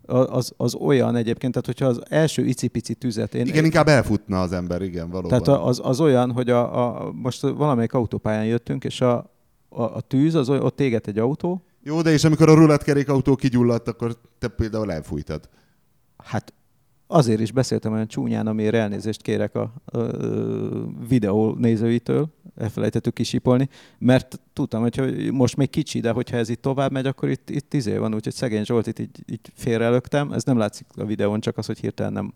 Az, 0.06 0.52
az 0.56 0.74
olyan 0.74 1.16
egyébként, 1.16 1.52
tehát 1.52 1.66
hogyha 1.66 1.86
az 1.86 2.02
első 2.08 2.44
icipici 2.44 2.94
tüzet... 2.94 3.34
Én, 3.34 3.46
igen, 3.46 3.64
inkább 3.64 3.88
elfutna 3.88 4.40
az 4.40 4.52
ember, 4.52 4.82
igen, 4.82 5.10
valóban. 5.10 5.42
Tehát 5.42 5.62
az, 5.62 5.80
az 5.84 6.00
olyan, 6.00 6.32
hogy 6.32 6.50
a, 6.50 7.04
a, 7.06 7.12
most 7.12 7.40
valamelyik 7.40 7.92
autópályán 7.92 8.44
jöttünk, 8.44 8.84
és 8.84 9.00
a, 9.00 9.30
a, 9.68 9.82
a 9.82 10.00
tűz, 10.00 10.34
az, 10.34 10.48
ott 10.48 10.80
éget 10.80 11.06
egy 11.06 11.18
autó, 11.18 11.62
jó, 11.82 12.02
de 12.02 12.10
és 12.10 12.24
amikor 12.24 12.48
a 12.48 12.54
rulettkerékautó 12.54 13.34
kigyulladt, 13.34 13.88
akkor 13.88 14.16
te 14.38 14.48
például 14.48 14.92
elfújtad. 14.92 15.48
Hát 16.16 16.52
azért 17.06 17.40
is 17.40 17.52
beszéltem 17.52 17.92
olyan 17.92 18.08
csúnyán, 18.08 18.46
amiért 18.46 18.74
elnézést 18.74 19.22
kérek 19.22 19.54
a, 19.54 19.72
a, 19.84 19.98
a 19.98 20.08
videó 21.08 21.54
nézőitől, 21.58 22.28
elfelejtettük 22.56 23.14
kisipolni, 23.14 23.68
mert 23.98 24.40
tudtam, 24.52 24.82
hogy 24.82 25.30
most 25.32 25.56
még 25.56 25.70
kicsi, 25.70 26.00
de 26.00 26.10
hogyha 26.10 26.36
ez 26.36 26.48
itt 26.48 26.62
tovább 26.62 26.92
megy, 26.92 27.06
akkor 27.06 27.28
itt, 27.28 27.50
itt 27.50 27.74
izé 27.74 27.96
van, 27.96 28.14
úgyhogy 28.14 28.34
szegény 28.34 28.64
Zsoltit 28.64 28.98
így, 28.98 29.22
így 29.26 29.52
félrelögtem. 29.54 30.32
Ez 30.32 30.44
nem 30.44 30.58
látszik 30.58 30.86
a 30.94 31.04
videón, 31.04 31.40
csak 31.40 31.58
az, 31.58 31.66
hogy 31.66 31.78
hirtelen 31.78 32.12
nem 32.12 32.32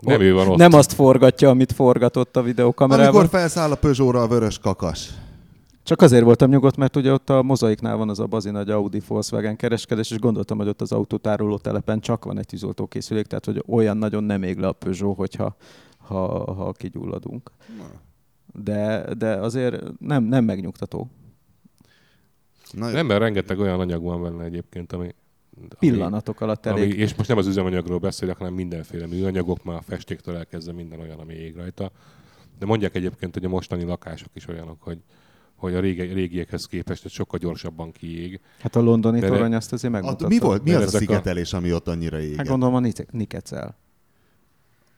nem, 0.00 0.32
van 0.32 0.48
ott. 0.48 0.56
nem 0.56 0.72
azt 0.72 0.92
forgatja, 0.92 1.48
amit 1.48 1.72
forgatott 1.72 2.36
a 2.36 2.42
videókamerával. 2.42 3.20
Amikor 3.20 3.38
felszáll 3.38 3.70
a 3.70 3.74
Peugeot-ra 3.74 4.22
a 4.22 4.26
vörös 4.26 4.58
kakas. 4.58 5.10
Csak 5.86 6.00
azért 6.00 6.24
voltam 6.24 6.50
nyugodt, 6.50 6.76
mert 6.76 6.96
ugye 6.96 7.12
ott 7.12 7.30
a 7.30 7.42
mozaiknál 7.42 7.96
van 7.96 8.08
az 8.08 8.18
a 8.18 8.26
bazi 8.26 8.50
nagy 8.50 8.70
Audi 8.70 9.02
Volkswagen 9.06 9.56
kereskedés, 9.56 10.10
és 10.10 10.18
gondoltam, 10.18 10.58
hogy 10.58 10.68
ott 10.68 10.80
az 10.80 10.92
autótároló 10.92 11.58
telepen 11.58 12.00
csak 12.00 12.24
van 12.24 12.38
egy 12.38 12.46
tűzoltókészülék, 12.46 13.26
tehát 13.26 13.44
hogy 13.44 13.62
olyan 13.66 13.96
nagyon 13.96 14.24
nem 14.24 14.42
ég 14.42 14.58
le 14.58 14.66
a 14.66 14.72
Peugeot, 14.72 15.16
hogyha 15.16 15.56
ha, 15.98 16.52
ha 16.54 16.72
kigyulladunk. 16.72 17.50
De, 18.52 19.14
de 19.14 19.34
azért 19.34 19.98
nem, 19.98 20.24
nem 20.24 20.44
megnyugtató. 20.44 21.10
Na, 22.70 22.90
nem, 22.90 23.06
mert 23.06 23.20
rengeteg 23.20 23.58
olyan 23.58 23.80
anyag 23.80 24.02
van 24.02 24.22
benne 24.22 24.44
egyébként, 24.44 24.92
ami, 24.92 25.14
pillanatok 25.78 26.40
alatt 26.40 26.66
elég. 26.66 26.92
Ami, 26.92 27.00
és 27.00 27.14
most 27.14 27.28
nem 27.28 27.38
az 27.38 27.46
üzemanyagról 27.46 27.98
beszélek, 27.98 28.36
hanem 28.36 28.54
mindenféle 28.54 29.06
műanyagok, 29.06 29.64
már 29.64 29.76
a 29.76 29.82
festéktől 29.82 30.36
elkezdve 30.36 30.72
minden 30.72 31.00
olyan, 31.00 31.18
ami 31.18 31.34
ég 31.34 31.56
rajta. 31.56 31.90
De 32.58 32.66
mondják 32.66 32.94
egyébként, 32.94 33.34
hogy 33.34 33.44
a 33.44 33.48
mostani 33.48 33.84
lakások 33.84 34.30
is 34.34 34.48
olyanok, 34.48 34.82
hogy 34.82 34.98
hogy 35.56 35.74
a 35.74 35.80
régi, 35.80 36.02
régiekhez 36.02 36.66
képest 36.66 37.08
sokkal 37.08 37.38
gyorsabban 37.38 37.92
kiég. 37.92 38.40
Hát 38.60 38.76
a 38.76 38.80
londoni 38.80 39.20
Bere... 39.20 39.32
torony 39.32 39.54
azt 39.54 39.72
azért 39.72 39.92
megmutatta. 39.92 40.28
mi 40.28 40.38
volt? 40.38 40.62
Mi 40.62 40.72
az 40.72 40.94
a 40.94 40.98
szigetelés, 40.98 41.52
a... 41.52 41.56
ami 41.56 41.72
ott 41.72 41.88
annyira 41.88 42.20
ég? 42.20 42.36
Hát 42.36 42.46
gondolom 42.46 42.74
a 42.74 42.88
Nikecel. 43.10 43.76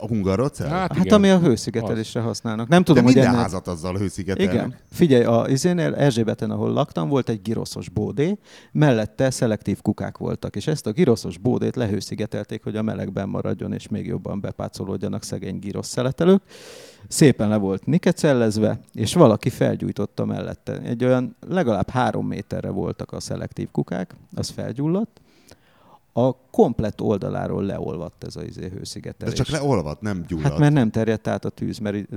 A 0.01 0.07
hungarocell? 0.07 0.69
Hát, 0.69 0.97
hát 0.97 1.13
ami 1.13 1.31
a 1.31 1.39
hőszigetelésre 1.39 2.21
használnak. 2.21 2.69
Nem 2.69 2.85
tudom, 2.85 3.05
De 3.05 3.13
hogy 3.13 3.21
ennek... 3.21 3.35
házat 3.35 3.69
azzal 3.69 3.97
hőszigetelnek. 3.97 4.55
Igen. 4.55 4.75
Figyelj, 4.91 5.25
a 5.25 5.45
izénél 5.49 5.95
Erzsébeten, 5.95 6.51
ahol 6.51 6.73
laktam, 6.73 7.09
volt 7.09 7.29
egy 7.29 7.43
giroszos 7.43 7.89
bódé, 7.89 8.39
mellette 8.73 9.31
szelektív 9.31 9.81
kukák 9.83 10.19
voltak, 10.19 10.57
és 10.57 10.67
ezt 10.67 10.87
a 10.87 10.93
giroszos 10.93 11.39
bódét 11.39 11.77
lehőszigetelték, 11.77 12.63
hogy 12.63 12.77
a 12.77 12.83
melegben 12.83 13.29
maradjon, 13.29 13.73
és 13.73 13.89
még 13.89 14.07
jobban 14.07 14.41
bepácolódjanak 14.41 15.23
szegény 15.23 15.59
girosz 15.59 15.89
szeletelők. 15.89 16.43
Szépen 17.09 17.49
le 17.49 17.57
volt 17.57 17.87
nikecellezve, 17.87 18.81
és 18.95 19.15
valaki 19.15 19.51
felgyújtotta 19.51 20.25
mellette. 20.25 20.81
Egy 20.81 21.05
olyan 21.05 21.37
legalább 21.41 21.89
három 21.89 22.27
méterre 22.27 22.71
voltak 22.71 23.13
a 23.13 23.21
szelektív 23.21 23.69
kukák, 23.71 24.15
az 24.35 24.49
felgyulladt, 24.49 25.21
a 26.13 26.37
komplett 26.51 27.01
oldaláról 27.01 27.65
leolvadt 27.65 28.25
ez 28.25 28.37
a 28.37 28.43
izé 28.45 28.61
De 28.61 28.69
hőszigetelés. 28.69 29.35
csak 29.35 29.49
leolvadt, 29.49 30.01
nem 30.01 30.25
gyulladt. 30.29 30.49
Hát 30.51 30.59
mert 30.59 30.73
nem 30.73 30.91
terjedt 30.91 31.27
át 31.29 31.45
a 31.45 31.49
tűz, 31.49 31.79
mert 31.79 32.09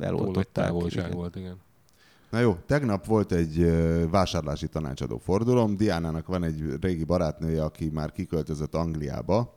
eloltották. 0.00 0.64
távolság 0.66 1.04
Igen. 1.04 1.16
volt, 1.16 1.36
igen. 1.36 1.56
Na 2.30 2.38
jó, 2.38 2.56
tegnap 2.66 3.06
volt 3.06 3.32
egy 3.32 3.72
vásárlási 4.10 4.68
tanácsadó 4.68 5.18
fordulóm. 5.18 5.76
Diánának 5.76 6.26
van 6.26 6.44
egy 6.44 6.64
régi 6.80 7.04
barátnője, 7.04 7.62
aki 7.64 7.90
már 7.92 8.12
kiköltözött 8.12 8.74
Angliába, 8.74 9.54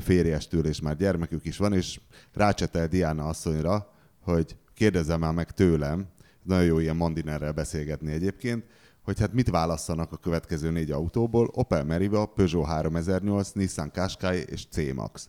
férjestől, 0.00 0.66
és 0.66 0.80
már 0.80 0.96
gyermekük 0.96 1.44
is 1.44 1.56
van, 1.56 1.72
és 1.72 2.00
rácsetel 2.32 2.88
Diana 2.88 3.28
asszonyra, 3.28 3.92
hogy 4.20 4.56
kérdezze 4.74 5.16
már 5.16 5.32
meg 5.32 5.50
tőlem, 5.50 6.06
nagyon 6.42 6.64
jó 6.64 6.78
ilyen 6.78 6.96
mandinerrel 6.96 7.52
beszélgetni 7.52 8.12
egyébként, 8.12 8.64
hogy 9.02 9.18
hát 9.18 9.32
mit 9.32 9.50
válasszanak 9.50 10.12
a 10.12 10.16
következő 10.16 10.70
négy 10.70 10.90
autóból, 10.90 11.50
Opel 11.52 11.84
Meriva, 11.84 12.26
Peugeot 12.26 12.66
3008, 12.66 13.50
Nissan 13.50 13.90
Qashqai 13.92 14.44
és 14.46 14.66
C-Max. 14.70 15.28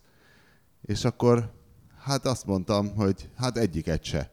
És 0.82 1.04
akkor 1.04 1.52
hát 1.98 2.26
azt 2.26 2.46
mondtam, 2.46 2.94
hogy 2.94 3.30
hát 3.36 3.56
egyiket 3.58 4.04
se. 4.04 4.32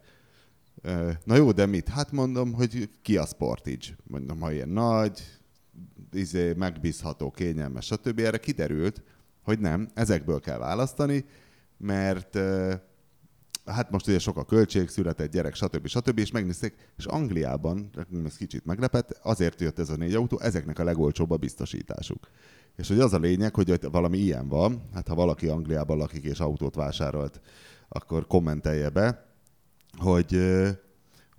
Ö, 0.82 1.12
Na 1.24 1.36
jó, 1.36 1.52
de 1.52 1.66
mit? 1.66 1.88
Hát 1.88 2.12
mondom, 2.12 2.54
hogy 2.54 2.90
ki 3.02 3.18
a 3.18 3.26
Sportage. 3.26 3.86
Mondom, 4.04 4.40
ha 4.40 4.52
ilyen 4.52 4.70
nagy, 4.70 5.40
izé, 6.12 6.54
megbízható, 6.54 7.32
kényelmes, 7.32 7.86
stb. 7.86 8.20
Erre 8.20 8.38
kiderült, 8.38 9.04
hogy 9.44 9.60
nem, 9.60 9.90
ezekből 9.94 10.40
kell 10.40 10.58
választani, 10.58 11.26
mert 11.78 12.40
hát 13.66 13.92
most 13.92 14.08
ugye 14.08 14.20
sok 14.20 14.38
a 14.38 14.46
költség, 14.46 14.90
született 14.90 15.32
gyerek, 15.32 15.56
stb. 15.56 15.88
stb. 15.88 16.18
és 16.18 16.32
megnézték, 16.32 16.76
és 16.98 17.06
Angliában, 17.06 17.90
ez 18.26 18.36
kicsit 18.36 18.66
meglepett, 18.66 19.20
azért 19.22 19.62
jött 19.62 19.80
ez 19.80 19.90
a 19.90 19.96
négy 19.96 20.14
autó, 20.14 20.40
ezeknek 20.40 20.80
a 20.80 20.84
legolcsóbb 20.84 21.32
a 21.32 21.38
biztosításuk. 21.38 22.28
És 22.76 22.88
hogy 22.88 23.00
az 23.00 23.14
a 23.14 23.20
lényeg, 23.20 23.56
hogy 23.56 23.80
valami 23.92 24.18
ilyen 24.18 24.48
van, 24.48 24.90
hát 24.94 25.08
ha 25.08 25.16
valaki 25.16 25.48
Angliában 25.48 25.98
lakik 25.98 26.24
és 26.24 26.40
autót 26.40 26.76
vásárolt, 26.76 27.42
akkor 27.88 28.28
kommentelje 28.28 28.90
be, 28.90 29.26
hogy 29.98 30.42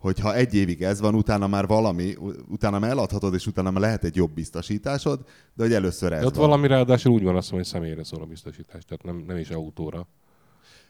ö, 0.01 0.07
hogy 0.07 0.18
ha 0.18 0.34
egy 0.34 0.55
évig 0.55 0.82
ez 0.82 1.01
van, 1.01 1.14
utána 1.14 1.46
már 1.46 1.66
valami, 1.66 2.16
utána 2.48 2.78
már 2.78 2.90
eladhatod, 2.90 3.34
és 3.34 3.46
utána 3.46 3.70
már 3.70 3.80
lehet 3.80 4.05
egy 4.05 4.16
jobb 4.16 4.30
biztosításod, 4.30 5.24
de 5.55 5.62
hogy 5.62 5.72
először 5.72 6.12
ez 6.12 6.20
De 6.20 6.26
ott 6.26 6.34
van. 6.34 6.48
valami 6.48 6.66
ráadásul 6.66 7.12
úgy 7.12 7.22
van 7.22 7.36
azt 7.36 7.51
mondom, 7.51 7.70
hogy 7.70 7.80
személyre 7.80 8.05
szól 8.05 8.22
a 8.22 8.26
biztosítás, 8.26 8.84
tehát 8.84 9.05
nem, 9.05 9.24
nem 9.26 9.36
is 9.36 9.51
autóra. 9.51 10.09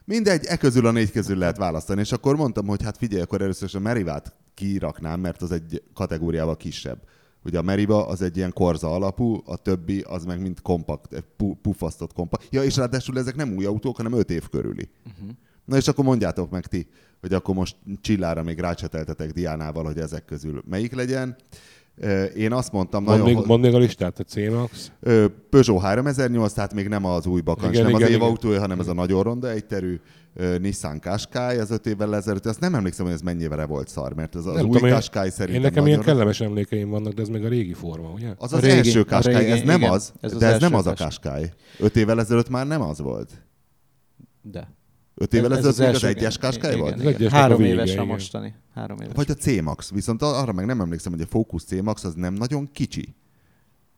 Mindegy, 0.05 0.45
e 0.45 0.57
közül 0.57 0.85
a 0.85 0.91
négy 0.91 1.11
közül 1.11 1.37
lehet 1.37 1.57
választani, 1.57 1.99
és 1.99 2.11
akkor 2.11 2.35
mondtam, 2.35 2.67
hogy 2.67 2.83
hát 2.83 2.97
figyelj, 2.97 3.21
akkor 3.21 3.41
először 3.41 3.67
is 3.67 3.75
a 3.75 3.79
Merivát 3.79 4.35
kiraknám, 4.53 5.19
mert 5.19 5.41
az 5.41 5.51
egy 5.51 5.83
kategóriával 5.93 6.57
kisebb. 6.57 7.03
Ugye 7.43 7.57
a 7.57 7.61
Meriva 7.61 8.07
az 8.07 8.21
egy 8.21 8.37
ilyen 8.37 8.53
korza 8.53 8.93
alapú, 8.93 9.41
a 9.45 9.57
többi 9.57 10.01
az 10.01 10.25
meg 10.25 10.41
mind 10.41 10.61
kompakt, 10.61 11.23
pu- 11.37 11.57
pufasztott 11.61 12.13
kompakt. 12.13 12.47
Ja, 12.49 12.63
és 12.63 12.75
ráadásul 12.75 13.17
ezek 13.17 13.35
nem 13.35 13.53
új 13.55 13.65
autók, 13.65 13.97
hanem 13.97 14.13
öt 14.13 14.29
év 14.29 14.49
körüli. 14.49 14.89
Uh-huh. 15.05 15.29
Na 15.65 15.77
és 15.77 15.87
akkor 15.87 16.05
mondjátok 16.05 16.49
meg 16.49 16.65
ti, 16.67 16.87
hogy 17.21 17.33
akkor 17.33 17.55
most 17.55 17.75
csillára 18.01 18.43
még 18.43 18.59
rácseteltetek 18.59 19.31
Diánával, 19.31 19.83
hogy 19.83 19.97
ezek 19.97 20.25
közül 20.25 20.63
melyik 20.69 20.95
legyen. 20.95 21.35
Én 22.35 22.51
azt 22.51 22.71
mondtam, 22.71 23.03
Mondd 23.03 23.17
nagyon... 23.19 23.33
még, 23.35 23.45
mondd 23.45 23.61
még 23.61 23.73
a 23.73 23.77
listát, 23.77 24.19
a 24.19 24.23
C-Max. 24.23 24.91
Peugeot 25.49 25.81
3008, 25.81 26.53
tehát 26.53 26.73
még 26.73 26.87
nem 26.87 27.05
az 27.05 27.25
új 27.25 27.41
bakancs, 27.41 27.71
Igen, 27.73 27.81
nem 27.85 27.89
igen, 27.95 28.03
az 28.03 28.09
év 28.09 28.15
igen. 28.15 28.27
autója, 28.27 28.59
hanem 28.59 28.79
ez 28.79 28.87
a 28.87 28.93
nagyon 28.93 29.23
ronda 29.23 29.49
egyterű 29.49 29.99
Nissan 30.59 30.99
Qashqai 30.99 31.57
az 31.57 31.71
öt 31.71 31.85
évvel 31.85 32.15
ezelőtt. 32.15 32.45
Azt 32.45 32.59
nem 32.59 32.75
emlékszem, 32.75 33.05
hogy 33.05 33.13
ez 33.13 33.21
mennyire 33.21 33.65
volt 33.65 33.87
szar, 33.87 34.13
mert 34.13 34.35
az, 34.35 34.45
az 34.45 34.53
Nem 34.55 34.65
új 34.65 34.71
tudom, 34.71 34.87
én- 34.87 34.93
Qashqai 34.93 35.25
Én 35.25 35.31
szerintem 35.31 35.61
nekem 35.61 35.87
ilyen 35.87 36.01
kellemes 36.01 36.41
emlékeim 36.41 36.89
vannak, 36.89 37.13
de 37.13 37.21
ez 37.21 37.27
még 37.27 37.43
a 37.45 37.47
régi 37.47 37.73
forma, 37.73 38.09
ugye? 38.09 38.33
Az 38.37 38.53
A 38.53 38.55
az 38.55 38.61
régi- 38.63 38.77
első 38.77 39.03
Qashqai, 39.03 39.35
régi, 39.35 39.51
ez 39.51 39.61
nem 39.61 39.79
igen. 39.79 39.91
az, 39.91 40.13
Ez 40.21 40.33
az 40.33 40.39
de 40.39 40.45
ez 40.45 40.61
nem 40.61 40.73
az 40.75 40.87
a. 40.87 40.93
Qashqai. 40.93 41.51
Öt 41.79 41.95
évvel 41.95 42.19
ezelőtt 42.19 42.49
már 42.49 42.67
nem 42.67 42.81
az 42.81 42.99
volt. 42.99 43.31
De. 44.41 44.73
Öt 45.15 45.33
évvel 45.33 45.51
Ez- 45.51 45.57
ez 45.57 45.65
ezelőtt 45.65 45.87
még 45.87 45.95
az 45.95 46.03
egyes 46.03 46.55
igen, 46.55 46.79
volt? 46.79 47.03
igen. 47.03 47.27
A 47.27 47.29
Három 47.29 47.57
vége, 47.57 47.73
éves 47.73 47.89
a 47.89 47.93
igen. 47.93 48.05
mostani. 48.05 48.55
Három 48.73 48.97
éves. 49.01 49.15
Vagy 49.15 49.31
a 49.31 49.33
C-Max, 49.33 49.91
viszont 49.91 50.21
arra 50.21 50.51
meg 50.51 50.65
nem 50.65 50.81
emlékszem, 50.81 51.11
hogy 51.11 51.21
a 51.21 51.25
Focus 51.25 51.63
C-Max 51.63 52.03
az 52.03 52.13
nem 52.13 52.33
nagyon 52.33 52.69
kicsi. 52.71 53.15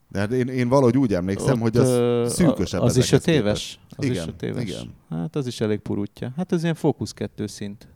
De 0.09 0.19
hát 0.19 0.31
én, 0.31 0.47
én 0.47 0.67
valahogy 0.67 0.97
úgy 0.97 1.13
emlékszem, 1.13 1.53
Ott, 1.53 1.59
hogy 1.61 1.77
az 1.77 2.33
szűkösebb 2.33 2.81
Az 2.81 2.97
is 2.97 3.11
öt 3.11 3.27
éves? 3.27 3.79
Az 3.97 4.05
Igen, 4.05 4.23
is 4.23 4.27
öt 4.29 4.41
éves. 4.41 4.63
igen. 4.63 4.93
Hát 5.09 5.35
az 5.35 5.47
is 5.47 5.61
elég 5.61 5.79
purutja. 5.79 6.33
Hát 6.35 6.51
ez 6.51 6.63
ilyen 6.63 6.75
Focus 6.75 7.13
2 7.13 7.47
szint. 7.47 7.87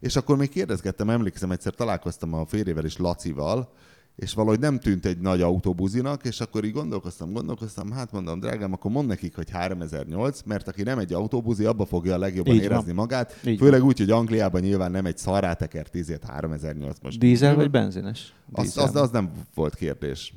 És 0.00 0.16
akkor 0.16 0.36
még 0.36 0.48
kérdezgettem, 0.48 1.10
emlékszem, 1.10 1.50
egyszer 1.50 1.74
találkoztam 1.74 2.34
a 2.34 2.46
férjével 2.46 2.84
és 2.84 2.96
Lacival, 2.96 3.72
és 4.20 4.34
valahogy 4.34 4.58
nem 4.58 4.78
tűnt 4.78 5.06
egy 5.06 5.18
nagy 5.18 5.40
autóbuzinak, 5.40 6.24
és 6.24 6.40
akkor 6.40 6.64
így 6.64 6.72
gondolkoztam, 6.72 7.32
gondolkoztam, 7.32 7.92
hát 7.92 8.12
mondom, 8.12 8.40
drágám, 8.40 8.72
akkor 8.72 8.90
mond 8.90 9.08
nekik, 9.08 9.34
hogy 9.34 9.50
3008, 9.50 10.42
mert 10.42 10.68
aki 10.68 10.82
nem 10.82 10.98
egy 10.98 11.12
autóbuzi, 11.12 11.64
abba 11.64 11.86
fogja 11.86 12.14
a 12.14 12.18
legjobban 12.18 12.54
Így 12.54 12.62
érezni 12.62 12.86
van. 12.86 12.94
magát. 12.94 13.40
Így 13.46 13.58
Főleg 13.58 13.84
úgy, 13.84 13.98
hogy 13.98 14.10
Angliában 14.10 14.60
nyilván 14.60 14.90
nem 14.90 15.06
egy 15.06 15.18
szarráteker 15.18 15.88
tízért 15.88 16.24
3008 16.24 16.96
most. 17.02 17.18
Dízel 17.18 17.54
vagy 17.54 17.70
benzines? 17.70 18.34
az, 18.52 18.64
Dízel. 18.64 18.84
az, 18.84 18.96
az 18.96 19.10
nem 19.10 19.30
volt 19.54 19.74
kérdés. 19.74 20.34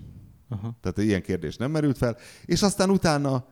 Aha. 0.49 0.77
Tehát 0.81 0.97
ilyen 0.97 1.21
kérdés 1.21 1.55
nem 1.55 1.71
merült 1.71 1.97
fel. 1.97 2.17
És 2.45 2.61
aztán 2.61 2.89
utána, 2.89 3.45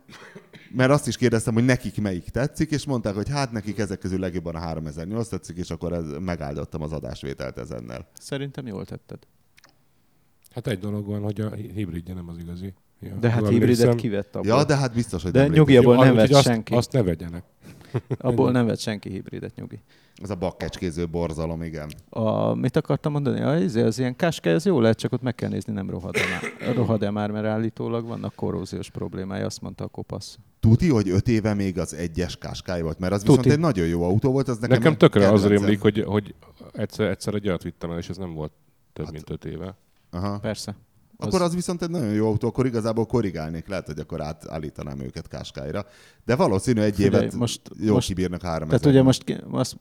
mert 0.72 0.92
azt 0.92 1.08
is 1.08 1.18
kérdeztem, 1.18 1.54
hogy 1.54 1.66
nekik 1.66 2.02
melyik 2.02 2.30
tetszik, 2.30 2.72
és 2.72 2.86
mondták, 2.86 3.14
hogy 3.14 3.30
hát 3.30 3.52
nekik 3.52 3.78
ezek 3.78 4.00
közül 4.00 4.20
legjobban 4.20 4.56
a 4.56 4.60
3008 4.60 5.28
tetszik, 5.28 5.58
és 5.58 5.70
akkor 5.70 5.94
ez, 5.94 6.06
megáldottam 6.20 6.82
az 6.82 6.92
adásvételt 6.92 7.58
ezennel. 7.58 8.08
Szerintem 8.20 8.68
jól 8.68 8.86
tetted. 8.86 9.20
Hát 10.54 10.68
egy 10.68 10.80
dolog 10.80 11.06
van, 11.06 11.22
hogy 11.22 11.42
a 11.42 11.50
hibridje 11.54 12.14
nem 12.14 12.30
az 12.30 12.38
igazi. 12.38 12.74
Ja, 13.00 13.16
De 13.20 13.30
hát 13.30 13.40
hibridet 13.48 13.62
emlékszem. 13.80 13.96
kivett 13.96 14.36
abból. 14.36 14.48
Ja, 14.58 14.64
de 14.66 14.76
hát 14.76 14.94
biztos, 14.94 15.24
hogy 15.24 15.32
De 15.32 15.40
nem 15.42 15.52
létezik. 15.52 15.68
nyugi- 15.76 15.86
abból 15.88 15.96
Jó, 15.96 16.04
nem 16.04 16.16
vett 16.16 16.32
azt, 16.34 16.44
senki. 16.44 16.74
Azt 16.74 16.92
ne 16.92 17.04
vegyenek. 17.04 17.44
Abból 18.18 18.52
nem 18.52 18.66
vett 18.66 18.80
senki 18.80 19.10
hibridet, 19.10 19.56
nyugi. 19.56 19.80
Ez 20.16 20.30
a 20.30 20.36
bakkecskéző 20.36 21.08
borzalom, 21.08 21.62
igen. 21.64 21.92
A, 22.10 22.54
mit 22.54 22.76
akartam 22.76 23.12
mondani? 23.12 23.42
A, 23.42 23.50
az, 23.50 23.76
az 23.76 24.00
ilyen 24.00 24.16
káska, 24.16 24.50
ez 24.50 24.66
jó 24.66 24.80
lehet, 24.80 24.98
csak 24.98 25.12
ott 25.12 25.22
meg 25.22 25.36
kell 25.36 25.50
nézni, 25.50 25.74
nem 25.74 25.90
rohad-e 25.90 26.20
már, 26.20 26.74
rohad-e 26.76 27.10
már 27.12 27.32
mert 27.32 27.46
állítólag 27.46 28.06
vannak 28.08 28.36
korróziós 28.36 28.90
problémája, 28.90 29.46
azt 29.46 29.62
mondta 29.62 29.84
a 29.84 29.88
kopasz. 29.88 30.38
Tuti, 30.60 30.90
hogy 30.90 31.10
öt 31.10 31.28
éve 31.28 31.54
még 31.54 31.80
az 31.80 31.94
egyes 31.94 32.38
Qashqai 32.38 32.82
volt, 32.82 33.00
mert 33.00 33.14
az 33.14 33.20
Tuti. 33.22 33.36
viszont 33.38 33.54
egy 33.56 33.60
nagyon 33.60 33.88
jó 33.88 34.04
autó 34.04 34.32
volt, 34.32 34.48
az 34.48 34.58
nekem, 34.58 34.78
Nekem 34.78 34.98
tökre 34.98 35.30
az 35.32 35.48
rémlik, 35.48 35.80
hogy, 35.82 36.04
hogy 36.08 36.36
egyszer, 36.74 37.10
egyszer 37.10 37.34
egy 37.34 37.48
olyat 37.48 37.64
vittem 37.64 37.92
el, 37.92 37.98
és 37.98 38.10
ez 38.10 38.18
nem 38.18 38.34
volt 38.34 38.52
több, 38.94 39.12
mint 39.12 39.30
öt 39.30 39.46
éve. 39.46 39.76
Aha. 40.12 40.40
Persze. 40.40 40.76
Akkor 41.18 41.42
az 41.42 41.56
viszont 41.56 41.82
egy 41.82 41.90
nagyon 41.90 42.14
jó 42.14 42.28
autó, 42.28 42.48
akkor 42.48 42.66
igazából 42.66 43.06
korrigálnék, 43.06 43.68
lehet, 43.68 43.86
hogy 43.86 44.00
akkor 44.00 44.22
átállítanám 44.22 45.00
őket 45.00 45.28
Qashqai-ra. 45.28 45.86
De 46.26 46.36
valószínű 46.36 46.82
egy 46.82 46.96
Figyelj, 46.96 47.24
évet 47.24 47.36
most- 47.36 47.62
jó 47.80 47.94
most- 47.94 48.08
kibírnak 48.08 48.42
három 48.42 48.68
Tehát 48.68 48.86
ugye 48.86 49.02
most, 49.02 49.24
ki- 49.24 49.38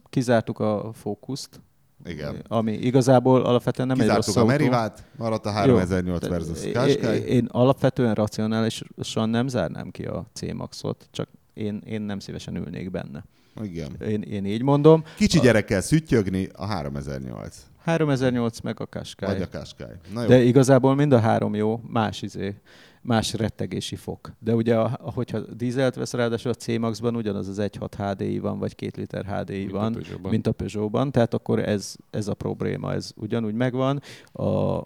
kizártuk 0.08 0.58
a 0.58 0.90
fókuszt, 0.94 1.60
Igen. 2.04 2.44
ami 2.48 2.72
igazából 2.72 3.40
alapvetően 3.42 3.88
nem 3.88 3.96
egy 3.96 4.02
Kizártuk 4.06 4.34
rossz 4.34 4.44
a. 4.44 4.46
Merivát, 4.46 5.04
maradt 5.16 5.46
a 5.46 5.48
Jó. 5.48 5.54
3008 5.54 6.20
Tehát 6.20 6.36
versus 6.44 6.64
én- 6.64 6.72
Qashqai. 6.72 7.18
Én 7.20 7.46
alapvetően 7.50 8.14
racionálisan 8.14 9.28
nem 9.30 9.48
zárnám 9.48 9.90
ki 9.90 10.04
a 10.04 10.26
C-Maxot, 10.32 11.08
csak 11.10 11.28
én, 11.54 11.82
én 11.86 12.02
nem 12.02 12.18
szívesen 12.18 12.56
ülnék 12.56 12.90
benne. 12.90 13.24
Igen. 13.62 13.96
Én, 14.08 14.22
én 14.22 14.44
így 14.44 14.62
mondom. 14.62 15.04
Kicsi 15.16 15.40
gyerekkel 15.40 15.80
szüttyögni 15.80 16.48
a 16.52 16.66
3008. 16.66 17.56
3008 17.84 18.60
meg 18.60 18.80
a 18.80 18.86
Qashqai. 18.86 19.32
Vagy 19.32 19.42
a 19.42 19.48
Qashqai. 19.58 19.86
Na 20.14 20.20
jó. 20.22 20.28
De 20.28 20.42
igazából 20.42 20.94
mind 20.94 21.12
a 21.12 21.18
három 21.18 21.54
jó, 21.54 21.80
más 21.86 22.22
izé, 22.22 22.54
más 23.02 23.32
rettegési 23.32 23.96
fok. 23.96 24.32
De 24.38 24.54
ugye, 24.54 24.76
a- 24.78 24.98
hogyha 25.14 25.38
dízelt 25.40 25.94
vesz, 25.94 26.12
ráadásul 26.12 26.50
a 26.50 26.54
C-Maxban 26.54 27.16
ugyanaz 27.16 27.48
az 27.48 27.58
1.6 27.58 27.94
HDI 27.94 28.38
van, 28.38 28.58
vagy 28.58 28.74
2 28.74 29.00
liter 29.00 29.24
HDI 29.24 29.58
Mint 29.58 29.72
a 29.72 29.76
van, 29.76 29.92
Peugeotban. 29.92 30.30
mint 30.30 30.46
a 30.46 30.52
Peugeotban, 30.52 31.12
tehát 31.12 31.34
akkor 31.34 31.58
ez, 31.58 31.94
ez 32.10 32.28
a 32.28 32.34
probléma, 32.34 32.92
ez 32.92 33.10
ugyanúgy 33.16 33.54
megvan. 33.54 34.00
A, 34.32 34.42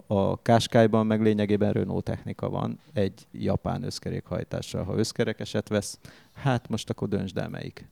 a 0.07 0.39
Qashqai-ban 0.43 1.05
meg 1.05 1.21
lényegében 1.21 1.71
Renault 1.71 2.03
technika 2.03 2.49
van, 2.49 2.79
egy 2.93 3.27
japán 3.31 3.83
összkerékhajtással. 3.83 4.83
Ha 4.83 4.95
összkerekeset 4.97 5.67
vesz, 5.69 5.99
hát 6.33 6.69
most 6.69 6.89
akkor 6.89 7.07
döntsd 7.07 7.37
el 7.37 7.49
melyik. 7.49 7.87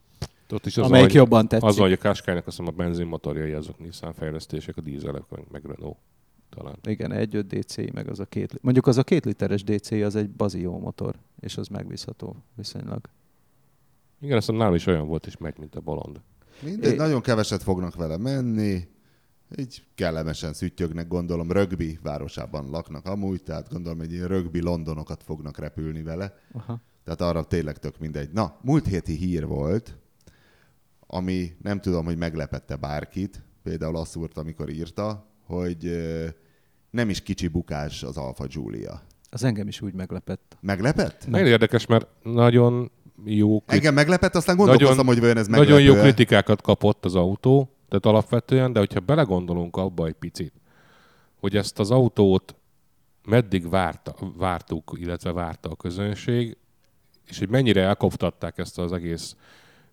Ott 0.53 0.65
is 0.65 0.77
az 0.77 0.85
Amelyik 0.85 1.07
van, 1.07 1.15
jobban 1.15 1.47
tetszik. 1.47 1.67
Az 1.67 1.77
hogy 1.77 1.91
a 1.91 1.97
Qashqai-nak 1.97 2.47
azt 2.47 2.57
mondom, 2.57 2.75
a 2.79 2.83
benzinmotorjai 2.83 3.51
azok 3.51 3.79
Nissan 3.79 4.13
fejlesztések, 4.13 4.77
a 4.77 4.81
dízelek 4.81 5.23
meg, 5.29 5.45
meg 5.51 5.65
Renault 5.65 5.97
talán. 6.49 6.77
Igen, 6.83 7.11
egy 7.11 7.35
5 7.35 7.47
DCI, 7.47 7.89
meg 7.93 8.09
az 8.09 8.19
a 8.19 8.25
két, 8.25 8.61
mondjuk 8.61 8.87
az 8.87 8.97
a 8.97 9.03
két 9.03 9.25
literes 9.25 9.63
DCI 9.63 10.03
az 10.03 10.15
egy 10.15 10.29
bazi 10.29 10.61
jó 10.61 10.79
motor, 10.79 11.15
és 11.39 11.57
az 11.57 11.67
megbízható 11.67 12.35
viszonylag. 12.55 13.09
Igen, 14.21 14.37
azt 14.37 14.45
hiszem 14.45 14.61
nálam 14.61 14.75
is 14.75 14.85
olyan 14.85 15.07
volt, 15.07 15.25
és 15.25 15.37
megy, 15.37 15.57
mint 15.57 15.75
a 15.75 15.79
bolond. 15.81 16.21
Mindegy, 16.61 16.91
É- 16.91 16.97
nagyon 16.97 17.21
keveset 17.21 17.63
fognak 17.63 17.95
vele 17.95 18.17
menni. 18.17 18.87
Így 19.57 19.83
kellemesen 19.95 20.53
szüttyögnek, 20.53 21.07
gondolom, 21.07 21.51
rögbi 21.51 21.99
városában 22.03 22.69
laknak 22.69 23.05
amúgy, 23.05 23.43
tehát 23.43 23.69
gondolom, 23.69 24.01
egy 24.01 24.11
ilyen 24.11 24.27
rögbi 24.27 24.61
Londonokat 24.61 25.23
fognak 25.23 25.57
repülni 25.57 26.03
vele. 26.03 26.33
Aha. 26.53 26.81
Tehát 27.03 27.21
arra 27.21 27.43
tényleg 27.43 27.77
tök 27.77 27.99
mindegy. 27.99 28.29
Na, 28.31 28.57
múlt 28.61 28.85
héti 28.85 29.15
hír 29.15 29.45
volt, 29.47 29.97
ami 31.13 31.55
nem 31.61 31.79
tudom, 31.79 32.05
hogy 32.05 32.17
meglepette 32.17 32.75
bárkit, 32.75 33.43
például 33.63 33.95
azt 33.95 34.15
úrt, 34.15 34.37
amikor 34.37 34.69
írta, 34.69 35.25
hogy 35.45 35.91
nem 36.89 37.09
is 37.09 37.21
kicsi 37.21 37.47
bukás 37.47 38.03
az 38.03 38.17
Alfa 38.17 38.45
Giulia. 38.45 39.01
Az 39.29 39.43
engem 39.43 39.67
is 39.67 39.81
úgy 39.81 39.93
meglepett. 39.93 40.57
Meglepett? 40.59 41.27
Nagyon 41.27 41.47
érdekes, 41.47 41.85
mert 41.85 42.07
nagyon 42.23 42.91
jó, 43.25 43.59
krit- 43.59 43.71
Engem 43.71 43.93
meglepett, 43.93 44.35
aztán 44.35 44.55
gondolkoztam, 44.55 45.05
hogy 45.05 45.19
vajon 45.19 45.37
ez 45.37 45.47
meglepő 45.47 45.71
nagyon 45.71 45.95
jó 45.95 46.01
kritikákat 46.01 46.61
kapott 46.61 47.05
az 47.05 47.15
autó, 47.15 47.69
tehát 47.87 48.05
alapvetően, 48.05 48.73
de 48.73 48.79
hogyha 48.79 48.99
belegondolunk 48.99 49.75
abba 49.77 50.07
egy 50.07 50.13
picit, 50.13 50.53
hogy 51.39 51.55
ezt 51.55 51.79
az 51.79 51.91
autót 51.91 52.55
meddig 53.25 53.69
várta, 53.69 54.15
vártuk, 54.37 54.97
illetve 54.99 55.31
várta 55.31 55.69
a 55.69 55.75
közönség, 55.75 56.57
és 57.27 57.39
hogy 57.39 57.49
mennyire 57.49 57.81
elkoptatták 57.81 58.57
ezt 58.57 58.79
az 58.79 58.93
egész 58.93 59.35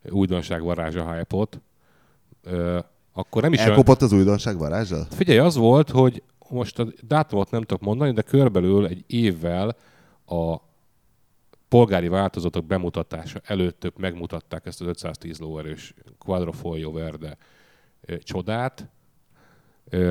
újdonság 0.08 0.62
varázsa 0.62 1.12
hype-ot, 1.12 1.60
akkor 3.12 3.42
nem 3.42 3.52
is 3.52 3.58
olyan... 3.58 3.70
Elkopott 3.70 4.02
az 4.02 4.12
újdonság 4.12 4.58
varázsa? 4.58 5.06
Figyelj, 5.10 5.38
az 5.38 5.56
volt, 5.56 5.90
hogy 5.90 6.22
most 6.48 6.78
a 6.78 6.86
dátumot 7.02 7.50
nem 7.50 7.62
tudok 7.62 7.82
mondani, 7.82 8.12
de 8.12 8.22
körbelül 8.22 8.86
egy 8.86 9.04
évvel 9.06 9.76
a 10.26 10.56
polgári 11.68 12.08
változatok 12.08 12.64
bemutatása 12.64 13.40
előtt 13.44 13.84
ők 13.84 13.96
megmutatták 13.96 14.66
ezt 14.66 14.80
az 14.80 14.86
510 14.86 15.38
lóerős 15.38 15.94
Quadrofolio 16.18 16.92
Verde 16.92 17.36
csodát. 18.18 18.88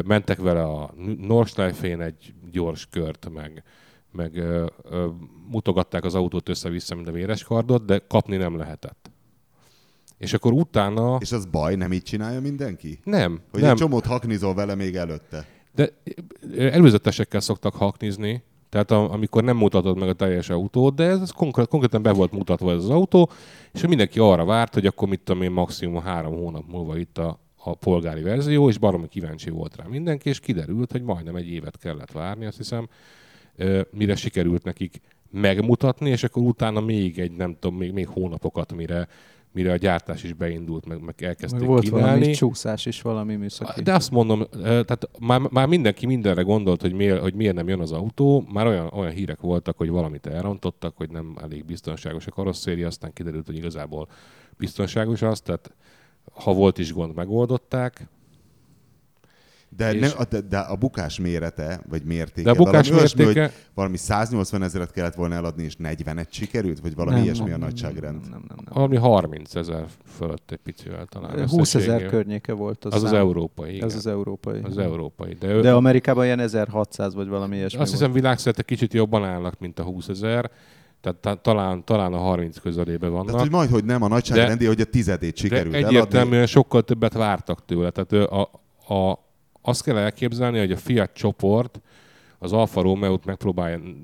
Mentek 0.05 0.37
vele 0.37 0.63
a 0.63 0.93
Nordschleife-én 1.17 2.01
egy 2.01 2.33
gyors 2.51 2.87
kört, 2.89 3.29
meg, 3.29 3.63
meg 4.11 4.35
ö, 4.37 4.65
ö, 4.83 5.07
mutogatták 5.47 6.03
az 6.03 6.15
autót 6.15 6.49
össze-vissza, 6.49 6.95
mint 6.95 7.07
a 7.07 7.11
véres 7.11 7.43
kardot, 7.43 7.85
de 7.85 7.99
kapni 8.07 8.37
nem 8.37 8.57
lehetett. 8.57 9.11
És 10.19 10.33
akkor 10.33 10.51
utána... 10.51 11.17
És 11.19 11.31
az 11.31 11.45
baj, 11.45 11.75
nem 11.75 11.91
így 11.91 12.03
csinálja 12.03 12.41
mindenki? 12.41 12.99
Nem, 13.03 13.41
Hogy 13.51 13.61
nem. 13.61 13.71
egy 13.71 13.77
csomót 13.77 14.05
haknizol 14.05 14.53
vele 14.53 14.75
még 14.75 14.95
előtte. 14.95 15.45
De 15.75 15.89
előzetesekkel 16.57 17.39
szoktak 17.39 17.75
haknizni, 17.75 18.43
tehát 18.69 18.91
a, 18.91 19.11
amikor 19.11 19.43
nem 19.43 19.57
mutatod 19.57 19.97
meg 19.99 20.09
a 20.09 20.13
teljes 20.13 20.49
autót, 20.49 20.95
de 20.95 21.03
ez 21.03 21.31
konkrét, 21.31 21.67
konkrétan 21.67 22.01
be 22.01 22.11
volt 22.11 22.31
mutatva 22.31 22.71
ez 22.71 22.83
az 22.83 22.89
autó, 22.89 23.29
és 23.73 23.87
mindenki 23.87 24.19
arra 24.19 24.45
várt, 24.45 24.73
hogy 24.73 24.85
akkor 24.85 25.07
mit 25.07 25.19
tudom 25.19 25.41
én, 25.41 25.51
maximum 25.51 26.01
három 26.01 26.33
hónap 26.33 26.63
múlva 26.67 26.97
itt 26.97 27.17
a, 27.17 27.39
a 27.55 27.75
polgári 27.75 28.21
verzió, 28.21 28.69
és 28.69 28.77
baromi 28.77 29.07
kíváncsi 29.07 29.49
volt 29.49 29.75
rá 29.75 29.85
mindenki, 29.87 30.29
és 30.29 30.39
kiderült, 30.39 30.91
hogy 30.91 31.01
majdnem 31.01 31.35
egy 31.35 31.47
évet 31.49 31.77
kellett 31.77 32.11
várni, 32.11 32.45
azt 32.45 32.57
hiszem, 32.57 32.87
mire 33.91 34.15
sikerült 34.15 34.63
nekik 34.63 35.01
megmutatni, 35.31 36.09
és 36.09 36.23
akkor 36.23 36.43
utána 36.43 36.79
még 36.79 37.19
egy, 37.19 37.31
nem 37.31 37.57
tudom, 37.59 37.77
még, 37.77 37.91
még 37.91 38.07
hónapokat, 38.07 38.73
mire, 38.73 39.07
mire 39.51 39.71
a 39.71 39.75
gyártás 39.75 40.23
is 40.23 40.33
beindult, 40.33 40.85
meg, 40.85 41.01
meg 41.01 41.23
elkezdték 41.23 41.59
Meg 41.59 41.69
volt 41.69 41.83
kínálni. 41.83 42.05
valami 42.05 42.31
csúszás 42.31 42.85
is, 42.85 43.01
valami 43.01 43.35
műszaki. 43.35 43.81
De 43.81 43.93
azt 43.93 44.11
mondom, 44.11 44.41
eh, 44.41 44.47
tehát 44.59 45.09
már, 45.19 45.39
már 45.39 45.67
mindenki 45.67 46.05
mindenre 46.05 46.41
gondolt, 46.41 46.81
hogy 46.81 46.93
miért, 46.93 47.21
hogy 47.21 47.33
miért 47.33 47.55
nem 47.55 47.67
jön 47.67 47.79
az 47.79 47.91
autó. 47.91 48.45
Már 48.53 48.67
olyan, 48.67 48.89
olyan 48.93 49.11
hírek 49.11 49.39
voltak, 49.41 49.77
hogy 49.77 49.89
valamit 49.89 50.25
elrontottak, 50.25 50.97
hogy 50.97 51.09
nem 51.09 51.37
elég 51.41 51.65
biztonságos 51.65 52.27
a 52.27 52.31
karosszéria, 52.31 52.87
aztán 52.87 53.13
kiderült, 53.13 53.45
hogy 53.45 53.55
igazából 53.55 54.07
biztonságos 54.57 55.21
az, 55.21 55.41
tehát 55.41 55.73
ha 56.33 56.53
volt 56.53 56.77
is 56.77 56.93
gond, 56.93 57.15
megoldották. 57.15 58.07
De, 59.77 59.93
És- 59.93 60.13
ne, 60.13 60.23
de, 60.23 60.39
de 60.41 60.57
a 60.57 60.75
bukás 60.75 61.19
mérete, 61.19 61.81
vagy 61.89 62.03
mértéke, 62.03 62.41
De 62.41 62.49
a 62.49 62.53
bukás 62.63 62.81
valami 62.87 62.97
olyasmi, 62.99 63.23
mértéke- 63.23 63.51
hogy 63.51 63.61
valami 63.73 63.97
180 63.97 64.63
ezeret 64.63 64.91
kellett 64.91 65.13
volna 65.15 65.35
eladni, 65.35 65.63
és 65.63 65.75
40-et 65.83 66.29
sikerült, 66.29 66.79
vagy 66.79 66.95
valami 66.95 67.15
Nem, 67.15 67.23
ilyesmi 67.23 67.43
nem, 67.43 67.53
a 67.53 67.57
nem, 67.57 67.67
nagyságrend. 67.67 68.21
Nem, 68.21 68.29
nem, 68.29 68.43
nem, 68.47 68.57
nem. 68.65 68.73
Valami 68.73 68.95
30 68.95 69.55
ezer 69.55 69.85
fölött 70.17 70.51
egy 70.51 70.57
picivel 70.63 71.05
talán. 71.05 71.47
20 71.47 71.75
ezer 71.75 72.05
környéke 72.05 72.53
volt 72.53 72.85
az 72.85 72.93
Az 72.93 73.03
az 73.03 73.09
szám. 73.09 73.19
európai, 73.19 73.73
igen. 73.75 73.87
Ez 73.87 73.95
az 73.95 74.07
európai. 74.07 74.59
az 74.63 74.77
európai. 74.77 75.33
De, 75.39 75.53
De 75.61 75.73
Amerikában 75.73 76.25
ilyen 76.25 76.39
1600 76.39 77.13
vagy 77.13 77.27
valami 77.27 77.55
ilyesmi 77.55 77.79
azt 77.79 77.89
volt. 77.89 78.01
hiszem 78.01 78.13
világszerte 78.21 78.61
kicsit 78.63 78.93
jobban 78.93 79.25
állnak, 79.25 79.59
mint 79.59 79.79
a 79.79 79.83
20 79.83 80.07
ezer. 80.07 80.51
Tehát 81.01 81.17
ta- 81.17 81.41
talán, 81.41 81.83
talán 81.85 82.13
a 82.13 82.17
30 82.17 82.57
közelébe 82.59 83.07
vannak. 83.07 83.25
Tehát, 83.25 83.41
hogy 83.41 83.51
majd, 83.51 83.69
hogy 83.69 83.83
nem 83.85 84.01
a 84.01 84.07
nagyságrendi, 84.07 84.65
hogy 84.65 84.81
a 84.81 84.85
tizedét 84.85 85.37
sikerült 85.37 85.71
De 85.71 85.77
eladni. 85.77 85.95
egyértelműen 85.97 86.45
sokkal 86.45 86.81
többet 86.83 87.13
vártak 87.13 87.65
tőle. 87.65 87.89
Tehát 87.89 88.11
ő 88.11 88.23
a, 88.25 88.41
a, 88.93 89.27
azt 89.69 89.83
kell 89.83 89.97
elképzelni, 89.97 90.59
hogy 90.59 90.71
a 90.71 90.77
Fiat 90.77 91.13
csoport 91.13 91.81
az 92.37 92.53
Alfa 92.53 92.81
Romeo-t 92.81 93.25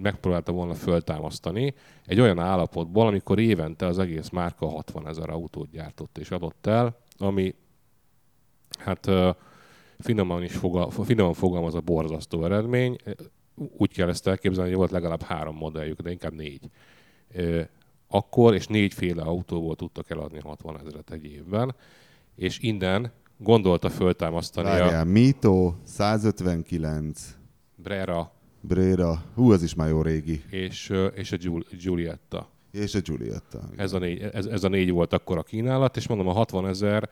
megpróbálta 0.01 0.51
volna 0.51 0.73
föltámasztani 0.73 1.73
egy 2.05 2.19
olyan 2.19 2.39
állapotból, 2.39 3.07
amikor 3.07 3.39
évente 3.39 3.85
az 3.85 3.99
egész 3.99 4.29
márka 4.29 4.69
60 4.69 5.07
ezer 5.07 5.29
autót 5.29 5.69
gyártott 5.71 6.17
és 6.17 6.31
adott 6.31 6.65
el, 6.65 6.97
ami 7.17 7.55
hát 8.79 9.09
finoman 9.99 10.43
is 10.43 10.55
fogal, 10.55 10.89
finoman 10.89 11.33
fogalmaz 11.33 11.75
a 11.75 11.81
borzasztó 11.81 12.43
eredmény. 12.45 12.97
Úgy 13.77 13.93
kell 13.93 14.09
ezt 14.09 14.27
elképzelni, 14.27 14.69
hogy 14.69 14.79
volt 14.79 14.91
legalább 14.91 15.21
három 15.21 15.55
modelljük, 15.55 16.01
de 16.01 16.11
inkább 16.11 16.33
négy. 16.33 16.69
Akkor 18.07 18.53
és 18.53 18.67
négyféle 18.67 19.21
autóból 19.21 19.75
tudtak 19.75 20.09
eladni 20.09 20.39
60 20.39 20.79
ezeret 20.79 21.11
egy 21.11 21.25
évben, 21.25 21.75
és 22.35 22.59
innen 22.59 23.11
gondolta 23.37 23.89
föltámasztani 23.89 24.67
a 24.67 24.71
Várjál, 24.71 25.05
Mito, 25.05 25.73
159, 25.83 27.35
Brera 27.75 28.33
Brera, 28.67 29.23
hú, 29.33 29.51
az 29.51 29.63
is 29.63 29.73
már 29.73 29.89
jó 29.89 30.01
régi. 30.01 30.43
és, 30.49 30.93
és 31.15 31.31
a 31.31 31.37
Giul- 31.37 31.75
Giulietta. 31.81 32.49
És 32.71 32.95
a 32.95 32.99
Giulietta. 32.99 33.69
Ez 33.75 33.93
a, 33.93 33.97
négy, 33.99 34.21
ez, 34.21 34.45
ez 34.45 34.63
a 34.63 34.67
négy 34.67 34.91
volt 34.91 35.13
akkor 35.13 35.37
a 35.37 35.43
kínálat, 35.43 35.97
és 35.97 36.07
mondom, 36.07 36.27
a 36.27 36.31
60 36.31 36.67
ezer 36.67 37.09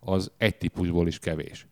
az 0.00 0.30
egy 0.36 0.56
típusból 0.56 1.06
is 1.06 1.18
kevés. 1.18 1.66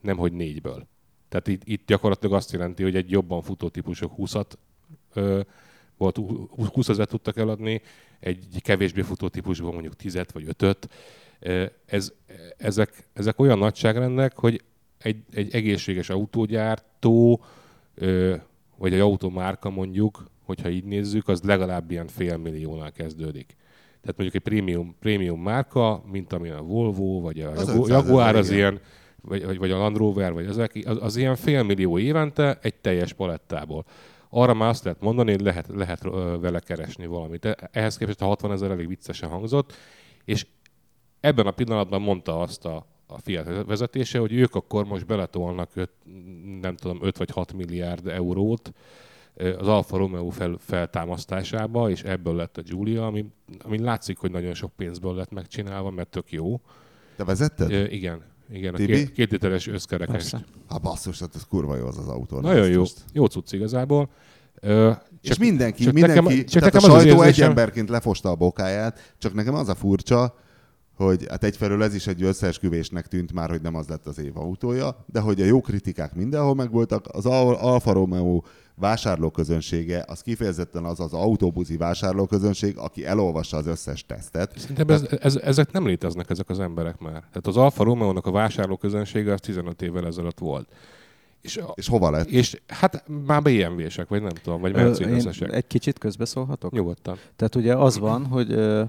Nemhogy 0.00 0.32
négyből. 0.32 0.86
Tehát 1.28 1.48
itt, 1.48 1.62
itt 1.64 1.86
gyakorlatilag 1.86 2.34
azt 2.34 2.52
jelenti, 2.52 2.82
hogy 2.82 2.96
egy 2.96 3.10
jobban 3.10 3.42
futó 3.42 3.68
típusok 3.68 4.12
20-at 4.18 4.46
ö, 5.14 5.40
volt, 5.96 6.16
20 6.72 6.88
ezer 6.88 7.06
tudtak 7.06 7.36
eladni, 7.36 7.82
egy 8.20 8.46
kevésbé 8.62 9.00
futó 9.00 9.28
típusból 9.28 9.72
mondjuk 9.72 9.96
10 9.96 10.20
vagy 10.32 10.54
5 10.56 10.88
ez, 11.86 12.12
ezek, 12.56 13.08
ezek 13.12 13.40
olyan 13.40 13.58
nagyságrendek, 13.58 14.36
hogy 14.38 14.62
egy, 14.98 15.22
egy 15.32 15.54
egészséges 15.54 16.10
autógyártó, 16.10 17.44
vagy 18.76 18.92
egy 18.92 19.00
automárka 19.00 19.70
mondjuk, 19.70 20.24
hogyha 20.44 20.68
így 20.68 20.84
nézzük, 20.84 21.28
az 21.28 21.42
legalább 21.42 21.90
ilyen 21.90 22.06
fél 22.06 22.36
milliónál 22.36 22.92
kezdődik. 22.92 23.56
Tehát 24.00 24.16
mondjuk 24.16 24.34
egy 24.34 24.52
prémium, 24.52 24.96
prémium 25.00 25.42
márka, 25.42 26.02
mint 26.10 26.32
amilyen 26.32 26.56
a 26.56 26.62
Volvo, 26.62 27.20
vagy 27.20 27.40
a 27.40 27.50
Az 27.50 27.68
Jagu- 27.68 27.88
500 27.88 28.04
Jaguar, 28.04 28.36
az 28.36 28.50
ilyen, 28.50 28.80
vagy, 29.22 29.44
vagy, 29.44 29.58
vagy 29.58 29.70
a 29.70 29.78
Land 29.78 29.96
Rover, 29.96 30.32
vagy 30.32 30.46
ezek, 30.46 30.78
az, 30.84 30.98
az 31.00 31.16
ilyen 31.16 31.36
fél 31.36 31.62
millió 31.62 31.98
évente 31.98 32.58
egy 32.62 32.74
teljes 32.74 33.12
palettából. 33.12 33.84
Arra 34.28 34.54
már 34.54 34.68
azt 34.68 34.84
lehet 34.84 35.00
mondani, 35.00 35.30
hogy 35.30 35.40
lehet, 35.40 35.66
lehet 35.74 36.02
vele 36.40 36.60
keresni 36.60 37.06
valamit. 37.06 37.44
E- 37.44 37.68
Ehhez 37.72 37.96
képest 37.96 38.20
a 38.20 38.24
60 38.24 38.52
ezer 38.52 38.70
elég 38.70 38.88
viccesen 38.88 39.28
hangzott, 39.28 39.72
és 40.24 40.46
ebben 41.20 41.46
a 41.46 41.50
pillanatban 41.50 42.00
mondta 42.02 42.40
azt 42.40 42.64
a, 42.64 42.86
a 43.06 43.18
Fiat 43.18 43.66
vezetése, 43.66 44.18
hogy 44.18 44.32
ők 44.32 44.54
akkor 44.54 44.84
most 44.84 45.06
beletolnak 45.06 45.70
öt, 45.74 45.90
nem 46.60 46.76
tudom, 46.76 46.98
5 47.02 47.16
vagy 47.18 47.30
6 47.30 47.52
milliárd 47.52 48.06
eurót 48.06 48.72
az 49.58 49.68
Alfa 49.68 49.96
Romeo 49.96 50.28
fel, 50.28 50.56
feltámasztásába, 50.58 51.90
és 51.90 52.02
ebből 52.02 52.34
lett 52.34 52.56
a 52.56 52.62
Giulia, 52.62 53.06
ami, 53.06 53.24
ami 53.58 53.78
látszik, 53.78 54.18
hogy 54.18 54.30
nagyon 54.30 54.54
sok 54.54 54.72
pénzből 54.76 55.14
lett 55.14 55.30
megcsinálva, 55.30 55.90
mert 55.90 56.08
tök 56.08 56.32
jó. 56.32 56.60
Te 57.16 57.24
vezetted? 57.24 57.70
Ö, 57.70 57.84
igen, 57.84 58.22
igen, 58.52 58.74
a 58.74 58.76
Tibi? 58.76 58.92
két, 58.92 59.12
két 59.12 59.30
literes 59.30 59.66
összkerekes. 59.66 60.34
Ha 60.68 60.78
basszus, 60.78 61.18
hát 61.20 61.34
ez 61.34 61.44
kurva 61.46 61.76
jó 61.76 61.86
az 61.86 61.98
az 61.98 62.08
autó. 62.08 62.40
Nagyon 62.40 62.68
jó, 62.68 62.78
most- 62.78 63.04
jó 63.12 63.26
cucc 63.26 63.52
igazából. 63.52 64.08
Ö, 64.60 64.90
És 65.22 65.38
mindenki, 65.38 65.82
csak 65.84 65.92
mindenki, 65.92 66.20
nekem- 66.20 66.44
csak 66.44 66.62
tehát 66.62 66.72
nekem 66.74 66.90
a 66.90 66.92
az 66.94 66.98
az 66.98 67.02
sajtó 67.06 67.20
egy 67.20 67.26
érzésem- 67.28 67.48
emberként 67.48 67.88
lefosta 67.88 68.30
a 68.30 68.34
bokáját, 68.34 69.14
csak 69.18 69.34
nekem 69.34 69.54
az 69.54 69.68
a 69.68 69.74
furcsa, 69.74 70.34
hogy 71.04 71.26
hát 71.28 71.44
egyfelől 71.44 71.82
ez 71.82 71.94
is 71.94 72.06
egy 72.06 72.22
összeesküvésnek 72.22 73.06
tűnt 73.06 73.32
már, 73.32 73.50
hogy 73.50 73.60
nem 73.62 73.74
az 73.74 73.88
lett 73.88 74.06
az 74.06 74.18
év 74.18 74.36
autója, 74.36 75.04
de 75.06 75.20
hogy 75.20 75.40
a 75.40 75.44
jó 75.44 75.60
kritikák 75.60 76.14
mindenhol 76.14 76.54
megvoltak, 76.54 77.06
az 77.12 77.26
Al- 77.26 77.60
Alfa 77.60 77.92
Romeo 77.92 78.42
vásárlóközönsége, 78.74 80.04
az 80.08 80.20
kifejezetten 80.20 80.84
az 80.84 81.00
az 81.00 81.12
autóbuzi 81.12 81.76
vásárlóközönség, 81.76 82.78
aki 82.78 83.06
elolvassa 83.06 83.56
az 83.56 83.66
összes 83.66 84.06
tesztet. 84.06 84.58
Szerintem 84.58 84.88
ez, 84.88 85.06
ez, 85.20 85.36
ezek 85.36 85.72
nem 85.72 85.86
léteznek 85.86 86.30
ezek 86.30 86.48
az 86.48 86.60
emberek 86.60 86.98
már. 86.98 87.12
Tehát 87.12 87.46
az 87.46 87.56
Alfa 87.56 87.84
Romeo-nak 87.84 88.26
a 88.26 88.30
vásárlóközönsége 88.30 89.32
az 89.32 89.40
15 89.40 89.82
évvel 89.82 90.06
ezelőtt 90.06 90.38
volt. 90.38 90.68
És, 91.40 91.56
a, 91.56 91.72
És 91.74 91.88
hova 91.88 92.10
lett? 92.10 92.28
és 92.28 92.60
hát 92.66 93.04
már 93.26 93.42
BMW-sek, 93.42 94.08
vagy 94.08 94.22
nem 94.22 94.32
tudom, 94.42 94.60
vagy. 94.60 95.00
Én 95.00 95.50
egy 95.50 95.66
kicsit 95.66 95.98
közbeszólhatok? 95.98 96.72
Nyugodtan. 96.72 97.16
Tehát 97.36 97.54
ugye 97.54 97.74
az 97.74 97.98
van, 97.98 98.26
hogy 98.26 98.52
ö, 98.52 98.82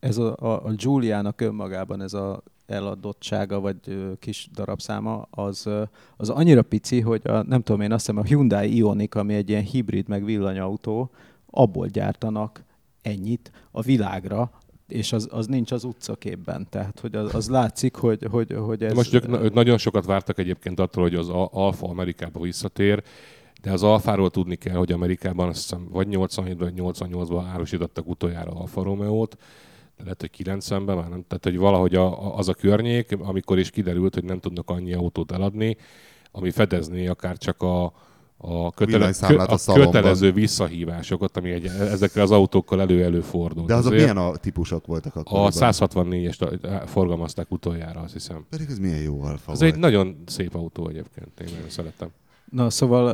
ez 0.00 0.18
a, 0.18 0.36
a, 0.38 0.64
a 0.64 0.72
Giuliának 0.72 1.40
önmagában 1.40 2.02
ez 2.02 2.12
a 2.12 2.42
eladottsága, 2.66 3.60
vagy 3.60 3.76
ö, 3.86 4.12
kis 4.18 4.48
darabszáma, 4.54 5.26
az, 5.30 5.66
ö, 5.66 5.82
az 6.16 6.28
annyira 6.28 6.62
pici, 6.62 7.00
hogy 7.00 7.20
a, 7.24 7.42
nem 7.42 7.62
tudom 7.62 7.80
én, 7.80 7.92
azt 7.92 8.06
hiszem 8.06 8.22
a 8.22 8.26
Hyundai 8.26 8.76
Ioniq, 8.76 9.18
ami 9.18 9.34
egy 9.34 9.48
ilyen 9.48 9.62
hibrid, 9.62 10.08
meg 10.08 10.24
villanyautó, 10.24 11.10
abból 11.50 11.86
gyártanak 11.86 12.64
ennyit 13.02 13.50
a 13.70 13.82
világra, 13.82 14.50
és 14.88 15.12
az, 15.12 15.28
az 15.30 15.46
nincs 15.46 15.72
az 15.72 15.84
utcaképben. 15.84 16.66
Tehát, 16.70 17.00
hogy 17.00 17.14
az, 17.14 17.34
az 17.34 17.48
látszik, 17.48 17.94
hogy, 17.94 18.26
hogy, 18.30 18.54
hogy 18.58 18.82
ez... 18.82 18.94
Most 18.94 19.14
ők, 19.14 19.28
ők 19.28 19.54
nagyon 19.54 19.78
sokat 19.78 20.04
vártak 20.04 20.38
egyébként 20.38 20.80
attól, 20.80 21.02
hogy 21.02 21.14
az 21.14 21.28
Alfa 21.50 21.88
Amerikába 21.88 22.40
visszatér. 22.40 23.02
de 23.62 23.72
az 23.72 23.82
Alfáról 23.82 24.30
tudni 24.30 24.56
kell, 24.56 24.76
hogy 24.76 24.92
Amerikában 24.92 25.48
azt 25.48 25.60
hiszem 25.60 25.88
vagy 25.90 26.08
87 26.08 26.58
vagy 26.58 26.72
88-ban 26.76 27.44
árusítottak 27.52 28.08
utoljára 28.08 28.50
Alfa 28.50 28.82
Romeo-t, 28.82 29.36
lehet, 30.02 30.20
hogy 30.20 30.30
90-ben 30.44 30.96
már 30.96 31.08
nem. 31.08 31.24
Tehát, 31.28 31.44
hogy 31.44 31.58
valahogy 31.58 31.94
a, 31.94 32.36
az 32.36 32.48
a 32.48 32.54
környék, 32.54 33.16
amikor 33.18 33.58
is 33.58 33.70
kiderült, 33.70 34.14
hogy 34.14 34.24
nem 34.24 34.40
tudnak 34.40 34.70
annyi 34.70 34.92
autót 34.92 35.32
eladni, 35.32 35.76
ami 36.32 36.50
fedezné 36.50 37.06
akár 37.06 37.38
csak 37.38 37.62
a, 37.62 37.92
a, 38.36 38.70
kötele, 38.70 39.12
kö, 39.26 39.36
a 39.36 39.58
a 39.66 39.72
kötelező 39.72 40.32
visszahívásokat, 40.32 41.36
ami 41.36 41.50
egy, 41.50 41.66
ezekkel 41.66 42.22
az 42.22 42.30
autókkal 42.30 42.80
elő-elő 42.80 43.20
fordult. 43.20 43.66
De 43.66 43.74
azok 43.74 43.92
milyen 43.92 44.16
a 44.16 44.36
típusok 44.36 44.86
voltak 44.86 45.16
akkor? 45.16 45.38
A 45.38 45.50
164-est 45.50 46.82
forgalmazták 46.86 47.50
utoljára, 47.50 48.00
azt 48.00 48.12
hiszem. 48.12 48.46
Pedig 48.50 48.66
ez 48.70 48.78
milyen 48.78 49.02
jó 49.02 49.22
alfa 49.22 49.52
Ez 49.52 49.60
volt. 49.60 49.72
egy 49.72 49.78
nagyon 49.78 50.22
szép 50.26 50.54
autó 50.54 50.88
egyébként, 50.88 51.40
én 51.40 51.48
nagyon 51.52 51.68
szeretem. 51.68 52.08
Na 52.50 52.70
szóval 52.70 53.04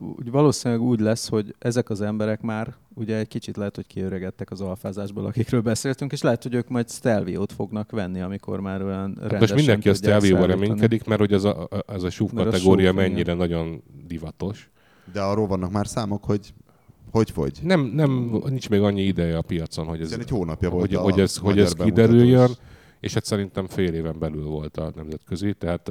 uh, 0.00 0.08
úgy 0.18 0.30
valószínűleg 0.30 0.82
úgy 0.82 1.00
lesz, 1.00 1.28
hogy 1.28 1.54
ezek 1.58 1.90
az 1.90 2.00
emberek 2.00 2.40
már 2.40 2.74
ugye 2.94 3.16
egy 3.16 3.28
kicsit 3.28 3.56
lehet, 3.56 3.74
hogy 3.76 3.86
kiöregedtek 3.86 4.50
az 4.50 4.60
alfázásból, 4.60 5.26
akikről 5.26 5.60
beszéltünk, 5.60 6.12
és 6.12 6.22
lehet, 6.22 6.42
hogy 6.42 6.54
ők 6.54 6.68
majd 6.68 6.90
Stelviót 6.90 7.52
fognak 7.52 7.90
venni, 7.90 8.20
amikor 8.20 8.60
már 8.60 8.82
olyan 8.82 9.06
rendesen 9.06 9.30
Hát 9.30 9.40
most 9.40 9.54
mindenki 9.54 9.88
a 9.88 9.94
szállítani. 9.94 10.46
reménykedik, 10.46 11.04
mert 11.04 11.20
hogy 11.20 11.32
ez 11.32 11.44
a, 11.44 11.68
ez 11.86 12.02
a 12.02 12.10
SUV 12.10 12.32
Mert 12.32 12.46
a 12.48 12.50
kategória 12.50 12.88
SUV, 12.90 12.98
igen. 12.98 13.10
mennyire 13.10 13.34
nagyon 13.34 13.82
divatos. 14.06 14.70
De 15.12 15.20
arról 15.20 15.46
vannak 15.46 15.70
már 15.70 15.86
számok, 15.86 16.24
hogy 16.24 16.52
hogy 17.10 17.30
fogy. 17.30 17.58
Nem, 17.62 17.80
nem, 17.80 18.40
nincs 18.48 18.68
még 18.68 18.80
annyi 18.82 19.02
ideje 19.02 19.36
a 19.36 19.42
piacon, 19.42 19.86
hogy 19.86 20.00
ez, 20.00 20.12
egy 20.12 20.28
hónapja 20.28 20.70
volt 20.70 20.86
hogy, 20.86 20.94
a 20.94 21.00
hogy 21.00 21.20
ez, 21.20 21.36
hogy 21.36 21.58
ez 21.58 21.74
bemutatós. 21.74 22.06
kiderüljön, 22.06 22.50
és 23.00 23.14
hát 23.14 23.24
szerintem 23.24 23.66
fél 23.66 23.94
éven 23.94 24.18
belül 24.18 24.44
volt 24.44 24.76
a 24.76 24.92
nemzetközi, 24.94 25.52
tehát 25.52 25.84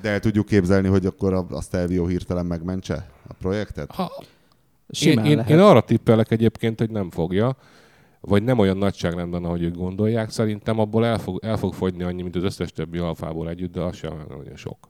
De 0.00 0.08
el 0.08 0.20
tudjuk 0.20 0.46
képzelni, 0.46 0.88
hogy 0.88 1.06
akkor 1.06 1.32
a, 1.32 1.60
Stelvio 1.60 2.06
hirtelen 2.06 2.46
megmentse 2.46 3.10
a 3.28 3.32
projektet? 3.32 3.90
ha, 3.90 4.10
Simán 4.90 5.24
én, 5.24 5.30
én, 5.30 5.36
lehet. 5.36 5.50
én 5.50 5.58
arra 5.58 5.80
tippelek 5.80 6.30
egyébként, 6.30 6.78
hogy 6.78 6.90
nem 6.90 7.10
fogja, 7.10 7.56
vagy 8.20 8.42
nem 8.42 8.58
olyan 8.58 8.76
nagyságrendben, 8.76 9.44
ahogy 9.44 9.62
ők 9.62 9.74
gondolják. 9.74 10.30
Szerintem 10.30 10.78
abból 10.78 11.06
el 11.06 11.18
fog, 11.18 11.38
el 11.42 11.56
fog 11.56 11.74
fogyni 11.74 12.02
annyi, 12.02 12.22
mint 12.22 12.36
az 12.36 12.42
összes 12.42 12.72
többi 12.72 12.98
alfából 12.98 13.48
együtt, 13.48 13.72
de 13.72 13.80
az 13.80 13.96
sem 13.96 14.24
nagyon 14.28 14.56
sok. 14.56 14.88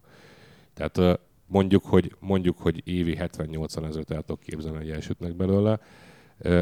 Tehát 0.74 1.20
mondjuk, 1.46 1.84
hogy, 1.84 2.14
mondjuk, 2.20 2.58
hogy 2.58 2.82
évi 2.84 3.18
70-80 3.20 3.86
ezeret 3.86 4.10
el 4.10 4.22
tudok 4.22 4.40
képzelni, 4.40 4.78
hogy 4.78 4.90
elsütnek 4.90 5.36
belőle, 5.36 5.80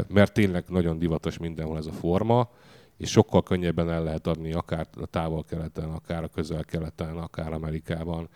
mert 0.07 0.33
tényleg 0.33 0.63
nagyon 0.67 0.99
divatos 0.99 1.37
mindenhol 1.37 1.77
ez 1.77 1.85
a 1.85 1.91
forma, 1.91 2.49
és 2.97 3.09
sokkal 3.09 3.43
könnyebben 3.43 3.89
el 3.89 4.03
lehet 4.03 4.27
adni 4.27 4.53
akár 4.53 4.87
a 5.01 5.05
távol-keleten, 5.05 5.89
akár 5.89 6.23
a 6.23 6.27
közel-keleten, 6.27 7.17
akár 7.17 7.53
Amerikában. 7.53 8.29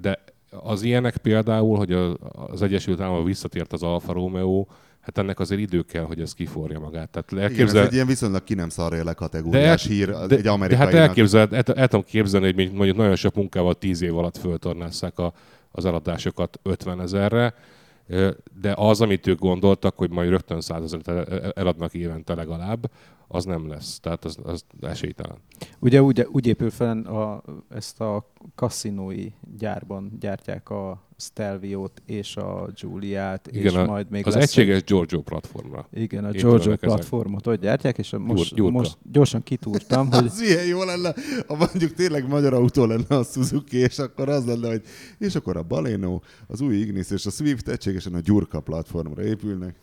De 0.00 0.24
az 0.50 0.82
ilyenek 0.82 1.16
például, 1.16 1.76
hogy 1.76 1.92
az 2.32 2.62
Egyesült 2.62 3.00
Államok 3.00 3.26
visszatért 3.26 3.72
az 3.72 3.82
Alfa 3.82 4.12
Romeo, 4.12 4.66
hát 5.00 5.18
ennek 5.18 5.40
azért 5.40 5.60
idő 5.60 5.82
kell, 5.82 6.04
hogy 6.04 6.20
ez 6.20 6.34
kiforja 6.34 6.78
magát. 6.78 7.10
Tehát 7.10 7.30
Igen, 7.30 7.44
ez 7.44 7.50
elképzel, 7.50 7.86
egy 7.86 7.92
ilyen 7.92 8.06
viszonylag 8.06 8.44
ki 8.44 8.54
nem 8.54 8.68
szarja 8.68 9.14
kategóriás 9.14 9.86
hír 9.86 10.10
de, 10.26 10.36
egy 10.36 10.42
de 10.42 10.76
hát 10.76 10.94
elképzeled, 10.94 11.52
el, 11.52 11.62
el 11.74 11.88
tudom 11.88 12.04
képzelni, 12.04 12.52
hogy 12.52 12.72
mondjuk 12.72 12.96
nagyon 12.96 13.16
sok 13.16 13.34
munkával 13.34 13.74
tíz 13.74 14.02
év 14.02 14.16
alatt 14.16 14.36
föltornásszák 14.36 15.18
a, 15.18 15.32
az 15.70 15.84
eladásokat 15.84 16.58
50 16.62 17.00
ezerre, 17.00 17.54
de 18.60 18.72
az, 18.74 19.00
amit 19.00 19.26
ők 19.26 19.38
gondoltak, 19.38 19.96
hogy 19.96 20.10
majd 20.10 20.28
rögtön 20.28 20.60
100 20.60 20.82
ezeret 20.82 21.08
el- 21.08 21.52
eladnak 21.56 21.94
évente 21.94 22.34
legalább, 22.34 22.90
az 23.32 23.44
nem 23.44 23.68
lesz. 23.68 24.00
Tehát 24.00 24.24
az, 24.24 24.38
az 24.42 24.64
esélytelen. 24.80 25.36
Ugye 25.78 26.02
úgy, 26.02 26.26
úgy 26.32 26.46
épül 26.46 26.70
fel 26.70 26.98
a, 26.98 27.42
ezt 27.68 28.00
a 28.00 28.32
kaszinói 28.54 29.28
gyárban 29.58 30.16
gyártják 30.20 30.70
a 30.70 31.02
Stelviót 31.16 32.02
és 32.06 32.36
a 32.36 32.70
Giuliát, 32.80 33.46
és 33.46 33.58
Igen, 33.58 33.74
a, 33.74 33.84
majd 33.84 34.10
még 34.10 34.26
az 34.26 34.34
lesz 34.34 34.42
egységes 34.42 34.84
Giorgio 34.84 35.20
platformra. 35.20 35.88
Egy, 35.92 36.02
igen, 36.02 36.24
a 36.24 36.30
Giorgio 36.30 36.76
platformot 36.76 37.46
ott 37.46 37.60
gyártják, 37.60 37.98
és 37.98 38.12
a 38.12 38.18
most, 38.18 38.54
Gyurka. 38.54 38.78
most 38.78 38.98
gyorsan 39.12 39.42
kitúrtam, 39.42 40.10
hogy 40.10 40.24
Az 40.32 40.40
milyen 40.40 40.66
jó 40.66 40.82
lenne, 40.84 41.14
ha 41.46 41.56
mondjuk 41.56 41.92
tényleg 41.92 42.28
magyar 42.28 42.54
autó 42.54 42.84
lenne 42.84 43.16
a 43.16 43.22
Suzuki, 43.22 43.76
és 43.76 43.98
akkor 43.98 44.28
az 44.28 44.46
lenne, 44.46 44.68
hogy 44.68 44.82
és 45.18 45.34
akkor 45.34 45.56
a 45.56 45.62
Baleno, 45.62 46.20
az 46.46 46.60
új 46.60 46.76
Ignis 46.76 47.10
és 47.10 47.26
a 47.26 47.30
Swift 47.30 47.68
egységesen 47.68 48.14
a 48.14 48.20
Gyurka 48.20 48.60
platformra 48.60 49.24
épülnek. 49.24 49.76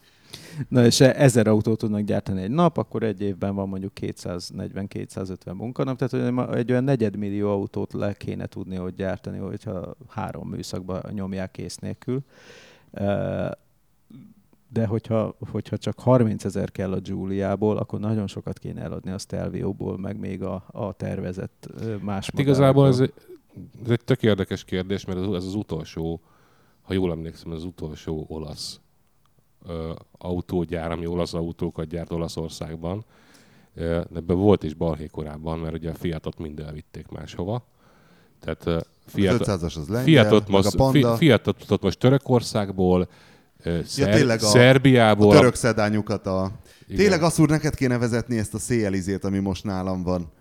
Na 0.68 0.86
és 0.86 1.00
ezer 1.00 1.47
autót 1.47 1.78
tudnak 1.78 2.02
gyártani 2.02 2.41
egy 2.41 2.52
nap, 2.52 2.78
akkor 2.78 3.04
egy 3.04 3.22
évben 3.22 3.56
van 3.56 3.70
mondjuk 3.70 3.91
240-250 4.02 5.54
munkanap, 5.54 5.97
tehát 5.97 6.38
hogy 6.38 6.58
egy 6.58 6.72
olyan 6.72 6.84
negyedmillió 6.84 7.52
autót 7.52 7.93
le 7.93 8.14
kéne 8.14 8.45
tudni 8.45 8.80
ott 8.80 8.95
gyártani, 8.95 9.38
hogyha 9.38 9.95
három 10.08 10.50
műszakba 10.50 11.02
nyomják 11.12 11.52
kész 11.52 11.78
nélkül. 11.78 12.24
De 14.72 14.86
hogyha, 14.86 15.36
hogyha 15.52 15.78
csak 15.78 16.00
30 16.00 16.45
ezer 16.45 16.72
kell 16.72 16.91
a 16.91 17.00
Giuliából, 17.00 17.78
akkor 17.78 18.00
nagyon 18.00 18.28
sokat 18.28 18.60
kéne 18.60 18.82
eladni 18.82 19.12
a 19.12 19.18
Stelvio-ból, 19.18 19.97
meg 19.97 20.20
még 20.20 20.43
a, 20.43 20.64
a 20.72 20.93
tervezett 20.93 21.70
más 22.02 22.30
Hát 22.30 22.39
igazából 22.39 22.88
ez, 22.88 23.00
ez 23.84 23.89
egy 23.89 24.04
tök 24.04 24.24
érdekes 24.24 24.64
kérdés, 24.64 25.06
mert 25.06 25.20
ez, 25.20 25.26
az 25.26 25.56
utolsó, 25.56 26.22
ha 26.82 26.93
jól 26.93 27.12
emlékszem, 27.12 27.52
ez 27.52 27.58
az 27.58 27.64
utolsó 27.64 28.26
olasz 28.28 28.80
autógyár, 30.18 30.91
ami 30.91 31.05
olasz 31.05 31.34
autókat 31.34 31.88
gyárt 31.88 32.12
Olaszországban. 32.12 33.05
Ebben 34.16 34.38
volt 34.38 34.64
is 34.64 34.74
balhé 34.74 35.05
korábban, 35.07 35.60
mert 35.60 35.74
ugye 35.74 35.89
a 35.89 35.93
Fiatot 35.93 36.38
mind 36.38 36.60
elvitték 36.60 37.07
máshova. 37.07 37.66
Tehát 38.39 38.66
Az 38.68 38.84
Fiat, 39.05 39.41
500-as 39.45 39.78
az 39.78 39.88
lengyel, 39.88 40.03
Fiatot 40.03 40.47
meg 40.47 40.60
a 40.60 40.64
most, 40.64 40.76
Panda, 40.76 41.10
Fi- 41.16 41.18
Fiatot 41.18 41.82
most 41.82 41.99
Törökországból, 41.99 43.07
Szer- 43.86 44.12
tényleg 44.16 44.41
a- 44.41 44.45
a 44.45 44.49
Szerbiából. 44.49 45.34
török 45.36 45.55
szedányukat 45.55 46.26
a... 46.28 46.51
Igen. 46.86 46.97
Tényleg 46.97 47.24
azt 47.24 47.39
úr, 47.39 47.49
neked 47.49 47.76
kéne 47.76 47.97
vezetni 47.97 48.38
ezt 48.38 48.53
a 48.53 48.57
CL-izét, 48.57 49.24
ami 49.24 49.39
most 49.39 49.64
nálam 49.64 50.03
van. 50.03 50.32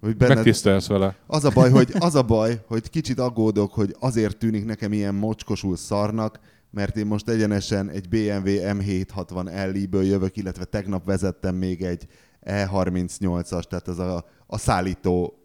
Hogy 0.00 0.16
benned... 0.16 0.34
Megtisztelsz 0.36 0.86
vele. 0.86 1.16
Az 1.26 1.44
a 1.44 1.50
baj, 1.50 1.70
hogy, 1.70 1.92
az 1.98 2.14
a 2.14 2.22
baj, 2.22 2.60
hogy 2.66 2.90
kicsit 2.90 3.18
aggódok, 3.18 3.72
hogy 3.72 3.96
azért 4.00 4.36
tűnik 4.36 4.64
nekem 4.64 4.92
ilyen 4.92 5.14
mocskosul 5.14 5.76
szarnak, 5.76 6.38
mert 6.70 6.96
én 6.96 7.06
most 7.06 7.28
egyenesen 7.28 7.90
egy 7.90 8.08
BMW 8.08 8.48
M760 8.48 9.72
Li-ből 9.72 10.04
jövök, 10.04 10.36
illetve 10.36 10.64
tegnap 10.64 11.04
vezettem 11.04 11.54
még 11.54 11.82
egy 11.82 12.06
E38-as, 12.42 13.62
tehát 13.62 13.88
ez 13.88 13.98
a, 13.98 14.28
a 14.46 14.58
szállító, 14.58 15.38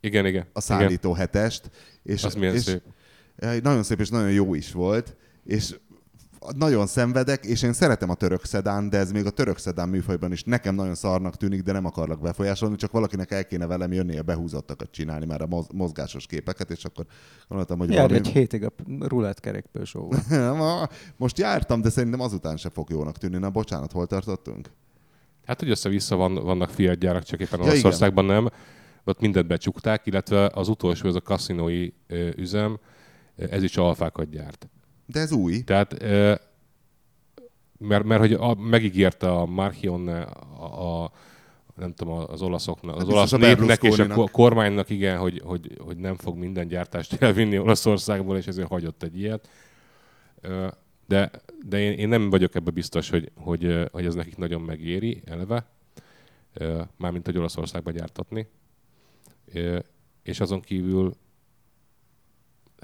Igen, 0.00 0.26
igen. 0.26 0.40
a 0.42 0.46
igen. 0.46 0.62
szállító 0.62 1.12
hetest. 1.12 1.70
És, 2.02 2.24
Az 2.24 2.34
milyen 2.34 2.54
és, 2.54 2.62
szép. 2.62 2.82
Nagyon 3.62 3.82
szép 3.82 4.00
és 4.00 4.08
nagyon 4.08 4.30
jó 4.30 4.54
is 4.54 4.72
volt, 4.72 5.16
és 5.44 5.76
nagyon 6.56 6.86
szenvedek, 6.86 7.44
és 7.44 7.62
én 7.62 7.72
szeretem 7.72 8.10
a 8.10 8.14
török 8.14 8.44
szedán, 8.44 8.90
de 8.90 8.98
ez 8.98 9.12
még 9.12 9.26
a 9.26 9.30
török 9.30 9.58
szedán 9.58 9.88
műfajban 9.88 10.32
is 10.32 10.44
nekem 10.44 10.74
nagyon 10.74 10.94
szarnak 10.94 11.36
tűnik, 11.36 11.62
de 11.62 11.72
nem 11.72 11.84
akarlak 11.84 12.20
befolyásolni, 12.20 12.76
csak 12.76 12.92
valakinek 12.92 13.30
el 13.30 13.44
kéne 13.44 13.66
velem 13.66 13.92
jönnie 13.92 14.22
behúzottakat 14.22 14.90
csinálni 14.90 15.26
már 15.26 15.42
a 15.42 15.46
moz- 15.46 15.72
mozgásos 15.72 16.26
képeket, 16.26 16.70
és 16.70 16.84
akkor 16.84 17.06
gondoltam, 17.48 17.78
hogy 17.78 17.90
Jár 17.90 18.08
valami... 18.08 18.16
egy 18.16 18.28
hétig 18.28 18.64
a 18.64 18.72
rulett 18.98 19.40
kerékpősóval. 19.40 20.20
Most 21.16 21.38
jártam, 21.38 21.80
de 21.80 21.90
szerintem 21.90 22.20
azután 22.20 22.56
se 22.56 22.70
fog 22.70 22.90
jónak 22.90 23.18
tűnni. 23.18 23.38
Na 23.38 23.50
bocsánat, 23.50 23.92
hol 23.92 24.06
tartottunk? 24.06 24.70
Hát, 25.46 25.60
hogy 25.60 25.70
össze-vissza 25.70 26.16
van, 26.16 26.34
vannak 26.34 26.70
Fiat 26.70 26.98
gyárak, 26.98 27.22
csak 27.22 27.40
éppen 27.40 27.60
Ja, 27.60 27.66
Olaszországban 27.66 28.24
nem. 28.24 28.48
Ott 29.04 29.20
mindent 29.20 29.46
becsukták, 29.46 30.06
illetve 30.06 30.50
az 30.54 30.68
utolsó, 30.68 31.08
ez 31.08 31.14
a 31.14 31.20
kaszinói 31.20 31.88
üzem, 32.36 32.78
ez 33.36 33.62
is 33.62 33.76
alfákat 33.76 34.30
gyárt. 34.30 34.68
De 35.06 35.20
ez 35.20 35.32
új. 35.32 35.62
Tehát, 35.62 36.02
mert, 37.78 38.04
mert 38.04 38.20
hogy 38.20 38.32
a, 38.32 38.54
megígérte 38.54 39.30
a 39.30 39.46
Marchion 39.46 40.08
a, 40.08 41.02
a 41.04 41.10
nem 41.76 41.94
tudom, 41.94 42.24
az 42.28 42.42
olaszoknak, 42.42 42.94
az 42.94 43.02
Hát 43.02 43.12
olasz 43.12 43.30
népnek 43.30 43.82
és 43.82 43.98
a 43.98 44.28
kormánynak 44.28 44.90
igen, 44.90 45.18
hogy, 45.18 45.40
hogy, 45.44 45.78
hogy 45.78 45.96
nem 45.96 46.16
fog 46.16 46.36
minden 46.36 46.68
gyártást 46.68 47.22
elvinni 47.22 47.58
Olaszországból, 47.58 48.36
és 48.36 48.46
ezért 48.46 48.68
hagyott 48.68 49.02
egy 49.02 49.18
ilyet. 49.18 49.48
De, 51.06 51.30
de 51.68 51.78
én, 51.78 51.92
én 51.92 52.08
nem 52.08 52.30
vagyok 52.30 52.54
ebbe 52.54 52.70
biztos, 52.70 53.10
hogy, 53.10 53.30
hogy, 53.34 53.88
hogy 53.92 54.06
ez 54.06 54.14
nekik 54.14 54.36
nagyon 54.36 54.60
megéri 54.60 55.22
eleve, 55.24 55.66
mármint 56.96 57.26
hogy 57.26 57.38
Olaszországba 57.38 57.90
gyártatni. 57.90 58.48
És 60.22 60.40
azon 60.40 60.60
kívül 60.60 61.16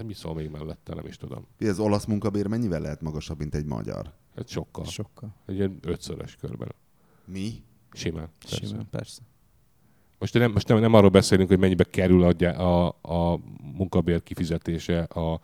nem 0.02 0.10
is 0.10 0.16
szól 0.16 0.34
még 0.34 0.50
mellette, 0.50 0.94
nem 0.94 1.06
is 1.06 1.16
tudom. 1.16 1.46
Az 1.60 1.78
olasz 1.78 2.04
munkabér 2.04 2.46
mennyivel 2.46 2.80
lehet 2.80 3.00
magasabb, 3.00 3.38
mint 3.38 3.54
egy 3.54 3.64
magyar? 3.64 4.12
Hát 4.36 4.48
sokkal. 4.48 4.84
Sokkal. 4.84 5.34
Egy 5.46 5.54
ilyen 5.54 5.78
ötszörös 5.82 6.36
körben. 6.36 6.74
Mi? 7.24 7.62
Simán. 7.92 8.28
persze. 8.38 8.66
Simán, 8.66 8.88
persze. 8.90 9.20
Most 10.18 10.34
nem, 10.34 10.52
most 10.52 10.68
nem, 10.68 10.78
nem 10.78 10.94
arról 10.94 11.10
beszélünk, 11.10 11.48
hogy 11.48 11.58
mennyibe 11.58 11.84
kerül 11.84 12.22
a, 12.22 12.62
a, 12.62 12.96
a 13.02 13.38
munkabér 13.76 14.22
kifizetése 14.22 15.02
a, 15.02 15.40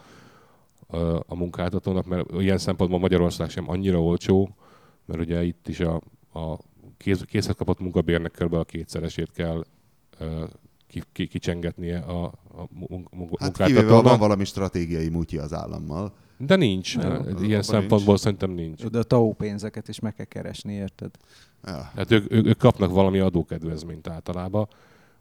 a, 0.87 0.97
a 1.27 1.35
munkáltatónak, 1.35 2.07
mert 2.07 2.31
ilyen 2.33 2.59
szempontból 2.59 2.99
Magyarország 2.99 3.51
sem 3.51 3.71
annyira 3.71 4.03
olcsó, 4.03 4.57
mert 5.05 5.21
ugye 5.21 5.45
itt 5.45 5.69
is 5.69 5.81
a, 5.81 6.01
a 6.33 6.59
kész, 6.97 7.23
készhez 7.23 7.55
kapott 7.57 7.79
munkabérnek 7.79 8.33
kb. 8.33 8.53
a 8.53 8.65
kétszeresét 8.65 9.31
kell 9.33 9.65
ö, 10.19 10.45
ki, 10.89 11.03
ki, 11.13 11.27
kicsengetnie 11.27 11.99
a, 11.99 12.25
a 12.25 12.33
Hát 13.39 13.57
kivéve, 13.57 13.81
ha 13.81 13.87
van 13.87 13.95
munkáltatónak. 13.97 14.19
valami 14.19 14.45
stratégiai 14.45 15.09
mutyi 15.09 15.39
az 15.39 15.53
állammal, 15.53 16.13
De 16.39 16.57
nincs. 16.57 16.97
Nem, 16.97 17.11
Ilyen 17.13 17.51
abban 17.51 17.63
szempontból 17.63 18.07
nincs. 18.07 18.21
szerintem 18.21 18.51
nincs. 18.51 18.85
De 18.85 18.99
a 18.99 19.03
TAO 19.03 19.33
pénzeket 19.33 19.89
is 19.89 20.01
meg 20.01 20.15
kell 20.15 20.25
keresni, 20.27 20.73
érted? 20.73 21.11
Ja. 21.65 21.91
Hát 21.95 22.11
ők, 22.11 22.33
ők, 22.33 22.47
ők 22.47 22.59
kapnak 22.59 22.91
valami 22.91 23.19
adókedvezményt 23.19 24.09
általában 24.09 24.69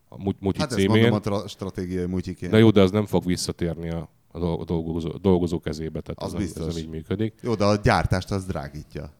a 0.09 0.17
Mu- 0.23 0.39
Mutyi 0.41 0.59
Hát 0.59 0.67
ezt 0.71 0.79
címén. 0.79 0.99
mondom 0.99 1.13
a 1.17 1.19
tra- 1.19 1.49
stratégiai 1.49 2.05
mutyiként. 2.05 2.51
De 2.51 2.57
jó, 2.57 2.69
de 2.69 2.81
az 2.81 2.91
nem 2.91 3.05
fog 3.05 3.25
visszatérni 3.25 3.89
a, 3.89 4.09
a 4.31 4.39
dol- 4.39 4.65
dolgozó, 4.67 5.09
dolgozó 5.09 5.59
kezébe, 5.59 6.01
tehát 6.01 6.19
Az 6.21 6.27
az, 6.27 6.33
ez, 6.33 6.39
biztos. 6.45 6.67
ez 6.67 6.77
így 6.77 6.89
működik. 6.89 7.33
Jó, 7.41 7.55
de 7.55 7.65
a 7.65 7.75
gyártást 7.75 8.31
az 8.31 8.45
drágítja. 8.45 9.11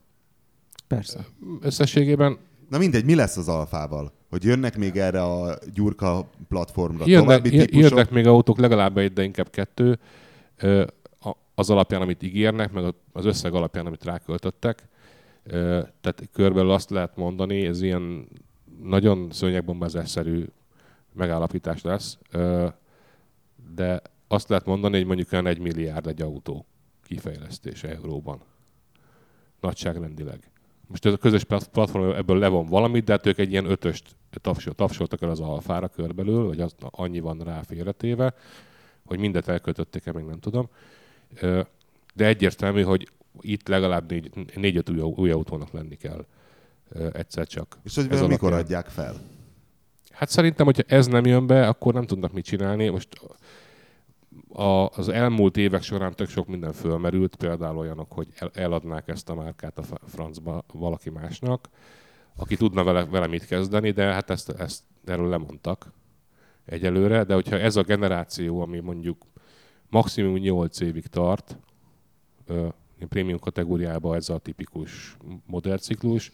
Persze. 0.87 1.25
Összességében 1.61 2.37
Na 2.69 2.77
mindegy, 2.77 3.05
mi 3.05 3.15
lesz 3.15 3.37
az 3.37 3.47
alfával? 3.47 4.11
Hogy 4.29 4.43
jönnek 4.43 4.77
még 4.77 4.97
erre 4.97 5.21
a 5.23 5.57
gyurka 5.73 6.29
platformra 6.47 7.03
jönnek, 7.07 7.41
típusok? 7.41 7.73
jönnek 7.73 8.09
még 8.09 8.27
autók, 8.27 8.57
legalább 8.57 8.97
egy, 8.97 9.13
de 9.13 9.23
inkább 9.23 9.49
kettő, 9.49 9.99
az 11.55 11.69
alapján, 11.69 12.01
amit 12.01 12.23
ígérnek, 12.23 12.71
meg 12.71 12.93
az 13.11 13.25
összeg 13.25 13.53
alapján, 13.53 13.85
amit 13.85 14.03
ráköltöttek. 14.03 14.87
Tehát 16.01 16.29
körülbelül 16.31 16.71
azt 16.71 16.89
lehet 16.89 17.15
mondani, 17.15 17.65
ez 17.65 17.81
ilyen 17.81 18.27
nagyon 18.83 19.27
szőnyegbombázásszerű 19.31 20.45
megállapítás 21.13 21.81
lesz, 21.81 22.17
de 23.75 24.01
azt 24.27 24.49
lehet 24.49 24.65
mondani, 24.65 24.97
hogy 24.97 25.05
mondjuk 25.05 25.31
olyan 25.31 25.47
egy 25.47 25.59
milliárd 25.59 26.07
egy 26.07 26.21
autó 26.21 26.65
kifejlesztése 27.03 27.89
euróban. 27.89 28.39
Nagyságrendileg. 29.61 30.51
Most 30.87 31.05
ez 31.05 31.13
a 31.13 31.17
közös 31.17 31.43
plat- 31.43 31.67
platform 31.67 32.09
ebből 32.09 32.37
levon 32.37 32.65
valamit, 32.65 33.03
de 33.03 33.11
hát 33.11 33.25
ők 33.25 33.37
egy 33.37 33.51
ilyen 33.51 33.65
ötöst 33.65 34.15
tapsol, 34.41 34.73
tapsoltak 34.73 35.21
el 35.21 35.29
az 35.29 35.39
alfára 35.39 35.87
körbelül, 35.87 36.45
vagy 36.45 36.61
az, 36.61 36.75
annyi 36.79 37.19
van 37.19 37.39
rá 37.39 37.61
félretéve, 37.61 38.33
hogy 39.05 39.19
mindet 39.19 39.47
elköltötték-e, 39.47 40.11
még 40.11 40.25
nem 40.25 40.39
tudom. 40.39 40.69
De 42.13 42.25
egyértelmű, 42.25 42.81
hogy 42.81 43.09
itt 43.41 43.67
legalább 43.67 44.09
négy, 44.09 44.29
négy-öt 44.55 44.89
új, 44.89 44.99
új 44.99 45.31
autónak 45.31 45.71
lenni 45.71 45.95
kell 45.95 46.25
egyszer 47.13 47.47
csak. 47.47 47.77
És 47.83 47.95
hogy 47.95 48.09
mikor 48.09 48.27
alapján. 48.29 48.59
adják 48.59 48.87
fel? 48.87 49.15
Hát 50.11 50.29
szerintem, 50.29 50.65
hogyha 50.65 50.83
ez 50.87 51.07
nem 51.07 51.25
jön 51.25 51.47
be, 51.47 51.67
akkor 51.67 51.93
nem 51.93 52.05
tudnak 52.05 52.33
mit 52.33 52.45
csinálni. 52.45 52.89
Most 52.89 53.07
a, 54.57 54.89
az 54.89 55.09
elmúlt 55.09 55.57
évek 55.57 55.81
során 55.81 56.13
tök 56.15 56.29
sok 56.29 56.47
minden 56.47 56.73
fölmerült, 56.73 57.35
például 57.35 57.77
olyanok, 57.77 58.11
hogy 58.11 58.27
el, 58.35 58.51
eladnák 58.53 59.07
ezt 59.07 59.29
a 59.29 59.35
márkát 59.35 59.77
a 59.77 59.83
francba 60.07 60.63
valaki 60.73 61.09
másnak, 61.09 61.69
aki 62.35 62.55
tudna 62.55 62.83
vele, 62.83 63.05
vele 63.05 63.27
mit 63.27 63.45
kezdeni, 63.45 63.91
de 63.91 64.03
hát 64.03 64.29
ezt, 64.29 64.49
ezt 64.49 64.83
erről 65.05 65.29
lemondtak 65.29 65.91
egyelőre, 66.65 67.23
de 67.23 67.33
hogyha 67.33 67.59
ez 67.59 67.75
a 67.75 67.81
generáció, 67.81 68.61
ami 68.61 68.79
mondjuk 68.79 69.25
maximum 69.89 70.33
8 70.35 70.79
évig 70.79 71.07
tart, 71.07 71.57
ö, 72.45 72.67
prémium 72.99 73.39
kategóriában 73.39 74.15
ez 74.15 74.29
a 74.29 74.37
tipikus 74.37 75.17
modellciklus, 75.45 76.31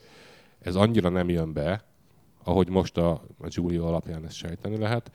ez 0.60 0.76
annyira 0.76 1.10
nem 1.10 1.30
jön 1.30 1.54
be, 1.54 1.84
ahogy 2.44 2.70
most 2.70 2.98
a, 2.98 3.12
a 3.40 3.48
Giulio 3.48 3.86
alapján 3.86 4.26
ezt 4.26 4.36
sejteni 4.36 4.78
lehet, 4.78 5.12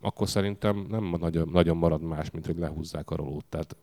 akkor 0.00 0.28
szerintem 0.28 0.86
nem 0.88 1.16
nagyon, 1.20 1.48
nagyon 1.48 1.76
marad 1.76 2.02
más, 2.02 2.30
mint 2.30 2.46
hogy 2.46 2.58
lehúzzák 2.58 3.10
a 3.10 3.16
rolót. 3.16 3.44
Tehát, 3.48 3.76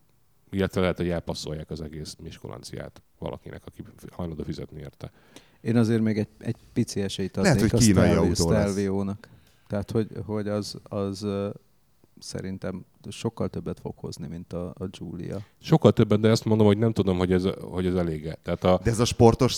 illetve 0.50 0.82
lehet, 0.82 0.98
hogy 0.98 1.10
elpasszolják 1.10 1.70
az 1.70 1.82
egész 1.82 2.16
miskolanciát 2.24 3.02
valakinek, 3.20 3.62
aki 3.66 3.84
hajlandó 4.12 4.44
fizetni 4.44 4.80
érte. 4.80 5.12
Én 5.62 5.78
azért 5.78 6.02
még 6.02 6.18
egy, 6.18 6.28
egy 6.38 6.56
pici 6.74 7.02
esélyt 7.02 7.36
Lehet, 7.36 7.56
adnék 7.56 7.72
hogy 7.72 7.80
a 7.80 7.84
kínai 7.84 8.28
lesz. 8.28 8.40
Stelvio-nak. 8.40 9.28
Tehát, 9.68 9.92
hogy, 9.92 10.08
hogy 10.26 10.48
az, 10.48 10.78
az 10.84 11.26
szerintem 12.20 12.86
sokkal 13.10 13.50
többet 13.50 13.80
fog 13.80 13.94
hozni, 13.98 14.28
mint 14.28 14.54
a, 14.54 14.74
a 14.78 14.86
Giulia. 14.86 15.40
Sokkal 15.62 15.92
többen, 15.92 16.22
de 16.22 16.30
ezt 16.30 16.46
mondom, 16.46 16.68
hogy 16.68 16.78
nem 16.78 16.94
tudom, 16.94 17.18
hogy 17.18 17.32
ez, 17.32 17.44
hogy 17.62 17.86
ez 17.86 17.96
elége. 17.96 18.38
Tehát 18.44 18.64
a, 18.64 18.80
De 18.84 18.90
ez 18.90 19.00
a 19.00 19.06
sportos, 19.06 19.56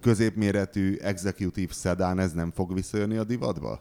középméretű 0.00 0.96
executive 0.96 1.72
sedán, 1.72 2.18
ez 2.18 2.32
nem 2.32 2.50
fog 2.50 2.74
visszajönni 2.74 3.16
a 3.16 3.24
divatba? 3.24 3.80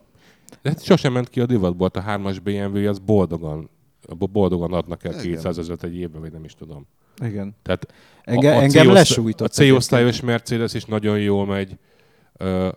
De 0.62 0.70
hát 0.70 0.84
sosem 0.84 1.14
ment 1.14 1.30
ki 1.30 1.42
a 1.42 1.46
divatból, 1.46 1.92
hát 1.94 2.08
a 2.08 2.18
3-as 2.18 2.38
BMW 2.44 2.88
az 2.88 3.00
boldogan, 3.00 3.70
boldogan 4.18 4.74
adnak 4.74 5.04
el 5.04 5.12
Igen. 5.12 5.24
200 5.24 5.58
ezeret 5.58 5.84
egy 5.84 5.96
évben, 5.96 6.22
vagy 6.22 6.32
nem 6.32 6.44
is 6.44 6.54
tudom. 6.54 6.88
Igen. 7.24 7.56
Tehát 7.62 7.94
Enge, 8.24 8.54
a, 8.54 8.58
a 8.58 8.62
engem 8.62 8.92
lesújtott. 8.92 9.48
A 9.48 9.52
C-osztályos 9.52 10.22
Mercedes 10.22 10.74
is 10.74 10.86
nagyon 10.86 11.20
jól 11.20 11.46
megy. 11.46 11.78
Ö, 12.38 12.70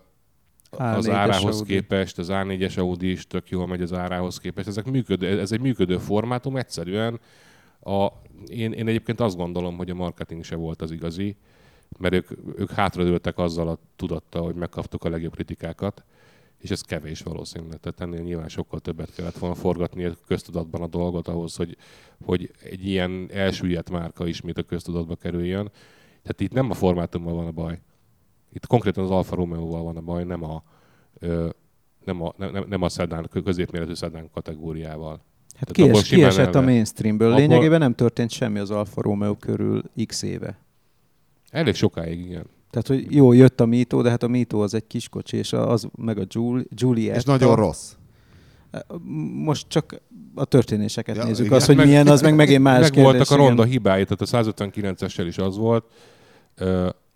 az 0.69 1.07
A4-es 1.07 1.11
árához 1.11 1.55
Audi. 1.55 1.73
képest, 1.73 2.17
az 2.17 2.27
A4-es 2.31 2.79
Audi 2.79 3.11
is 3.11 3.27
tök 3.27 3.49
jól 3.49 3.67
megy 3.67 3.81
az 3.81 3.93
árához 3.93 4.37
képest. 4.37 4.67
Ezek 4.67 4.85
működő, 4.85 5.39
ez 5.39 5.51
egy 5.51 5.59
működő 5.59 5.97
formátum, 5.97 6.57
egyszerűen 6.57 7.19
a, 7.79 8.07
én, 8.45 8.71
én 8.71 8.87
egyébként 8.87 9.19
azt 9.19 9.37
gondolom, 9.37 9.77
hogy 9.77 9.89
a 9.89 9.93
marketing 9.95 10.43
se 10.43 10.55
volt 10.55 10.81
az 10.81 10.91
igazi, 10.91 11.35
mert 11.97 12.13
ők, 12.13 12.29
ők 12.57 12.71
hátradőltek 12.71 13.37
azzal 13.37 13.67
a 13.67 13.77
tudattal, 13.95 14.43
hogy 14.43 14.55
megkaptuk 14.55 15.03
a 15.03 15.09
legjobb 15.09 15.33
kritikákat, 15.33 16.03
és 16.61 16.71
ez 16.71 16.81
kevés 16.81 17.21
valószínűleg. 17.21 17.79
Tehát 17.79 18.01
ennél 18.01 18.21
nyilván 18.21 18.47
sokkal 18.47 18.79
többet 18.79 19.13
kellett 19.13 19.37
volna 19.37 19.55
forgatni 19.55 20.03
a 20.03 20.13
köztudatban 20.27 20.81
a 20.81 20.87
dolgot 20.87 21.27
ahhoz, 21.27 21.55
hogy, 21.55 21.77
hogy 22.25 22.51
egy 22.63 22.87
ilyen 22.87 23.29
elsüllyedt 23.33 23.89
márka 23.89 24.27
ismét 24.27 24.57
a 24.57 24.63
köztudatba 24.63 25.15
kerüljön. 25.15 25.71
Tehát 26.21 26.41
itt 26.41 26.51
nem 26.51 26.69
a 26.69 26.73
formátummal 26.73 27.33
van 27.33 27.47
a 27.47 27.51
baj. 27.51 27.79
Itt 28.53 28.65
konkrétan 28.67 29.03
az 29.03 29.09
Alfa 29.09 29.35
Romeo-val 29.35 29.83
van 29.83 29.97
a 29.97 30.01
baj, 30.01 30.23
nem 30.23 30.43
a, 30.43 30.63
ö, 31.19 31.49
nem 32.05 32.21
a, 32.21 32.33
nem, 32.37 32.65
nem 32.67 32.81
a 32.81 32.89
szedán, 32.89 33.29
középméretű 33.43 33.93
szedán 33.93 34.29
kategóriával. 34.33 35.21
Hát 35.55 35.71
kies, 35.71 36.05
simán 36.05 36.29
kiesett 36.29 36.55
a 36.55 36.61
mainstreamből. 36.61 37.31
Abból- 37.31 37.47
Lényegében 37.47 37.79
nem 37.79 37.93
történt 37.93 38.29
semmi 38.29 38.59
az 38.59 38.71
Alfa 38.71 39.01
Romeo 39.01 39.35
körül 39.35 39.83
x 40.05 40.21
éve. 40.21 40.59
Elég 41.49 41.75
sokáig, 41.75 42.19
igen. 42.19 42.45
Tehát, 42.71 42.87
hogy 42.87 43.15
jó, 43.15 43.33
jött 43.33 43.59
a 43.61 43.65
Mito, 43.65 44.01
de 44.01 44.09
hát 44.09 44.23
a 44.23 44.27
Mito 44.27 44.59
az 44.59 44.73
egy 44.73 44.87
kis 44.87 45.09
kocsi, 45.09 45.37
és 45.37 45.53
az 45.53 45.87
meg 45.95 46.17
a 46.17 46.23
Giul- 46.25 46.67
Giulietta. 46.75 47.17
És 47.17 47.23
nagyon 47.23 47.55
rossz. 47.55 47.93
Most 49.43 49.67
csak 49.67 50.01
a 50.35 50.45
történéseket 50.45 51.15
Ja, 51.15 51.23
nézzük. 51.23 51.45
igen. 51.45 51.57
Az, 51.57 51.65
hogy 51.65 51.75
Meg- 51.75 51.85
milyen, 51.85 52.07
az 52.07 52.21
meg 52.21 52.35
megint 52.35 52.63
más 52.63 52.79
Meg 52.79 52.89
kérdés. 52.89 53.03
voltak 53.03 53.29
a 53.29 53.33
igen. 53.33 53.45
ronda 53.47 53.63
hibái, 53.63 54.03
tehát 54.05 54.21
a 54.21 54.25
159-essel 54.25 55.23
is 55.27 55.37
az 55.37 55.57
volt, 55.57 55.85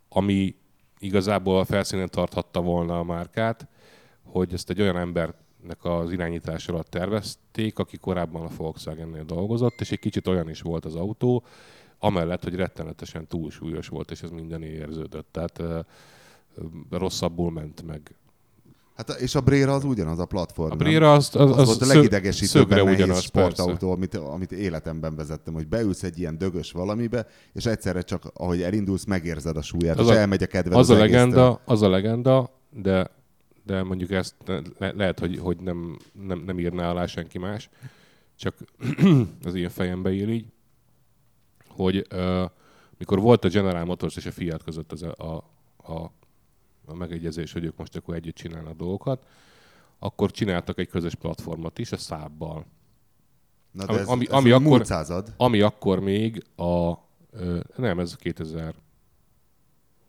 ami 0.09 0.55
igazából 0.99 1.59
a 1.59 1.65
felszínen 1.65 2.09
tarthatta 2.09 2.61
volna 2.61 2.99
a 2.99 3.03
márkát, 3.03 3.67
hogy 4.23 4.53
ezt 4.53 4.69
egy 4.69 4.81
olyan 4.81 4.97
embernek 4.97 5.77
az 5.81 6.11
irányítás 6.11 6.67
alatt 6.67 6.89
tervezték, 6.89 7.79
aki 7.79 7.97
korábban 7.97 8.41
a 8.45 8.49
Volkswagen-nél 8.57 9.23
dolgozott, 9.23 9.81
és 9.81 9.91
egy 9.91 9.99
kicsit 9.99 10.27
olyan 10.27 10.49
is 10.49 10.61
volt 10.61 10.85
az 10.85 10.95
autó, 10.95 11.43
amellett, 12.05 12.43
hogy 12.43 12.55
rettenetesen 12.55 13.27
túlsúlyos 13.27 13.87
volt, 13.87 14.11
és 14.11 14.21
ez 14.21 14.29
mindené 14.29 14.67
érződött. 14.67 15.27
Tehát 15.31 15.61
rosszabbul 16.89 17.51
ment 17.51 17.85
meg. 17.85 18.15
Hát 18.95 19.09
és 19.09 19.35
a 19.35 19.41
Brera 19.41 19.73
az 19.73 19.83
ugyanaz 19.83 20.19
a 20.19 20.25
platform. 20.25 20.71
A? 20.71 20.75
Brera 20.75 21.13
az, 21.13 21.29
az, 21.35 21.51
az, 21.51 21.57
az 21.57 21.65
volt 21.65 21.81
a 21.81 21.85
szög- 21.85 21.95
legidegesítőbb 21.95 22.61
szögre 22.67 22.83
nehéz 22.83 22.99
ugyanaz, 22.99 23.21
sportautó, 23.23 23.91
amit, 23.91 24.15
amit 24.15 24.51
életemben 24.51 25.15
vezettem, 25.15 25.53
hogy 25.53 25.67
beülsz 25.67 26.03
egy 26.03 26.19
ilyen 26.19 26.37
dögös 26.37 26.71
valamibe, 26.71 27.27
és 27.53 27.65
egyszerre 27.65 28.01
csak, 28.01 28.23
ahogy 28.33 28.61
elindulsz, 28.61 29.05
megérzed 29.05 29.57
a 29.57 29.61
súlyát, 29.61 29.99
Az 29.99 30.05
és 30.07 30.11
a- 30.11 30.17
elmegy 30.17 30.43
a 30.43 30.47
kedved 30.47 30.77
az, 30.77 30.89
az, 30.89 30.95
a 30.95 30.99
legenda, 30.99 31.61
az 31.65 31.81
a 31.81 31.89
legenda, 31.89 32.49
de, 32.69 33.09
de 33.65 33.83
mondjuk 33.83 34.11
ezt 34.11 34.35
le, 34.77 34.91
lehet, 34.91 35.19
hogy, 35.19 35.39
hogy 35.39 35.57
nem, 35.59 35.97
nem, 36.27 36.39
nem 36.45 36.59
írná 36.59 36.89
alá 36.89 37.05
senki 37.05 37.37
más, 37.37 37.69
csak 38.35 38.55
az 39.45 39.55
én 39.55 39.69
fejembe 39.69 40.11
ír 40.11 40.29
így, 40.29 40.45
hogy 41.75 42.07
uh, 42.13 42.49
mikor 42.97 43.19
volt 43.19 43.45
a 43.45 43.49
General 43.49 43.85
Motors 43.85 44.15
és 44.15 44.25
a 44.25 44.31
Fiat 44.31 44.63
között 44.63 44.91
az 44.91 45.03
a, 45.03 45.13
a, 45.17 45.43
a, 45.93 46.11
a 46.85 46.93
megegyezés, 46.93 47.51
hogy 47.51 47.63
ők 47.63 47.77
most 47.77 47.95
akkor 47.95 48.15
együtt 48.15 48.35
csinálnak 48.35 48.75
dolgokat, 48.77 49.25
akkor 49.99 50.31
csináltak 50.31 50.79
egy 50.79 50.87
közös 50.87 51.15
platformot 51.15 51.79
is 51.79 51.91
a 51.91 51.97
szábbal. 51.97 52.65
Na, 53.71 53.85
de 53.85 53.91
ami- 53.91 53.99
ez, 54.01 54.07
ami- 54.07 54.25
ez 54.25 54.31
ami 54.31 54.51
akkor- 54.51 54.67
múlt 54.67 54.85
század. 54.85 55.33
Ami 55.37 55.61
akkor 55.61 55.99
még 55.99 56.43
a... 56.55 56.93
Ö, 57.31 57.59
nem, 57.75 57.99
ez 57.99 58.15
2000 58.15 58.75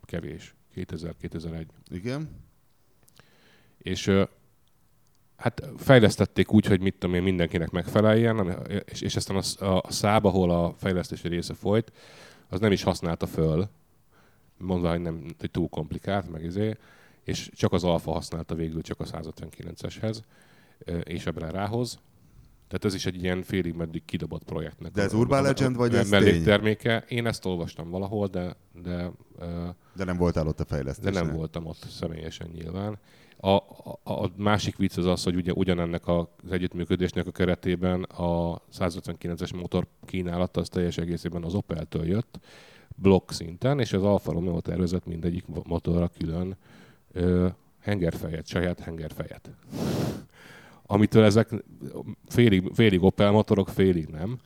kevés. 0.03 0.55
2000-2001. 0.75 1.67
Igen. 1.89 2.45
És 3.79 4.07
ö, 4.07 4.23
hát 5.37 5.62
fejlesztették 5.76 6.53
úgy, 6.53 6.66
hogy 6.66 6.80
mit 6.80 6.95
tudom 6.99 7.14
én, 7.14 7.22
mindenkinek 7.22 7.70
megfeleljen, 7.70 8.66
és, 8.84 9.01
és 9.01 9.16
aztán 9.16 9.37
a, 9.37 9.64
a, 9.66 9.93
száb, 9.93 10.24
ahol 10.24 10.51
a 10.51 10.74
fejlesztési 10.76 11.28
része 11.28 11.55
folyt, 11.55 11.93
az 12.49 12.61
nem 12.61 12.72
is 12.72 12.82
használta 12.82 13.26
föl, 13.26 13.68
mondva, 14.59 14.91
hogy, 14.91 15.01
nem, 15.01 15.24
hogy 15.39 15.51
túl 15.51 15.68
komplikált, 15.68 16.30
meg 16.30 16.45
izé, 16.45 16.76
és 17.24 17.51
csak 17.55 17.72
az 17.72 17.84
Alfa 17.84 18.12
használta 18.12 18.55
végül 18.55 18.82
csak 18.82 19.01
a 19.01 19.05
159-eshez, 19.05 20.16
ö, 20.78 20.99
és 20.99 21.26
a 21.26 21.32
Brerához, 21.32 21.99
Tehát 22.69 22.85
ez 22.85 22.95
is 22.95 23.07
egy 23.07 23.23
ilyen 23.23 23.43
félig 23.43 23.75
meddig 23.75 24.05
kidobott 24.05 24.45
projektnek. 24.45 24.93
De 24.93 25.03
ez 25.03 25.12
a- 25.12 25.17
Urban 25.17 25.39
a- 25.39 25.41
a- 25.41 25.45
Legend, 25.45 25.77
vagy 25.77 25.95
a 25.95 25.99
ez 25.99 26.11
mellékterméke. 26.11 27.05
Én 27.09 27.27
ezt 27.27 27.45
olvastam 27.45 27.91
valahol, 27.91 28.27
de, 28.27 28.57
de, 28.83 29.11
De 29.97 30.05
nem 30.05 30.17
voltál 30.17 30.47
ott 30.47 30.61
a 30.61 30.62
de 30.62 30.69
fejlesztésnél. 30.75 31.23
nem 31.23 31.35
voltam 31.35 31.67
ott 31.67 31.87
személyesen 31.91 32.49
nyilván. 32.53 32.99
A, 33.41 33.51
a, 33.51 33.99
a 34.03 34.31
másik 34.37 34.77
vicc 34.77 34.97
az 34.99 35.07
az, 35.07 35.23
hogy 35.25 35.35
ugye 35.37 35.53
ugyanennek 35.53 36.07
a- 36.07 36.31
az 36.45 36.53
együttműködésnek 36.53 37.27
a 37.27 37.31
keretében 37.31 38.03
a 38.03 38.61
159-es 38.79 39.55
motor 39.57 39.87
kínálata 40.05 40.61
az 40.61 40.69
teljes 40.69 40.99
egészében 40.99 41.45
az 41.45 41.55
Opel-től 41.55 42.07
jött, 42.07 42.39
blokk 42.97 43.31
szinten, 43.31 43.81
és 43.81 43.93
az 43.93 44.03
Alfa 44.03 44.33
Romeo 44.33 44.61
tervezett 44.61 45.07
mindegyik 45.07 45.45
motorra 45.64 46.09
külön 46.19 46.57
ö, 47.12 47.47
hengerfejet, 47.81 48.47
saját 48.47 48.81
hengerfejet. 48.81 49.51
Amitől 50.87 51.24
ezek 51.24 51.49
félig, 52.28 52.70
félig 52.74 53.03
Opel 53.03 53.30
motorok, 53.30 53.68
félig 53.68 54.07
nem. 54.07 54.39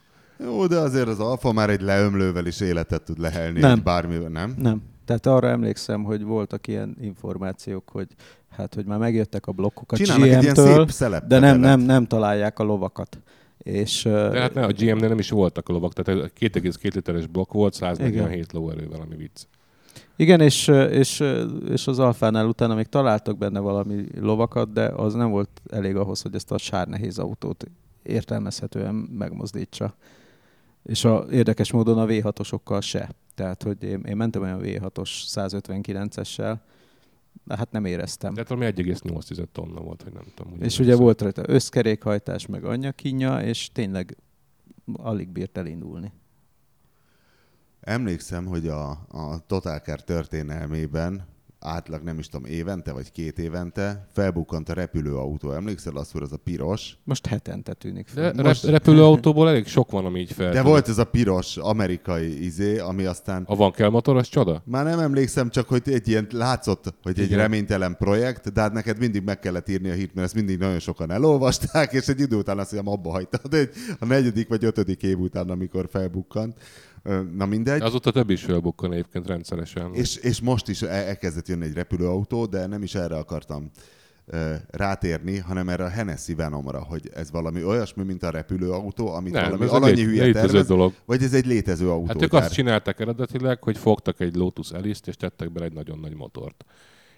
Jó, 0.45 0.66
de 0.66 0.78
azért 0.78 1.09
az 1.09 1.20
Alfa 1.20 1.53
már 1.53 1.70
egy 1.70 1.80
leömlővel 1.80 2.47
is 2.47 2.61
életet 2.61 3.03
tud 3.03 3.18
lehelni, 3.18 3.61
Nem. 3.61 3.70
egy 3.70 3.82
bármivel, 3.82 4.28
nem? 4.28 4.55
Nem. 4.59 4.82
Tehát 5.05 5.26
arra 5.26 5.49
emlékszem, 5.49 6.03
hogy 6.03 6.22
voltak 6.22 6.66
ilyen 6.66 6.97
információk, 7.01 7.88
hogy 7.88 8.07
hát, 8.49 8.74
hogy 8.74 8.84
már 8.84 8.99
megjöttek 8.99 9.47
a 9.47 9.53
blokkok 9.53 9.93
a 9.93 9.97
GM-től, 9.97 10.86
de 11.26 11.38
nem, 11.38 11.59
nem, 11.59 11.80
nem 11.80 12.07
találják 12.07 12.59
a 12.59 12.62
lovakat. 12.62 13.18
És, 13.59 14.03
De 14.03 14.41
hát 14.41 14.55
ne, 14.55 14.64
a 14.64 14.72
GM-nél 14.72 15.09
nem 15.09 15.18
is 15.18 15.30
voltak 15.30 15.68
a 15.68 15.72
lovak, 15.72 15.93
tehát 15.93 16.22
ez 16.22 16.30
2,2 16.41 16.95
literes 16.95 17.26
blokk 17.26 17.53
volt, 17.53 17.74
147 17.74 18.53
lóerővel, 18.53 19.01
ami 19.01 19.16
vicc. 19.16 19.43
Igen, 20.21 20.41
és, 20.41 20.68
és, 20.91 21.23
és 21.68 21.87
az 21.87 21.99
Alfánál 21.99 22.47
utána 22.47 22.75
még 22.75 22.87
találtak 22.87 23.39
benne 23.39 23.59
valami 23.61 24.05
lovakat, 24.18 24.73
de 24.73 24.85
az 24.85 25.14
nem 25.14 25.31
volt 25.31 25.62
elég 25.71 25.97
ahhoz, 25.97 26.23
hogy 26.23 26.35
ezt 26.35 26.51
a 26.51 26.59
sárnehéz 26.59 27.18
autót 27.18 27.64
értelmezhetően 28.03 28.95
megmozdítsa. 28.95 29.95
És 30.83 31.05
a, 31.05 31.27
érdekes 31.31 31.73
módon 31.73 31.99
a 31.99 32.07
V6-osokkal 32.07 32.83
se. 32.83 33.11
Tehát, 33.35 33.62
hogy 33.62 33.83
én, 33.83 34.01
én 34.01 34.16
mentem 34.16 34.43
olyan 34.43 34.61
V6-os 34.62 35.11
159-essel, 35.27 36.57
de 37.45 37.57
hát 37.57 37.71
nem 37.71 37.85
éreztem. 37.85 38.33
Tehát 38.33 38.49
valami 38.49 38.73
1,8 38.77 39.45
tonna 39.53 39.81
volt, 39.81 40.03
hogy 40.03 40.12
nem 40.12 40.25
tudom. 40.35 40.53
úgy 40.53 40.64
és 40.64 40.79
ugye 40.79 40.97
volt 40.97 41.23
rajta 41.23 41.43
összkerékhajtás, 41.47 42.47
meg 42.47 42.64
anyagkínja, 42.64 43.43
és 43.43 43.71
tényleg 43.73 44.16
alig 44.93 45.29
bírt 45.29 45.59
elindulni. 45.59 46.12
Emlékszem, 47.91 48.47
hogy 48.47 48.68
a, 48.68 48.91
a 49.09 49.38
Total 49.47 49.78
Car 49.78 50.03
történelmében 50.03 51.26
átlag 51.59 52.03
nem 52.03 52.18
is 52.18 52.28
tudom, 52.28 52.51
évente 52.51 52.93
vagy 52.93 53.12
két 53.12 53.38
évente 53.38 54.07
felbukkant 54.12 54.68
a 54.68 54.72
repülőautó. 54.72 55.53
Emlékszel 55.53 55.97
azt, 55.97 56.12
hogy 56.12 56.22
az 56.22 56.32
a 56.32 56.36
piros? 56.36 56.99
Most 57.05 57.26
hetente 57.26 57.72
tűnik 57.74 58.05
De 58.07 58.12
fel. 58.20 58.32
rep- 58.32 58.43
Most, 58.45 58.64
repülőautóból 58.64 59.49
elég 59.49 59.66
sok 59.66 59.91
van, 59.91 60.05
ami 60.05 60.20
így 60.20 60.32
fel. 60.32 60.53
De 60.53 60.62
volt 60.62 60.88
ez 60.88 60.99
a 60.99 61.05
piros 61.05 61.57
amerikai 61.57 62.45
izé, 62.45 62.78
ami 62.78 63.05
aztán 63.05 63.43
A 63.47 63.57
van 63.57 63.72
kell 63.72 63.88
motoros 63.88 64.28
csoda? 64.28 64.62
Már 64.64 64.84
nem 64.84 64.99
emlékszem, 64.99 65.49
csak 65.51 65.68
hogy 65.68 65.82
egy 65.84 66.09
ilyen 66.09 66.26
látszott, 66.30 66.95
hogy 67.03 67.18
egy 67.18 67.24
Igen. 67.24 67.38
reménytelen 67.38 67.97
projekt, 67.97 68.53
de 68.53 68.61
hát 68.61 68.72
neked 68.72 68.99
mindig 68.99 69.22
meg 69.22 69.38
kellett 69.38 69.68
írni 69.68 69.91
a 69.91 69.95
hírt, 69.95 70.14
mert 70.14 70.26
ezt 70.26 70.34
mindig 70.36 70.59
nagyon 70.59 70.78
sokan 70.78 71.11
elolvasták, 71.11 71.93
és 71.93 72.09
egy 72.09 72.20
idő 72.20 72.36
után 72.36 72.59
azt 72.59 72.70
hiszem 72.70 72.88
abba 72.88 73.11
hagytad, 73.11 73.55
egy, 73.55 73.70
a 73.99 74.05
negyedik 74.05 74.49
vagy 74.49 74.64
ötödik 74.64 75.03
év 75.03 75.18
után, 75.18 75.51
amikor 75.51 75.88
felbukkant. 75.91 76.55
Na 77.36 77.46
mindegy. 77.46 77.82
Azóta 77.82 78.11
több 78.11 78.30
is 78.30 78.42
felbukkan 78.42 78.92
egyébként 78.92 79.26
rendszeresen. 79.26 79.94
És, 79.94 80.16
és 80.16 80.40
most 80.40 80.68
is 80.68 80.82
el- 80.82 80.90
elkezdett 80.90 81.48
jönni 81.48 81.64
egy 81.64 81.74
repülőautó, 81.74 82.46
de 82.46 82.66
nem 82.66 82.82
is 82.82 82.94
erre 82.94 83.16
akartam 83.16 83.70
rátérni, 84.70 85.38
hanem 85.38 85.68
erre 85.68 85.84
a 85.84 85.88
Hennessy 85.88 86.34
Venomra, 86.34 86.82
hogy 86.82 87.11
ez 87.14 87.30
valami 87.30 87.64
olyasmi, 87.64 88.03
mint 88.03 88.22
a 88.22 88.30
repülőautó, 88.30 89.09
amit 89.14 89.32
nem, 89.32 89.44
valami 89.44 89.64
ez 89.64 89.70
alanyi 89.70 90.05
hülye 90.05 90.32
tervez, 90.32 90.66
dolog. 90.66 90.92
vagy 91.05 91.22
ez 91.22 91.34
egy 91.34 91.46
létező 91.46 91.90
autó. 91.90 92.07
Hát 92.07 92.22
ők 92.22 92.32
azt 92.32 92.53
csinálták 92.53 93.01
eredetileg, 93.01 93.62
hogy 93.62 93.78
fogtak 93.78 94.20
egy 94.20 94.34
Lotus 94.34 94.70
Elise-t, 94.70 95.09
és 95.09 95.16
tettek 95.16 95.53
bele 95.53 95.66
egy 95.66 95.72
nagyon 95.72 95.98
nagy 95.98 96.14
motort. 96.14 96.64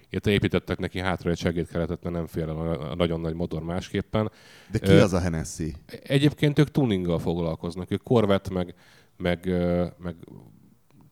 Itt 0.09 0.27
építettek 0.27 0.77
neki 0.77 0.99
hátra 0.99 1.29
egy 1.29 1.37
segédkeretet, 1.37 2.03
mert 2.03 2.15
nem 2.15 2.27
fél 2.27 2.49
el 2.49 2.89
a 2.89 2.95
nagyon 2.95 3.19
nagy 3.19 3.33
motor 3.33 3.63
másképpen. 3.63 4.31
De 4.71 4.79
ki 4.79 4.91
az 4.91 5.13
a 5.13 5.19
Hennessy? 5.19 5.75
Egyébként 6.03 6.59
ők 6.59 6.71
tuninggal 6.71 7.19
foglalkoznak. 7.19 7.91
Ők 7.91 8.03
Corvette, 8.03 8.53
meg, 8.53 8.75
meg, 9.17 9.45
meg 9.97 10.15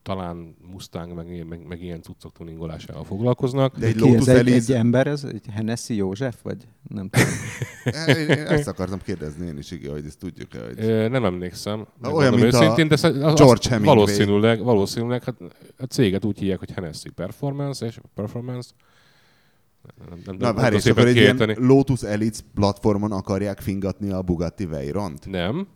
talán 0.03 0.55
Mustang, 0.71 1.13
meg, 1.13 1.47
meg, 1.47 1.67
meg 1.67 1.81
ilyen 1.83 2.01
cuccok 2.01 2.31
tuningolásával 2.33 3.03
foglalkoznak. 3.03 3.77
De 3.77 3.85
egy 3.85 3.95
Ki 3.95 4.03
ez 4.03 4.09
Lotus 4.11 4.27
egy, 4.27 4.35
Elise... 4.35 4.73
egy 4.73 4.79
ember, 4.79 5.07
ez 5.07 5.23
egy 5.23 5.45
Hennessy 5.51 5.95
József, 5.95 6.35
vagy 6.43 6.67
nem 6.87 7.09
tudom. 7.09 7.27
Én- 8.17 8.27
én 8.29 8.45
Ezt 8.45 8.67
akartam 8.67 8.99
kérdezni 9.01 9.47
én 9.47 9.57
is, 9.57 9.71
igen, 9.71 9.91
hogy 9.91 10.05
ezt 10.05 10.19
tudjuk-e, 10.19 10.59
hogy... 10.65 11.09
Nem 11.09 11.25
emlékszem. 11.25 11.73
Olyan, 11.79 11.87
megmondom 12.01 12.39
mint 12.39 12.53
a 12.53 12.57
őszintén, 12.61 12.87
de 12.87 12.95
sz- 12.95 13.03
az, 13.03 13.33
George 13.33 13.69
Hemingway. 13.69 13.95
valószínűleg, 13.95 14.63
valószínűleg 14.63 15.23
hát 15.23 15.35
a 15.77 15.85
céget 15.85 16.25
úgy 16.25 16.39
hívják, 16.39 16.59
hogy 16.59 16.71
Hennessy 16.71 17.09
Performance, 17.09 17.85
és 17.85 17.99
Performance. 18.15 18.69
Nem, 20.09 20.19
nem, 20.25 20.35
Na, 20.39 20.53
várj, 20.53 20.75
és 20.75 20.85
akkor 20.85 21.07
egy 21.07 21.15
ilyen. 21.15 21.55
Lotus 21.57 22.01
Elite 22.03 22.39
platformon 22.53 23.11
akarják 23.11 23.59
fingatni 23.59 24.11
a 24.11 24.21
Bugatti 24.21 24.65
Veyront? 24.65 25.25
Nem. 25.25 25.67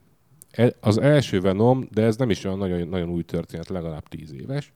E- 0.56 0.76
Az 0.80 0.98
első 0.98 1.42
Venom, 1.42 1.88
de 1.92 2.02
ez 2.04 2.16
nem 2.16 2.30
is 2.30 2.44
olyan 2.44 2.58
nagyon, 2.58 2.88
nagyon 2.88 3.10
új 3.10 3.24
történet, 3.24 3.68
legalább 3.70 4.08
tíz 4.08 4.34
éves. 4.34 4.74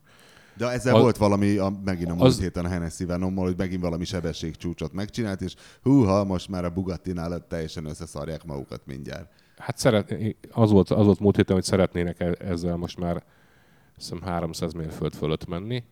De 0.56 0.66
ezzel 0.68 0.94
Az- 0.94 1.02
volt 1.02 1.16
valami, 1.16 1.56
a, 1.56 1.72
megint 1.84 2.10
a 2.10 2.14
múlt 2.14 2.26
az- 2.26 2.40
héten 2.40 2.64
a 2.64 2.68
Hennessy 2.68 3.04
Venommal, 3.04 3.44
hogy 3.44 3.56
megint 3.56 3.80
valami 3.82 4.04
sebességcsúcsot 4.04 4.92
megcsinált, 4.92 5.40
és 5.40 5.54
húha, 5.82 6.24
most 6.24 6.48
már 6.48 6.64
a 6.64 6.70
Bugattinál 6.70 7.46
teljesen 7.48 7.84
összeszarják 7.84 8.44
magukat 8.44 8.80
mindjárt. 8.86 9.30
Hát 9.56 9.78
szeret, 9.78 10.14
az, 10.50 10.70
volt, 10.70 10.90
az 10.90 11.04
volt 11.04 11.18
múlt 11.20 11.36
héten, 11.36 11.54
hogy 11.54 11.64
szeretnének 11.64 12.20
e- 12.20 12.34
ezzel 12.38 12.76
most 12.76 12.98
már 12.98 13.24
hiszem 13.96 14.20
300 14.22 14.72
mérföld 14.72 15.14
fölött 15.14 15.46
menni, 15.46 15.84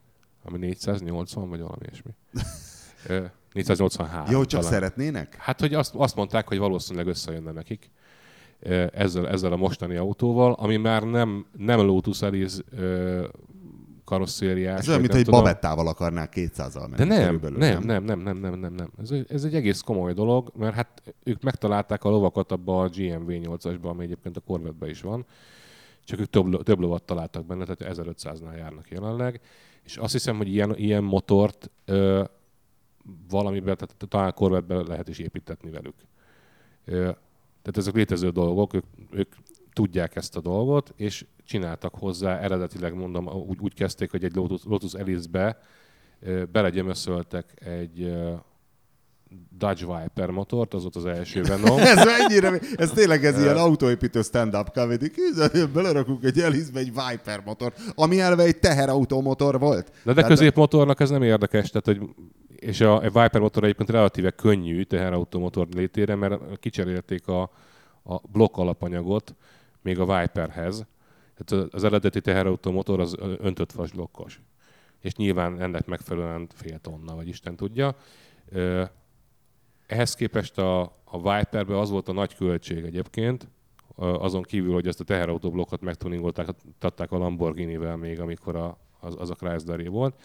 ami 0.45 0.59
480 0.59 1.49
vagy 1.49 1.61
valami 1.61 1.83
ilyesmi. 1.83 2.11
Ö, 3.07 3.25
483. 3.53 4.25
Jó, 4.31 4.45
csak 4.45 4.61
talán. 4.61 4.75
szeretnének? 4.75 5.35
Hát, 5.39 5.61
hogy 5.61 5.75
azt, 5.75 5.95
azt 5.95 6.17
mondták, 6.17 6.49
hogy 6.49 6.59
valószínűleg 6.59 7.07
összejönne 7.07 7.53
nekik 7.53 7.91
ezzel, 8.93 9.29
ezzel 9.29 9.53
a 9.53 9.57
mostani 9.57 9.97
autóval, 9.97 10.53
ami 10.53 10.77
már 10.77 11.03
nem, 11.03 11.47
nem 11.57 11.81
Lotus 11.81 12.23
Elise 12.23 12.63
karosszériás. 14.05 14.79
Ez 14.79 14.89
olyan, 14.89 15.01
mint 15.01 15.15
egy 15.15 15.25
tudom. 15.25 15.41
babettával 15.41 15.87
akarnák 15.89 16.33
200-al 16.37 16.81
menni. 16.81 16.95
De 16.97 17.05
nem, 17.05 17.25
körülbelül, 17.25 17.59
nem, 17.59 17.83
nem, 17.83 18.05
nem, 18.05 18.21
nem, 18.21 18.37
nem, 18.37 18.59
nem, 18.59 18.75
nem. 18.75 18.91
Ez, 19.01 19.11
egy- 19.11 19.27
ez 19.33 19.45
egy 19.45 19.55
egész 19.55 19.81
komoly 19.81 20.13
dolog, 20.13 20.53
mert 20.57 20.75
hát 20.75 21.03
ők 21.23 21.43
megtalálták 21.43 22.05
a 22.05 22.09
lovakat 22.09 22.53
abba 22.53 22.81
a 22.83 22.89
GMV 22.89 23.29
8-asba, 23.29 23.83
ami 23.83 24.05
egyébként 24.05 24.37
a 24.37 24.41
corvette 24.41 24.89
is 24.89 25.01
van, 25.01 25.27
csak 26.05 26.21
ők 26.21 26.31
több, 26.31 26.63
több 26.63 26.79
lovat 26.81 27.03
találtak 27.03 27.47
benne, 27.47 27.65
tehát 27.65 27.99
1500-nál 27.99 28.57
járnak 28.57 28.91
jelenleg, 28.91 29.41
és 29.85 29.97
azt 29.97 30.13
hiszem, 30.13 30.37
hogy 30.37 30.49
ilyen, 30.49 30.75
ilyen 30.77 31.05
motort 31.05 31.71
ö, 31.85 32.25
valamiben, 33.31 33.77
tehát 33.77 33.97
talán 34.09 34.35
corvette 34.35 34.75
lehet 34.75 35.09
is 35.09 35.19
építetni 35.19 35.71
velük. 35.71 35.95
Ö, 36.85 37.11
tehát 37.69 37.89
ezek 37.89 37.95
létező 37.95 38.31
dolgok, 38.31 38.75
ők, 38.75 38.85
ők 39.11 39.33
tudják 39.73 40.17
ezt 40.17 40.37
a 40.37 40.41
dolgot, 40.41 40.93
és 40.97 41.25
csináltak 41.45 41.95
hozzá, 41.95 42.39
eredetileg 42.39 42.95
mondom, 42.95 43.29
úgy, 43.29 43.59
úgy 43.61 43.75
kezdték, 43.75 44.11
hogy 44.11 44.25
egy 44.25 44.35
Lotus, 44.35 44.61
Lotus 44.65 44.93
Elise-be 44.93 45.59
ö, 46.21 46.45
belegyömöszöltek 46.53 47.55
egy 47.65 48.13
Dodge 49.59 49.87
Viper 49.87 50.31
motort, 50.31 50.75
az 50.75 50.83
volt 50.83 50.97
az 50.97 51.07
első 51.07 51.43
Venom. 51.43 51.79
Ez 51.97 52.05
mennyire, 52.05 52.59
ez 52.77 52.91
tényleg 52.91 53.25
ez 53.25 53.41
ilyen 53.41 53.57
autóépítő 53.57 54.23
stand-up 54.23 54.71
comedy. 54.73 55.13
Belerakunk 55.73 56.25
egy 56.25 56.39
Elise-be 56.39 56.79
egy 56.79 56.93
Viper 56.93 57.43
motor, 57.45 57.73
ami 57.95 58.21
elve 58.21 58.43
egy 58.43 58.59
teherautomotor 58.59 59.59
volt. 59.59 59.93
De, 60.05 60.13
de 60.13 60.23
középmotornak 60.23 61.01
ez 61.01 61.11
nem 61.11 61.23
érdekes, 61.23 61.71
tehát 61.71 62.01
hogy 62.01 62.09
és 62.61 62.81
a, 62.81 62.97
a 62.97 63.01
Viper 63.01 63.41
motor 63.41 63.65
egyébként 63.65 63.91
relatíve 63.91 64.31
könnyű 64.31 64.83
teherautomotor 64.83 65.69
létére, 65.71 66.15
mert 66.15 66.59
kicserélték 66.59 67.29
a, 67.29 67.43
a 68.03 68.21
blokk 68.33 68.57
alapanyagot 68.57 69.35
még 69.83 69.99
a 69.99 70.19
Viperhez. 70.19 70.87
Tehát 71.35 71.75
az 71.75 71.85
eredeti 71.85 72.21
teherautomotor 72.21 73.01
az 73.01 73.17
öntött 73.19 73.73
vas 73.73 73.93
blokkos. 73.93 74.41
És 75.01 75.15
nyilván 75.15 75.61
ennek 75.61 75.87
megfelelően 75.87 76.49
fél 76.55 76.79
tonna, 76.79 77.15
vagy 77.15 77.29
Isten 77.29 77.57
tudja. 77.57 77.97
Ehhez 79.87 80.15
képest 80.15 80.59
a, 80.59 80.81
a 81.05 81.17
Viperbe 81.17 81.79
az 81.79 81.91
volt 81.91 82.09
a 82.09 82.13
nagy 82.13 82.35
költség 82.35 82.85
egyébként, 82.85 83.49
azon 83.97 84.43
kívül, 84.43 84.73
hogy 84.73 84.87
ezt 84.87 85.01
a 85.01 85.05
teherautóblokkot 85.05 85.81
megtuningolták, 85.81 86.49
tatták 86.79 87.13
a 87.13 87.19
Lamborghini-vel 87.19 87.97
még, 87.97 88.21
amikor 88.21 88.57
a, 88.57 88.79
az, 89.01 89.17
az 89.19 89.31
a 89.31 89.35
chrysler 89.35 89.89
volt, 89.89 90.21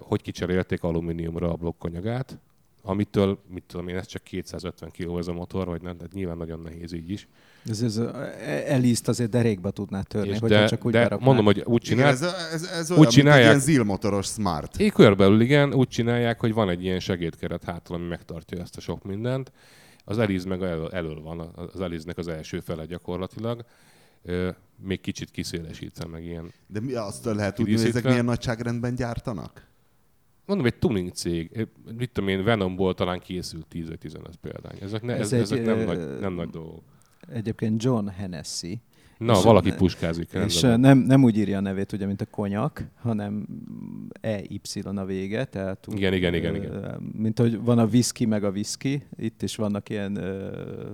hogy 0.00 0.22
kicserélték 0.22 0.82
alumíniumra 0.82 1.52
a 1.52 1.56
blokkanyagát, 1.56 2.38
amitől, 2.82 3.38
mit 3.48 3.62
tudom 3.66 3.88
én, 3.88 3.96
ez 3.96 4.06
csak 4.06 4.22
250 4.22 4.90
kg 4.90 5.18
ez 5.18 5.26
a 5.26 5.32
motor, 5.32 5.66
vagy 5.66 5.82
nem, 5.82 5.96
tehát 5.96 6.12
nyilván 6.12 6.36
nagyon 6.36 6.60
nehéz 6.60 6.92
így 6.92 7.10
is. 7.10 7.28
Ez, 7.68 7.80
ez 7.82 7.96
Eliszt 8.66 9.08
azért 9.08 9.30
derékba 9.30 9.70
tudná 9.70 10.02
törni, 10.02 10.28
És 10.28 10.38
hogyha 10.38 10.58
de, 10.58 10.66
csak 10.66 10.84
úgy 10.86 10.92
de 10.92 11.16
mondom, 11.20 11.44
hogy 11.44 11.62
úgy 11.66 11.84
Igen, 11.84 11.96
csinál, 11.96 12.12
ez, 12.12 12.22
ez, 12.52 12.62
ez 12.62 12.84
Úgy 12.84 12.90
olyan, 12.90 13.00
mint 13.00 13.10
csinálják- 13.10 13.40
egy 13.42 13.48
ilyen 13.48 13.60
zilmotoros 13.60 14.26
smart. 14.26 14.78
Én 14.78 14.90
körülbelül 14.90 15.40
igen, 15.40 15.74
úgy 15.74 15.88
csinálják, 15.88 16.40
hogy 16.40 16.52
van 16.52 16.68
egy 16.68 16.84
ilyen 16.84 17.00
segédkeret 17.00 17.64
hátul, 17.64 17.96
ami 17.96 18.06
megtartja 18.06 18.60
ezt 18.60 18.76
a 18.76 18.80
sok 18.80 19.04
mindent. 19.04 19.52
Az 20.04 20.18
Eliz 20.18 20.44
meg 20.44 20.62
elől, 20.62 20.88
elől 20.92 21.20
van, 21.22 21.40
az 21.74 21.80
Eliznek 21.80 22.18
az 22.18 22.28
első 22.28 22.60
fele 22.60 22.84
gyakorlatilag. 22.84 23.64
Még 24.82 25.00
kicsit 25.00 25.30
kiszélesítve 25.30 26.06
meg 26.06 26.24
ilyen. 26.24 26.52
De 26.66 26.80
mi 26.80 26.92
azt 26.92 27.24
lehet 27.24 27.54
tudni, 27.54 27.76
hogy 27.76 27.84
ezek 27.84 28.04
milyen 28.04 28.24
nagyságrendben 28.24 28.94
gyártanak? 28.94 29.70
Mondom, 30.46 30.66
egy 30.66 30.78
tuning 30.78 31.12
cég, 31.12 31.68
mit 31.96 32.10
tudom 32.12 32.28
én, 32.30 32.44
Venomból 32.44 32.94
talán 32.94 33.20
készült 33.20 33.66
10 33.66 33.88
vagy 33.88 33.98
15 33.98 34.36
példány. 34.36 34.78
Ezek, 34.80 35.02
ne, 35.02 35.14
Ez 35.14 35.32
ez, 35.32 35.40
ezek 35.40 35.58
egy, 35.58 35.64
nem, 35.64 35.78
ö, 35.78 35.84
nagy, 35.84 36.20
nem 36.20 36.32
nagy 36.32 36.48
dolgok. 36.48 36.82
Egyébként 37.28 37.82
John 37.82 38.06
Hennessy, 38.06 38.80
Na, 39.24 39.32
és- 39.32 39.42
valaki 39.42 39.74
puskázik. 39.74 40.32
és 40.32 40.62
rendben 40.62 40.80
nem, 40.80 40.98
nem 40.98 41.24
úgy 41.24 41.36
írja 41.36 41.56
a 41.56 41.60
nevét, 41.60 41.92
ugye, 41.92 42.06
mint 42.06 42.20
a 42.20 42.26
konyak, 42.26 42.84
hanem 43.00 43.46
EY 44.20 44.60
a 44.84 45.04
vége, 45.04 45.44
tehát 45.44 45.88
úgy, 45.88 45.96
Igen, 45.96 46.12
igen, 46.12 46.34
igen, 46.34 46.54
igen. 46.54 47.00
Mint 47.16 47.38
hogy 47.38 47.60
van 47.60 47.78
a 47.78 47.84
whisky 47.84 48.24
meg 48.24 48.44
a 48.44 48.50
whisky, 48.50 49.02
itt 49.16 49.42
is 49.42 49.56
vannak 49.56 49.88
ilyen, 49.88 50.18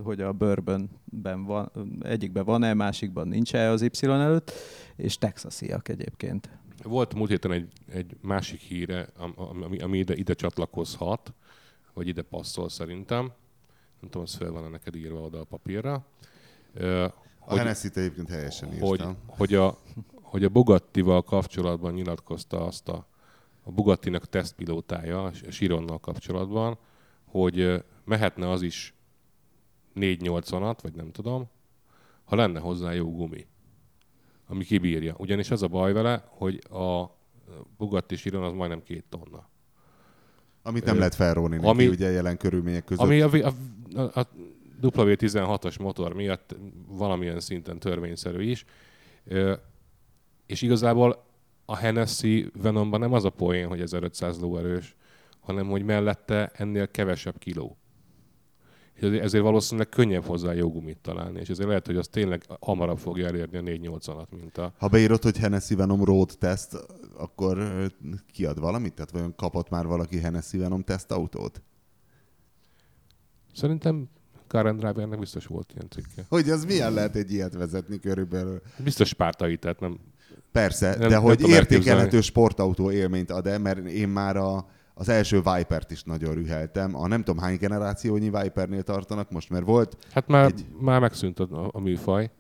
hogy 0.02 0.20
a 0.20 0.32
bourbonben 0.32 1.44
van, 1.44 1.70
egyikben 2.02 2.44
van-e, 2.44 2.74
másikban 2.74 3.28
nincs-e 3.28 3.70
az 3.70 3.82
Y 3.82 4.06
előtt, 4.06 4.52
és 4.96 5.18
texasiak 5.18 5.88
egyébként. 5.88 6.50
Volt 6.82 7.14
múlt 7.14 7.30
héten 7.30 7.52
egy, 7.52 7.68
egy 7.92 8.16
másik 8.20 8.60
híre, 8.60 9.08
am- 9.18 9.34
am- 9.36 9.62
ami, 9.62 9.78
ami 9.78 9.98
ide, 9.98 10.14
ide 10.14 10.34
csatlakozhat, 10.34 11.32
vagy 11.94 12.08
ide 12.08 12.22
passzol 12.22 12.68
szerintem. 12.68 13.32
Nem 14.00 14.10
tudom, 14.10 14.22
ez 14.22 14.34
fel 14.34 14.50
van 14.50 14.70
neked 14.70 14.96
írva 14.96 15.20
oda 15.20 15.40
a 15.40 15.44
papírra. 15.44 16.06
A 17.48 17.56
Hennessy-t 17.56 17.96
egyébként 17.96 18.28
helyesen 18.28 18.68
hogy, 18.68 18.98
írtam. 18.98 19.16
hogy, 19.26 19.54
a, 19.54 19.78
hogy 20.12 20.44
a 20.44 20.48
Bugattival 20.48 21.22
kapcsolatban 21.22 21.92
nyilatkozta 21.92 22.66
azt 22.66 22.88
a, 22.88 23.06
a 23.62 23.70
Bugattinak 23.70 24.28
tesztpilótája, 24.28 25.24
a 25.24 25.32
Sironnal 25.50 25.98
kapcsolatban, 25.98 26.78
hogy 27.24 27.84
mehetne 28.04 28.50
az 28.50 28.62
is 28.62 28.94
480-at, 29.94 30.78
vagy 30.82 30.94
nem 30.94 31.10
tudom, 31.10 31.48
ha 32.24 32.36
lenne 32.36 32.60
hozzá 32.60 32.92
jó 32.92 33.12
gumi, 33.12 33.46
ami 34.46 34.64
kibírja. 34.64 35.14
Ugyanis 35.18 35.50
az 35.50 35.62
a 35.62 35.68
baj 35.68 35.92
vele, 35.92 36.24
hogy 36.28 36.62
a 36.70 37.16
Bugatti 37.76 38.16
Chiron 38.16 38.42
az 38.42 38.52
majdnem 38.52 38.82
két 38.82 39.04
tonna. 39.08 39.48
Amit 40.62 40.84
nem 40.84 40.94
Ö, 40.94 40.98
lehet 40.98 41.14
felróni 41.14 41.56
neki, 41.56 41.68
ami- 41.68 41.88
ugye 41.88 42.10
jelen 42.10 42.36
körülmények 42.36 42.84
között. 42.84 43.04
Ami 43.04 43.20
a, 43.20 43.30
a, 43.32 43.52
a, 44.00 44.20
a 44.20 44.28
W16-os 44.82 45.80
motor 45.80 46.14
miatt 46.14 46.56
valamilyen 46.88 47.40
szinten 47.40 47.78
törvényszerű 47.78 48.42
is. 48.42 48.64
És 50.46 50.62
igazából 50.62 51.24
a 51.64 51.76
Hennessy 51.76 52.50
Venomban 52.62 53.00
nem 53.00 53.12
az 53.12 53.24
a 53.24 53.30
poén, 53.30 53.68
hogy 53.68 53.80
1500 53.80 54.40
lóerős, 54.40 54.96
hanem 55.40 55.68
hogy 55.68 55.82
mellette 55.84 56.50
ennél 56.54 56.88
kevesebb 56.90 57.38
kiló. 57.38 57.76
És 58.94 59.02
ezért- 59.02 59.44
valószínűleg 59.44 59.88
könnyebb 59.88 60.24
hozzá 60.24 60.52
jó 60.52 60.70
gumit 60.70 60.98
találni, 60.98 61.40
és 61.40 61.48
ezért 61.48 61.68
lehet, 61.68 61.86
hogy 61.86 61.96
az 61.96 62.08
tényleg 62.08 62.44
hamarabb 62.60 62.98
fogja 62.98 63.26
elérni 63.26 63.56
a 63.56 63.60
480-at, 63.62 64.28
mint 64.40 64.58
a... 64.58 64.72
Ha 64.78 64.88
beírod, 64.88 65.22
hogy 65.22 65.36
Hennessy 65.38 65.74
Venom 65.74 66.04
Road 66.04 66.30
Test, 66.38 66.68
akkor 67.16 67.58
kiad 68.32 68.60
valamit? 68.60 68.94
Tehát 68.94 69.10
vajon 69.10 69.34
kapott 69.36 69.68
már 69.68 69.86
valaki 69.86 70.18
Hennessy 70.20 70.58
Venom 70.58 70.82
tesztautót? 70.82 71.62
Szerintem 73.54 74.08
Karen 74.48 74.76
Drivernek 74.76 75.18
biztos 75.18 75.46
volt 75.46 75.70
ilyen 75.74 75.86
cikke. 75.90 76.24
Hogy 76.28 76.50
az 76.50 76.64
milyen 76.64 76.92
lehet 76.92 77.16
egy 77.16 77.32
ilyet 77.32 77.54
vezetni 77.54 77.98
körülbelül? 77.98 78.60
Biztos 78.84 79.08
spártai, 79.08 79.56
tehát 79.56 79.80
nem... 79.80 79.98
Persze, 80.52 80.88
Nem- 80.90 80.98
de 80.98 81.08
nem 81.08 81.22
hogy 81.22 81.48
értékelhető 81.48 82.20
sportautó 82.20 82.90
élményt 82.90 83.30
ad-e, 83.30 83.58
mert 83.58 83.78
én 83.86 84.08
már 84.08 84.36
a, 84.36 84.66
az 84.94 85.08
első 85.08 85.36
Vipert 85.36 85.90
is 85.90 86.02
nagyon 86.02 86.34
rüheltem. 86.34 86.96
A 86.96 87.06
nem 87.06 87.22
tudom 87.24 87.42
hány 87.42 87.56
generációnyi 87.56 88.30
Vipernél 88.30 88.82
tartanak 88.82 89.30
most, 89.30 89.50
mert 89.50 89.64
volt, 89.64 89.96
Hát 90.12 90.26
már, 90.28 90.44
Egy- 90.44 90.66
már 90.80 91.00
megszűnt 91.00 91.40
a, 91.40 91.70
a 91.72 91.80
műfaj. 91.80 92.30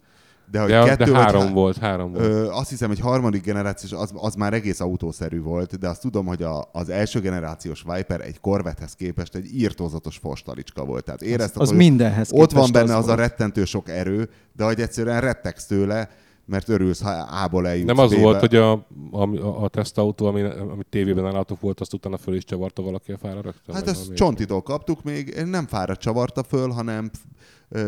De 0.50 0.60
hogy 0.60 0.70
De, 0.70 0.84
kettő 0.84 1.04
de 1.04 1.10
vagy 1.10 1.20
három 1.20 1.42
há- 1.42 1.52
volt, 1.52 1.76
három 1.76 2.12
volt. 2.12 2.24
Ö, 2.24 2.48
azt 2.50 2.68
hiszem, 2.70 2.88
hogy 2.88 3.00
harmadik 3.00 3.42
generációs, 3.42 3.92
az, 4.02 4.12
az 4.14 4.34
már 4.34 4.52
egész 4.52 4.80
autószerű 4.80 5.40
volt, 5.42 5.78
de 5.78 5.88
azt 5.88 6.00
tudom, 6.00 6.26
hogy 6.26 6.42
a, 6.42 6.68
az 6.72 6.88
első 6.88 7.20
generációs 7.20 7.84
Viper 7.94 8.20
egy 8.20 8.40
Corvettehez 8.40 8.92
képest 8.94 9.34
egy 9.34 9.54
írtózatos 9.54 10.16
fostalicska 10.16 10.84
volt. 10.84 11.04
Tehát 11.04 11.22
érezted, 11.22 11.62
Az 11.62 11.68
hogy 11.68 11.76
mindenhez 11.76 12.28
ott 12.32 12.52
van 12.52 12.68
benne 12.72 12.96
az, 12.96 13.04
a 13.04 13.06
volt. 13.06 13.18
rettentő 13.18 13.64
sok 13.64 13.88
erő, 13.88 14.28
de 14.56 14.64
hogy 14.64 14.80
egyszerűen 14.80 15.20
rettegsz 15.20 15.66
tőle, 15.66 16.08
mert 16.44 16.68
örülsz, 16.68 17.02
ha 17.02 17.10
A-ból 17.10 17.68
eljutsz 17.68 17.86
Nem 17.86 17.98
az 17.98 18.10
B-be. 18.12 18.20
volt, 18.20 18.40
hogy 18.40 18.56
a, 18.56 18.72
a, 19.10 19.62
a 19.64 19.68
tesztautó, 19.68 20.26
ami, 20.26 20.42
ami 20.42 20.82
tévében 20.90 21.24
nálatok 21.24 21.60
volt, 21.60 21.80
azt 21.80 21.94
utána 21.94 22.16
föl 22.16 22.34
is 22.34 22.44
csavarta 22.44 22.82
valaki 22.82 23.12
a 23.12 23.18
fára 23.18 23.40
rögtön? 23.40 23.74
Hát 23.74 23.84
vagy 23.84 23.94
ezt 23.94 24.14
Csontitól 24.14 24.62
kaptuk 24.62 25.02
még, 25.02 25.42
nem 25.46 25.66
fáradt 25.66 26.00
csavarta 26.00 26.42
föl, 26.42 26.68
hanem 26.70 27.10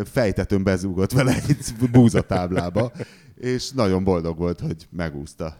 fejtetőn 0.04 0.62
bezúgott 0.62 1.12
vele 1.12 1.34
egy 1.34 1.90
búzatáblába, 1.92 2.92
és 3.34 3.70
nagyon 3.70 4.04
boldog 4.04 4.38
volt, 4.38 4.60
hogy 4.60 4.88
megúszta. 4.90 5.56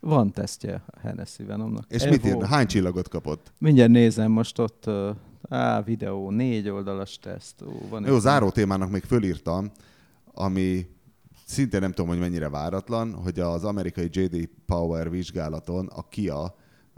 Van 0.00 0.32
tesztje 0.32 0.82
a 0.86 0.98
Hennessy 0.98 1.44
Venomnak. 1.44 1.84
És 1.88 2.02
Evo. 2.02 2.10
mit 2.10 2.26
ír? 2.26 2.46
Hány 2.46 2.66
csillagot 2.66 3.08
kapott? 3.08 3.52
Mindjárt 3.58 3.90
nézem 3.90 4.30
most 4.30 4.58
ott, 4.58 4.90
á, 5.48 5.82
videó, 5.82 6.30
négy 6.30 6.68
oldalas 6.68 7.18
teszt. 7.18 7.62
Ó, 7.62 7.88
van 7.88 8.06
Jó, 8.06 8.18
záró 8.18 8.50
témának 8.50 8.90
még 8.90 9.02
fölírtam, 9.02 9.70
ami 10.34 10.86
szintén 11.46 11.80
nem 11.80 11.92
tudom, 11.92 12.10
hogy 12.10 12.18
mennyire 12.18 12.48
váratlan, 12.48 13.14
hogy 13.14 13.40
az 13.40 13.64
amerikai 13.64 14.08
JD 14.10 14.48
Power 14.66 15.10
vizsgálaton 15.10 15.86
a 15.86 16.08
Kia 16.08 16.54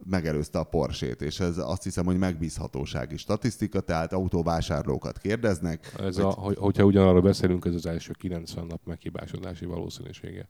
megelőzte 0.06 0.58
a 0.58 0.64
Porsche-t, 0.64 1.22
és 1.22 1.40
ez 1.40 1.58
azt 1.58 1.82
hiszem, 1.82 2.04
hogy 2.04 2.18
megbízhatósági 2.18 3.16
statisztika, 3.16 3.80
tehát 3.80 4.12
autóvásárlókat 4.12 5.18
kérdeznek. 5.18 5.94
Ez 5.98 6.14
hogy- 6.16 6.24
a, 6.24 6.28
hogy, 6.30 6.56
hogyha 6.58 6.84
ugyanarról 6.84 7.20
beszélünk, 7.22 7.64
ez 7.64 7.74
az 7.74 7.86
első 7.86 8.12
90 8.18 8.66
nap 8.66 8.80
meghibásodási 8.84 9.64
valószínűsége. 9.64 10.48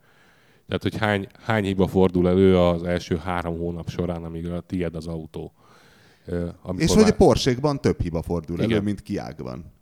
Tehát, 0.66 0.82
hogy 0.82 0.96
hány, 0.96 1.26
hány 1.42 1.64
hiba 1.64 1.86
fordul 1.86 2.28
elő 2.28 2.58
az 2.58 2.82
első 2.82 3.16
három 3.16 3.58
hónap 3.58 3.88
során, 3.88 4.24
amíg 4.24 4.48
a 4.50 4.60
tiéd 4.60 4.94
az 4.94 5.06
autó. 5.06 5.52
Amikor 6.62 6.82
És 6.82 6.88
hogy 6.90 6.98
a 7.02 7.02
már- 7.02 7.16
Porsche-kban 7.16 7.80
több 7.80 8.00
hiba 8.00 8.22
fordul 8.22 8.58
elő, 8.58 8.68
Igen. 8.70 8.82
mint 8.82 9.00
Kiákban. 9.02 9.72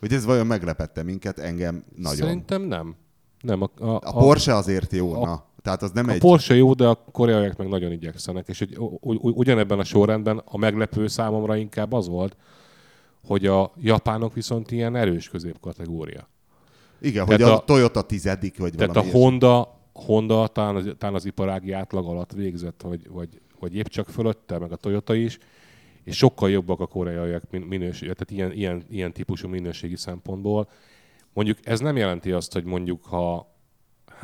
Hogy 0.00 0.12
ez 0.12 0.24
vajon 0.24 0.46
meglepette 0.46 1.02
minket, 1.02 1.38
engem 1.38 1.84
nagyon. 1.96 2.16
Szerintem 2.16 2.62
nem. 2.62 2.94
Nem, 3.40 3.62
a, 3.62 3.70
a, 3.84 3.94
A 4.02 4.12
Porsche 4.12 4.54
azért 4.54 4.92
jó, 4.92 5.12
a- 5.22 5.26
na. 5.26 5.44
Tehát 5.64 5.82
az 5.82 5.90
nem 5.90 6.08
A 6.08 6.12
egy... 6.12 6.18
Porsche 6.20 6.54
jó, 6.54 6.72
de 6.72 6.86
a 6.86 6.94
koreaiak 7.12 7.56
meg 7.56 7.68
nagyon 7.68 7.92
igyekszenek. 7.92 8.48
És 8.48 8.58
hogy, 8.58 8.76
ugyanebben 9.20 9.78
a 9.78 9.84
sorrendben 9.84 10.42
a 10.44 10.56
meglepő 10.58 11.06
számomra 11.06 11.56
inkább 11.56 11.92
az 11.92 12.08
volt, 12.08 12.36
hogy 13.26 13.46
a 13.46 13.72
japánok 13.80 14.34
viszont 14.34 14.70
ilyen 14.70 14.96
erős 14.96 15.28
középkategória. 15.28 16.28
Igen, 17.00 17.26
hogy 17.26 17.36
Tehát 17.36 17.52
a, 17.52 17.56
a- 17.56 17.64
Toyota 17.64 18.02
tizedik, 18.02 18.58
vagy 18.58 18.72
Tehát 18.74 18.94
valami 18.94 19.06
a 19.08 19.10
ilyesmi. 19.12 19.20
Honda, 19.20 19.80
Honda 19.92 20.46
talán, 20.46 20.76
az, 20.76 20.90
talán 20.98 21.14
az 21.14 21.24
iparági 21.24 21.72
átlag 21.72 22.06
alatt 22.06 22.32
végzett, 22.32 22.82
vagy, 22.82 23.08
vagy, 23.10 23.40
vagy 23.60 23.74
épp 23.76 23.86
csak 23.86 24.08
fölötte, 24.08 24.58
meg 24.58 24.72
a 24.72 24.76
Toyota 24.76 25.14
is, 25.14 25.38
és 26.02 26.16
sokkal 26.16 26.50
jobbak 26.50 26.80
a 26.80 26.86
koreaiak 26.86 27.42
min- 27.50 27.68
minőség, 27.68 28.12
tehát 28.12 28.30
ilyen, 28.30 28.52
ilyen, 28.52 28.82
ilyen 28.90 29.12
típusú 29.12 29.48
minőségi 29.48 29.96
szempontból. 29.96 30.68
Mondjuk 31.32 31.58
ez 31.62 31.80
nem 31.80 31.96
jelenti 31.96 32.32
azt, 32.32 32.52
hogy 32.52 32.64
mondjuk 32.64 33.04
ha 33.04 33.52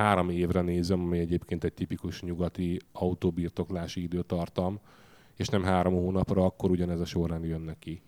három 0.01 0.31
évre 0.31 0.61
nézem, 0.61 1.01
ami 1.01 1.19
egyébként 1.19 1.65
egy 1.65 1.73
tipikus 1.73 2.23
nyugati 2.23 2.81
autóbirtoklási 2.93 4.03
időtartam, 4.03 4.79
és 5.37 5.49
nem 5.49 5.63
három 5.63 5.95
hónapra, 5.95 6.45
akkor 6.45 6.71
ugyanez 6.71 7.01
a 7.01 7.05
sorrend 7.05 7.45
jön 7.45 7.61
neki. 7.61 8.03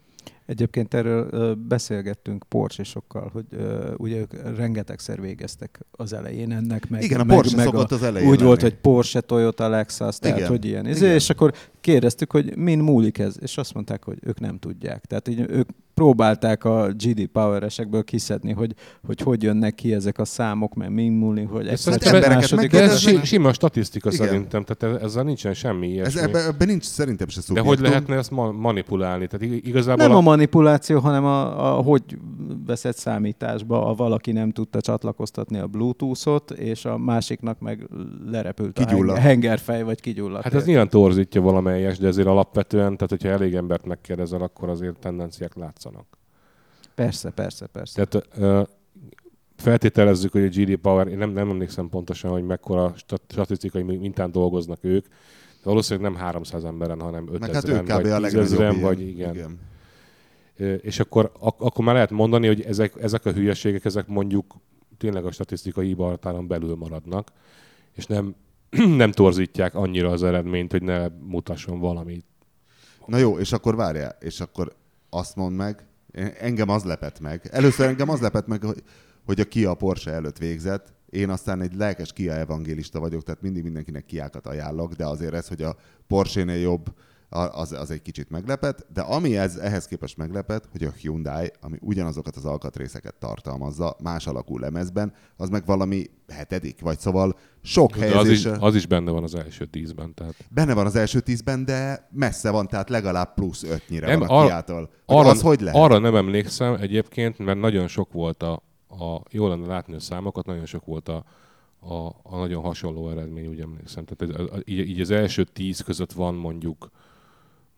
Egyébként 0.47 0.95
erről 0.95 1.55
beszélgettünk 1.55 2.45
Porsche-sokkal, 2.49 3.31
hogy 3.33 3.45
ö, 3.51 3.95
ugye 3.97 4.17
ők 4.17 4.57
rengetegszer 4.57 5.21
végeztek 5.21 5.81
az 5.91 6.13
elején 6.13 6.53
ennek, 6.53 6.89
meg, 6.89 7.03
Igen, 7.03 7.21
a 7.21 7.25
meg, 7.25 7.37
Porsche 7.37 7.57
meg 7.57 7.65
szokott 7.65 7.91
az 7.91 8.03
elején 8.03 8.29
Úgy 8.29 8.43
volt, 8.43 8.61
lenni. 8.61 8.73
hogy 8.73 8.81
Porsche, 8.81 9.21
Toyota, 9.21 9.69
Lexus, 9.69 10.19
tehát 10.19 10.37
Igen, 10.37 10.49
hogy 10.49 10.65
ilyen. 10.65 10.85
igen. 10.87 10.97
Igen. 10.97 11.15
És 11.15 11.31
akkor 11.31 11.55
kérdeztük, 11.81 12.33
hogy 12.33 12.57
min 12.57 12.79
múlik 12.79 13.19
ez, 13.19 13.37
és 13.41 13.57
azt 13.57 13.75
mondták, 13.75 14.05
hogy 14.05 14.19
ők 14.23 14.41
nem 14.41 14.59
tudják. 14.59 15.05
Tehát 15.05 15.29
így 15.29 15.41
ők 15.49 15.69
próbálták 16.03 16.65
a 16.65 16.89
GD 16.93 17.27
Power-esekből 17.27 18.05
kiszedni, 18.05 18.53
hogy, 18.53 18.75
hogy 19.07 19.21
hogy 19.21 19.43
jönnek 19.43 19.75
ki 19.75 19.95
ezek 19.95 20.19
a 20.19 20.25
számok, 20.25 20.75
mert 20.75 20.91
min 20.91 21.13
múlik, 21.13 21.49
hogy 21.49 21.77
szerintem 21.77 21.93
csak 21.99 22.07
embereket 22.15 22.35
második. 22.35 22.71
De 22.71 22.81
ez 22.83 22.99
si- 22.99 23.25
sima 23.25 23.53
statisztika 23.53 24.11
Igen. 24.13 24.27
szerintem, 24.27 24.65
tehát 24.65 24.97
ez- 24.97 25.03
ezzel 25.03 25.23
nincsen 25.25 25.55
semmi 25.55 25.87
Ez 25.87 25.93
ilyesmi. 25.93 26.21
ebben 26.21 26.47
ebbe 26.47 26.65
nincs 26.65 26.85
szerintem 26.85 27.29
se 27.29 27.37
De 27.37 27.43
szubjektum. 27.43 27.75
hogy 27.75 27.83
lehetne 27.85 28.17
ezt 28.17 28.31
ma- 28.31 28.53
manipulálni? 28.53 29.27
Tehát 29.27 29.47
ig- 29.55 29.67
igazából 29.67 30.07
Nem 30.07 30.15
a, 30.15 30.19
a 30.19 30.21
manipuláció, 30.21 30.99
hanem 30.99 31.25
a, 31.25 31.77
a 31.79 31.83
hogy 31.83 32.03
veszed 32.67 32.95
számításba, 32.97 33.87
a 33.87 33.95
valaki 33.95 34.33
nem 34.33 34.51
tudta 34.51 34.81
csatlakoztatni 34.81 35.59
a 35.59 35.67
Bluetooth-ot, 35.67 36.51
és 36.51 36.85
a 36.85 36.99
másiknak 36.99 37.61
meg 37.61 37.89
lerepült 38.31 38.73
Kigyulladt. 38.73 39.19
a 39.19 39.21
heng- 39.21 39.31
hengerfej, 39.43 39.83
vagy 39.83 40.01
kigyulladt. 40.01 40.45
hát 40.45 40.55
ez 40.55 40.65
nyilván 40.65 40.89
torzítja 40.89 41.41
valamelyes, 41.41 41.99
de 41.99 42.09
azért 42.09 42.27
alapvetően, 42.29 42.95
tehát 42.97 43.09
hogyha 43.11 43.29
elég 43.29 43.55
embert 43.55 43.87
megkérdezel, 43.87 44.43
akkor 44.43 44.69
azért 44.69 44.99
tendenciák 44.99 45.55
látszanak. 45.55 45.92
Persze, 46.95 47.31
persze, 47.31 47.67
persze. 47.67 48.05
Tehát 48.05 48.29
ö, 48.37 48.63
feltételezzük, 49.57 50.33
hogy 50.33 50.45
a 50.45 50.49
GD 50.49 50.77
Power, 50.77 51.07
én 51.07 51.19
nem, 51.19 51.31
nem 51.31 51.49
emlékszem 51.51 51.89
pontosan, 51.89 52.31
hogy 52.31 52.45
mekkora 52.45 52.93
stat- 52.97 53.33
statisztikai 53.33 53.83
mintán 53.83 54.33
dolgoznak 54.33 54.85
ők, 54.85 55.07
de 55.63 55.69
valószínűleg 55.71 56.13
nem 56.13 56.21
300 56.21 56.65
emberen, 56.65 57.01
hanem 57.01 57.25
Meg 57.25 57.55
hát 57.55 57.65
5000 57.65 57.83
ő 57.83 57.85
kb. 57.85 57.91
a 57.91 57.95
vagy 57.95 58.05
legnagyobb 58.05 58.43
10 58.43 58.59
ilyen. 58.59 58.81
vagy 58.81 59.01
igen. 59.01 59.35
igen. 59.35 59.61
És 60.81 61.01
akkor, 61.01 61.33
ak- 61.39 61.61
akkor 61.61 61.85
már 61.85 61.95
lehet 61.95 62.11
mondani, 62.11 62.47
hogy 62.47 62.61
ezek, 62.61 62.95
ezek 63.01 63.27
a 63.27 63.33
hülyeségek, 63.33 63.85
ezek 63.85 64.07
mondjuk 64.07 64.55
tényleg 64.99 65.25
a 65.25 65.31
statisztikai 65.31 65.87
hibahatáron 65.87 66.47
belül 66.47 66.75
maradnak, 66.75 67.33
és 67.93 68.07
nem, 68.07 68.35
nem 69.03 69.13
torzítják 69.13 69.75
annyira 69.75 70.11
az 70.11 70.23
eredményt, 70.23 70.71
hogy 70.71 70.83
ne 70.83 71.09
mutasson 71.09 71.79
valamit. 71.81 72.25
Na 73.07 73.17
jó, 73.17 73.39
és 73.39 73.53
akkor 73.53 73.77
várjál, 73.77 74.17
és 74.21 74.41
akkor 74.41 74.73
azt 75.15 75.37
mondd 75.37 75.55
meg, 75.55 75.87
engem 76.39 76.69
az 76.69 76.85
lepett 76.85 77.21
meg. 77.21 77.49
Először 77.51 77.87
engem 77.87 78.09
az 78.09 78.21
lepett 78.21 78.47
meg, 78.47 78.65
hogy, 78.65 78.83
hogy 79.25 79.41
a 79.41 79.45
Kia 79.45 79.75
Porsche 79.75 80.13
előtt 80.13 80.39
végzett, 80.39 80.93
én 81.11 81.31
aztán 81.31 81.61
egy 81.63 81.75
lelkes 81.75 82.13
Kia 82.13 82.33
evangélista 82.33 83.01
vagyok, 83.01 83.23
tehát 83.23 83.43
mindig 83.43 83.63
mindenkinek 83.63 84.05
Kiákat 84.05 84.47
ajánlok, 84.47 84.93
de 84.93 85.07
azért 85.07 85.35
ez, 85.35 85.49
hogy 85.49 85.63
a 85.63 85.77
Porsche-nél 86.07 86.61
jobb, 86.61 86.95
az, 87.33 87.73
az 87.73 87.91
egy 87.91 88.03
kicsit 88.03 88.31
meglepet, 88.31 88.87
de 88.93 89.01
ami 89.01 89.37
ez, 89.37 89.57
ehhez 89.57 89.87
képest 89.87 90.17
meglepet, 90.17 90.69
hogy 90.71 90.85
a 90.85 90.91
Hyundai, 90.91 91.53
ami 91.61 91.79
ugyanazokat 91.81 92.37
az 92.37 92.45
alkatrészeket 92.45 93.15
tartalmazza, 93.15 93.97
más 94.03 94.27
alakú 94.27 94.59
lemezben, 94.59 95.13
az 95.37 95.49
meg 95.49 95.67
valami 95.67 96.11
hetedik, 96.29 96.81
vagy 96.81 96.99
szóval 96.99 97.37
sok 97.63 97.97
helyezés. 97.97 98.45
Az 98.45 98.53
is, 98.53 98.59
az 98.61 98.75
is 98.75 98.87
benne 98.87 99.11
van 99.11 99.23
az 99.23 99.35
első 99.35 99.65
tízben. 99.67 100.15
Tehát... 100.15 100.35
Benne 100.51 100.75
van 100.75 100.87
az 100.87 100.97
első 100.97 101.21
tízben, 101.21 101.65
de 101.65 102.09
messze 102.11 102.51
van, 102.51 102.67
tehát 102.67 102.89
legalább 102.89 103.35
plusz 103.35 103.63
ötnyire 103.63 104.07
nem, 104.07 104.19
van 104.19 104.29
a 104.29 104.45
Kiától. 104.45 104.91
Arra, 105.07 105.29
az 105.29 105.41
hogy 105.41 105.61
lehet? 105.61 105.81
arra 105.81 105.99
nem 105.99 106.17
emlékszem 106.17 106.75
egyébként, 106.75 107.39
mert 107.39 107.61
nagyon 107.61 107.89
sok 107.89 108.13
volt 108.13 108.43
a, 108.43 108.63
a 108.89 109.21
jól 109.31 109.49
lenne 109.49 109.67
látni 109.67 109.95
a 109.95 110.01
számokat, 110.01 110.47
nagyon 110.47 110.67
sok 110.67 110.85
volt 110.85 111.09
a, 111.09 111.25
a, 111.81 112.07
a 112.23 112.37
nagyon 112.37 112.63
hasonló 112.63 113.11
eredmény, 113.11 113.47
úgy 113.47 113.61
emlékszem. 113.61 114.05
Tehát 114.05 114.35
ez, 114.35 114.47
a, 114.47 114.63
így, 114.65 114.89
így 114.89 115.01
az 115.01 115.11
első 115.11 115.45
tíz 115.45 115.81
között 115.81 116.13
van 116.13 116.35
mondjuk 116.35 116.91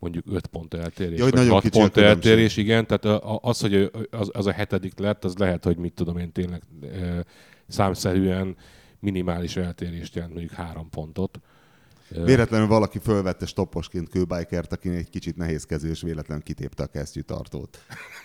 mondjuk 0.05 0.35
5 0.35 0.47
pont 0.47 0.73
eltérés, 0.73 1.19
Jaj, 1.19 1.31
vagy 1.31 1.47
6 1.47 1.69
pont 1.69 1.97
eltérés, 1.97 2.57
igen, 2.57 2.87
tehát 2.87 3.21
az, 3.41 3.59
hogy 3.59 3.91
az, 4.09 4.29
az 4.33 4.45
a 4.45 4.51
hetedik 4.51 4.99
lett, 4.99 5.23
az 5.23 5.37
lehet, 5.37 5.63
hogy 5.63 5.77
mit 5.77 5.93
tudom 5.93 6.17
én 6.17 6.31
tényleg 6.31 6.61
számszerűen 7.67 8.55
minimális 8.99 9.55
eltérést 9.55 10.15
jelent, 10.15 10.33
mondjuk 10.33 10.53
három 10.53 10.89
pontot. 10.89 11.39
Véletlenül 12.09 12.67
valaki 12.67 12.99
fölvette 12.99 13.45
stopposként 13.45 14.09
kőbájkert, 14.09 14.73
aki 14.73 14.89
egy 14.89 15.09
kicsit 15.09 15.35
nehézkező, 15.35 15.89
és 15.89 16.01
véletlenül 16.01 16.43
kitépte 16.43 16.83
a 16.83 16.87
kesztyűtartót. 16.87 17.79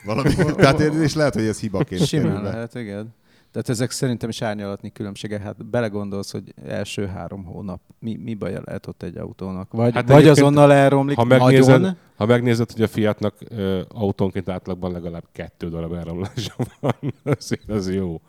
Valami, 0.04 0.34
tehát 0.56 0.80
és 0.80 1.14
lehet, 1.14 1.34
hogy 1.34 1.44
ez 1.44 1.60
hibaként 1.60 2.06
Simán 2.06 2.26
kerül 2.26 2.42
lehet, 2.42 2.74
igen. 2.74 3.14
Tehát 3.53 3.68
ezek 3.68 3.90
szerintem 3.90 4.28
is 4.28 4.42
árnyalatni 4.42 4.92
különbségek. 4.92 5.42
Hát 5.42 5.66
belegondolsz, 5.66 6.32
hogy 6.32 6.55
első 6.66 7.07
három 7.07 7.44
hónap, 7.44 7.80
mi, 7.98 8.16
mi 8.16 8.34
baja 8.34 8.62
lehet 8.64 8.86
ott 8.86 9.03
egy 9.03 9.16
autónak? 9.16 9.72
Vagy, 9.72 9.94
Hát 9.94 10.09
vagy 10.09 10.28
azonnal 10.28 10.72
elromlik, 10.72 11.16
Ha 11.16 11.24
megnézed, 11.24 11.80
nagyon. 11.80 11.96
ha 12.16 12.26
megnézed, 12.26 12.72
hogy 12.72 12.82
a 12.82 12.88
Fiatnak 12.88 13.34
ö, 13.48 13.80
autónként 13.88 14.48
átlagban 14.48 14.92
legalább 14.92 15.24
kettő 15.32 15.68
darab 15.68 15.92
elromlása 15.92 16.55
van, 16.80 16.94
az, 17.38 17.59
az 17.68 17.90
jó. 17.94 18.20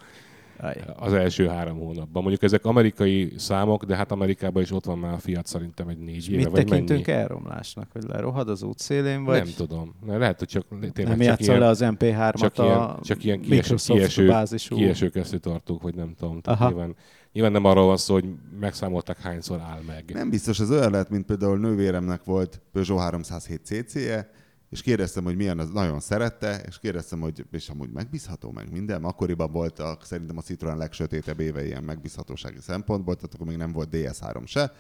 Aj. 0.62 0.84
Az 0.96 1.14
első 1.14 1.48
három 1.48 1.78
hónapban. 1.78 2.22
Mondjuk 2.22 2.44
ezek 2.44 2.66
amerikai 2.66 3.34
számok, 3.38 3.84
de 3.86 3.96
hát 3.96 4.12
Amerikában 4.12 4.62
is 4.62 4.72
ott 4.72 4.86
van 4.86 4.98
már 4.98 5.14
a 5.14 5.18
Fiat 5.18 5.46
szerintem 5.48 5.88
egy 5.88 5.98
négy 5.98 6.30
éve, 6.30 6.38
Mit 6.38 6.50
vagy 6.52 6.66
tekintünk 6.66 7.06
mennyi. 7.06 7.20
elromlásnak? 7.20 7.88
Hogy 7.92 8.04
lerohad 8.04 8.50
az 8.50 8.64
út 8.64 8.80
szélén, 8.80 9.24
vagy 9.24 9.38
Nem 9.44 9.54
tudom. 9.56 9.96
Lehet, 10.06 10.40
hogy 10.40 10.48
csak 10.48 10.66
tényleg 10.94 11.18
nem 11.18 11.28
csak 11.28 11.40
ilyen, 11.40 11.60
le 11.60 11.68
az 11.68 11.80
MP3-at 11.84 12.34
csak 12.40 12.58
a 12.58 12.64
ilyen, 12.64 13.00
csak 13.02 13.24
ilyen 13.24 13.42
kieső, 13.42 13.56
Microsoft 13.56 14.00
kieső, 14.00 14.76
kieső 14.76 15.10
kesztyűtartók, 15.10 15.82
vagy 15.82 15.96
nem 15.96 16.14
tudom. 16.18 16.42
Tehát 16.42 16.60
nyilván, 16.60 16.96
nyilván, 17.32 17.52
nem 17.52 17.66
arról 17.66 17.86
van 17.86 17.98
szó, 17.98 18.14
hogy 18.14 18.26
megszámolták 18.60 19.22
hányszor 19.22 19.60
áll 19.60 19.82
meg. 19.88 20.04
Nem 20.14 20.30
biztos, 20.30 20.60
az 20.60 20.72
olyan 20.72 20.92
lehet, 20.92 21.10
mint 21.10 21.26
például 21.26 21.58
nővéremnek 21.60 22.24
volt 22.24 22.62
Peugeot 22.72 23.00
307 23.00 23.66
CC-je, 23.66 24.30
és 24.72 24.82
kérdeztem, 24.82 25.24
hogy 25.24 25.36
milyen, 25.36 25.60
az 25.60 25.70
nagyon 25.70 26.00
szerette, 26.00 26.62
és 26.68 26.80
kérdeztem, 26.80 27.20
hogy 27.20 27.46
és 27.52 27.70
amúgy 27.70 27.90
megbízható 27.90 28.52
meg 28.52 28.72
minden. 28.72 29.04
Akkoriban 29.04 29.52
voltak 29.52 30.06
szerintem 30.06 30.38
a 30.38 30.42
Citroen 30.42 30.78
legsötétebb 30.78 31.40
éve 31.40 31.66
ilyen 31.66 31.84
megbízhatósági 31.84 32.60
szempontból, 32.60 33.16
tehát 33.16 33.34
akkor 33.34 33.48
még 33.48 33.58
nem 33.58 33.72
volt 33.72 33.90
DS3 33.92 34.48
se. 34.48 34.74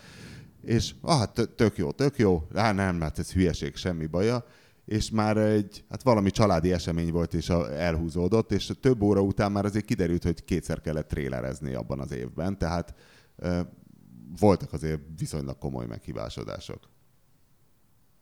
És 0.62 0.94
ah, 1.02 1.18
hát 1.18 1.34
tö- 1.34 1.56
tök 1.56 1.78
jó, 1.78 1.92
tök 1.92 2.18
jó, 2.18 2.48
á 2.54 2.72
nem, 2.72 3.02
hát 3.02 3.20
ez 3.20 3.32
hülyeség, 3.32 3.76
semmi 3.76 4.06
baja. 4.06 4.46
És 4.86 5.10
már 5.10 5.38
egy, 5.38 5.84
hát 5.90 6.04
valami 6.04 6.32
családi 6.32 6.72
esemény 6.72 7.12
volt, 7.12 7.34
és 7.34 7.50
a, 7.50 7.74
elhúzódott, 7.74 8.52
és 8.52 8.72
több 8.82 9.02
óra 9.02 9.22
után 9.22 9.52
már 9.52 9.66
azért 9.66 9.86
kiderült, 9.86 10.24
hogy 10.24 10.44
kétszer 10.44 10.82
kellett 10.82 11.08
trélerezni 11.08 11.74
abban 11.74 12.00
az 12.00 12.12
évben, 12.12 12.58
tehát 12.58 12.94
ö, 13.36 13.62
voltak 14.40 14.74
azért 14.74 15.02
viszonylag 15.18 15.58
komoly 15.58 15.86
meghibásodások. 15.86 16.90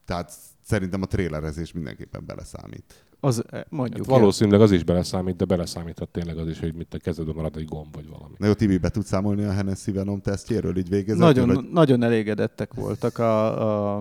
Tehát 0.05 0.33
szerintem 0.69 1.01
a 1.01 1.05
trélerezés 1.05 1.71
mindenképpen 1.71 2.25
beleszámít. 2.25 3.05
Az, 3.21 3.43
eh, 3.49 3.61
mondjuk. 3.69 4.05
Hát 4.07 4.19
valószínűleg 4.19 4.61
az 4.61 4.71
is 4.71 4.83
beleszámít, 4.83 5.35
de 5.35 5.45
beleszámíthat 5.45 6.09
tényleg 6.09 6.37
az 6.37 6.47
is, 6.47 6.59
hogy 6.59 6.73
mit 6.73 6.93
a 6.93 6.97
kezedben 6.97 7.35
marad 7.35 7.57
egy 7.57 7.65
gomb 7.65 7.95
vagy 7.95 8.09
valami. 8.09 8.33
Na 8.37 8.45
jó, 8.45 8.53
Tibi, 8.53 8.77
be 8.77 8.89
tudsz 8.89 9.07
számolni 9.07 9.43
a 9.43 9.51
Hennessy 9.51 9.91
Venom 9.91 10.21
tesztjéről 10.21 10.77
így 10.77 10.89
végezetül? 10.89 11.25
Nagyon, 11.25 11.47
Vagy... 11.47 11.69
nagyon 11.71 12.03
elégedettek 12.03 12.73
voltak. 12.73 13.17
A, 13.17 13.95
a, 13.95 13.99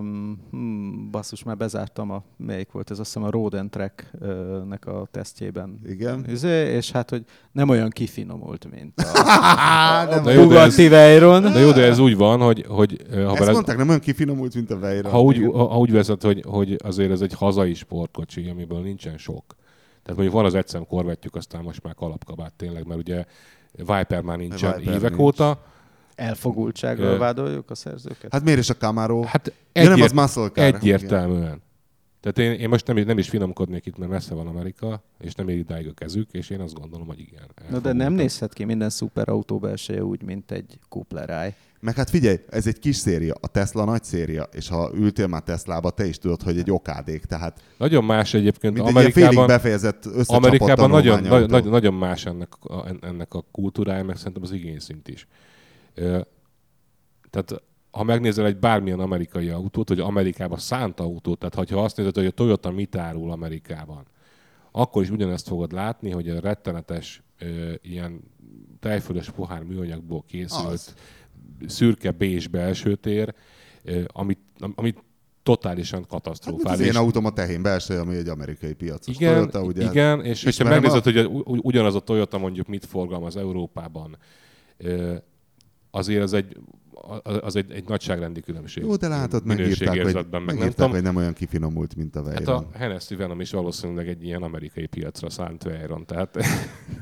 hmm, 0.49 1.07
basszus, 1.11 1.43
már 1.43 1.57
bezártam 1.57 2.11
a, 2.11 2.23
melyik 2.37 2.71
volt 2.71 2.91
ez, 2.91 2.99
azt 2.99 3.13
hiszem 3.13 3.29
a 3.33 3.57
and 3.57 3.69
Track-nek 3.69 4.85
a 4.85 5.07
tesztjében. 5.11 5.79
Igen. 5.85 6.25
Izé, 6.29 6.73
És 6.73 6.91
hát, 6.91 7.09
hogy 7.09 7.23
nem 7.51 7.69
olyan 7.69 7.89
kifinomult, 7.89 8.71
mint 8.71 8.99
a, 8.99 10.13
jó, 10.15 10.21
de 10.21 10.31
ez- 10.31 10.37
Bugatti 10.37 10.87
Veyron. 10.87 11.41
De 11.41 11.59
jó, 11.59 11.71
de 11.71 11.83
ez 11.83 11.99
úgy 11.99 12.17
van, 12.17 12.39
hogy, 12.39 12.65
hogy 12.67 13.05
eh, 13.11 13.23
ha, 13.23 13.29
Ezt 13.29 13.39
bele, 13.39 13.51
mondták, 13.51 13.77
nem 13.77 13.87
olyan 13.87 13.99
kifinomult, 13.99 14.55
mint 14.55 14.71
a 14.71 14.79
Veyron. 14.79 15.11
ha, 15.11 15.21
úgy, 15.21 15.49
ha, 15.51 15.67
ha 15.67 15.77
úgy 15.77 15.91
veszed, 15.91 16.21
hogy, 16.21 16.43
hogy 16.47 16.75
azért 16.83 17.11
ez 17.11 17.21
egy 17.21 17.33
hazai 17.33 17.73
sportkocsi, 17.73 18.49
amiből 18.49 18.81
nincsen 19.09 19.33
sok. 19.33 19.55
Tehát 20.03 20.23
mondjuk 20.23 20.33
van 20.33 20.45
az 20.45 20.55
egyszem 20.55 20.85
korvettjük, 20.85 21.35
aztán 21.35 21.63
most 21.63 21.83
már 21.83 21.95
kalapkabát 21.95 22.53
tényleg, 22.53 22.85
mert 22.87 22.99
ugye 22.99 23.25
Viper 23.71 24.21
már 24.21 24.37
nincsen 24.37 24.77
Viper 24.77 24.93
évek 24.93 25.09
nincs. 25.09 25.21
óta. 25.21 25.63
Elfogultsággal 26.15 27.13
Ö, 27.13 27.17
vádoljuk 27.17 27.69
a 27.69 27.75
szerzőket? 27.75 28.31
Hát 28.33 28.43
miért 28.43 28.59
is 28.59 28.69
a 28.69 28.73
Camaro? 28.73 29.21
Hát 29.21 29.53
ja, 29.73 29.83
nem, 29.83 29.91
az 29.91 29.97
egyért, 29.97 30.13
muscle 30.13 30.49
car. 30.49 30.75
egyértelműen. 30.75 31.61
Tehát 32.19 32.37
én, 32.37 32.59
én 32.59 32.69
most 32.69 32.87
nem, 32.87 32.97
nem 32.97 33.17
is 33.17 33.29
finomkodnék 33.29 33.85
itt, 33.85 33.97
mert 33.97 34.11
messze 34.11 34.33
van 34.35 34.47
Amerika, 34.47 35.03
és 35.19 35.33
nem 35.33 35.49
ér 35.49 35.57
idáig 35.57 35.87
a 35.87 35.93
kezük, 35.93 36.31
és 36.31 36.49
én 36.49 36.59
azt 36.59 36.73
gondolom, 36.73 37.07
hogy 37.07 37.19
igen. 37.19 37.43
Na 37.69 37.79
de 37.79 37.93
nem 37.93 38.13
nézhet 38.13 38.53
ki 38.53 38.63
minden 38.63 38.89
szuperautó 38.89 39.59
belseje 39.59 40.03
úgy, 40.03 40.23
mint 40.23 40.51
egy 40.51 40.79
kupleráj. 40.89 41.55
Meg 41.81 41.95
hát 41.95 42.09
figyelj, 42.09 42.37
ez 42.49 42.67
egy 42.67 42.79
kis 42.79 42.95
széria, 42.95 43.35
a 43.41 43.47
Tesla 43.47 43.85
nagy 43.85 44.03
széria, 44.03 44.43
és 44.51 44.67
ha 44.67 44.91
ültél 44.93 45.27
már 45.27 45.41
Teslába, 45.41 45.89
te 45.89 46.05
is 46.05 46.17
tudod, 46.17 46.41
hogy 46.41 46.57
egy 46.57 46.71
okádék, 46.71 47.25
tehát 47.25 47.61
Nagyon 47.77 48.03
más 48.03 48.33
egyébként 48.33 48.73
mint 48.73 48.87
egy 48.87 48.93
ilyen 48.93 49.11
félig 49.11 49.27
Amerikában. 49.27 49.47
befejezett 49.47 50.05
Amerikában 50.25 50.89
nagyon, 50.89 51.21
nagyon, 51.21 51.69
nagyon, 51.69 51.93
más 51.93 52.25
ennek 52.25 52.53
a, 52.59 52.85
ennek 53.01 53.33
a 53.33 53.45
kultúrája, 53.51 54.03
meg 54.03 54.15
szerintem 54.17 54.43
az 54.43 54.51
igényszint 54.51 55.07
is. 55.07 55.27
Ö, 55.93 56.19
Tehát 57.29 57.63
ha 57.91 58.03
megnézel 58.03 58.45
egy 58.45 58.57
bármilyen 58.57 58.99
amerikai 58.99 59.49
autót, 59.49 59.89
vagy 59.89 59.99
Amerikában 59.99 60.57
szánt 60.57 60.99
autót, 60.99 61.39
tehát 61.39 61.69
ha 61.69 61.83
azt 61.83 61.97
nézed, 61.97 62.15
hogy 62.15 62.25
a 62.25 62.31
Toyota 62.31 62.71
mit 62.71 62.95
árul 62.95 63.31
Amerikában, 63.31 64.05
akkor 64.71 65.01
is 65.01 65.09
ugyanezt 65.09 65.47
fogod 65.47 65.71
látni, 65.71 66.09
hogy 66.11 66.29
a 66.29 66.39
rettenetes 66.39 67.23
ö, 67.39 67.73
ilyen 67.81 68.21
tejfölös 68.79 69.29
pohár 69.29 69.63
műanyagból 69.63 70.23
készült 70.27 70.65
Az. 70.65 70.93
Szürke 71.67 72.11
bés 72.11 72.47
belső 72.47 72.95
tér, 72.95 73.33
amit, 74.07 74.39
amit 74.75 75.03
totálisan 75.43 75.99
Hát, 75.99 76.09
mint 76.11 76.25
az 76.27 76.39
katasztrofális. 76.39 76.87
én 76.87 76.95
autóm 76.95 77.25
a 77.25 77.31
tehén 77.33 77.61
belső, 77.61 77.99
ami 77.99 78.15
egy 78.15 78.27
amerikai 78.27 78.73
piacos 78.73 79.15
Igen, 79.15 79.33
Toyota, 79.33 79.63
ugye? 79.63 79.83
hát 79.83 79.91
igen 79.93 80.23
és 80.25 80.43
ismerem 80.43 80.81
megnézed, 80.81 81.17
a- 81.17 81.21
hogy 81.43 81.59
ugyanaz 81.63 81.95
a 81.95 81.99
Toyota 81.99 82.37
mondjuk 82.37 82.67
mit 82.67 82.85
forgalmaz 82.85 83.37
Európában, 83.37 84.17
azért 85.91 86.21
az 86.23 86.33
egy, 86.33 86.57
az- 87.23 87.39
az 87.41 87.55
egy, 87.55 87.71
egy 87.71 87.87
nagyságrendi 87.87 88.39
különbség. 88.41 88.83
Jó, 88.83 88.95
de 88.95 89.07
látod, 89.07 89.45
megírták, 89.45 90.01
hogy, 90.01 90.13
meg 90.13 90.29
nem 90.31 90.43
megírták 90.43 90.73
tudom. 90.73 90.91
hogy 90.91 91.01
nem 91.01 91.15
olyan 91.15 91.33
kifinomult, 91.33 91.95
mint 91.95 92.15
a 92.15 92.23
Hát 92.23 92.33
Veyron. 92.33 92.67
a 92.73 92.77
Hennessy 92.77 93.15
Venom 93.15 93.41
is 93.41 93.51
valószínűleg 93.51 94.07
egy 94.07 94.23
ilyen 94.23 94.43
amerikai 94.43 94.85
piacra 94.85 95.29
szánt 95.29 95.63
Veyron, 95.63 96.05
tehát 96.05 96.37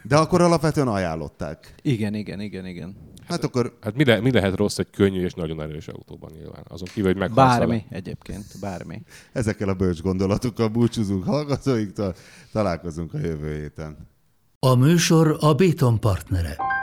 De 0.03 0.17
akkor 0.17 0.41
alapvetően 0.41 0.87
ajánlották. 0.87 1.75
Igen, 1.81 2.13
igen, 2.13 2.39
igen, 2.39 2.65
igen. 2.65 2.95
Hát 3.27 3.43
akkor 3.43 3.77
hát 3.81 3.95
mi, 3.95 4.05
le, 4.05 4.19
mi 4.19 4.31
lehet 4.31 4.55
rossz 4.55 4.77
egy 4.77 4.89
könnyű 4.89 5.23
és 5.23 5.33
nagyon 5.33 5.61
erős 5.61 5.87
autóban 5.87 6.31
nyilván? 6.35 6.63
Azon 6.67 6.87
kívül, 6.93 7.11
hogy 7.11 7.19
meghalsz 7.19 7.57
Bármi 7.57 7.85
egyébként, 7.89 8.45
bármi. 8.61 9.01
ezekkel 9.33 9.69
a 9.69 9.73
bölcs 9.73 10.01
gondolatokkal 10.01 10.67
búcsúzunk 10.67 11.23
hallgatóinktól, 11.23 12.15
találkozunk 12.51 13.13
a 13.13 13.19
jövő 13.19 13.55
héten. 13.55 13.97
A 14.59 14.75
műsor 14.75 15.37
a 15.39 15.53
Béton 15.53 15.99
partnere. 15.99 16.76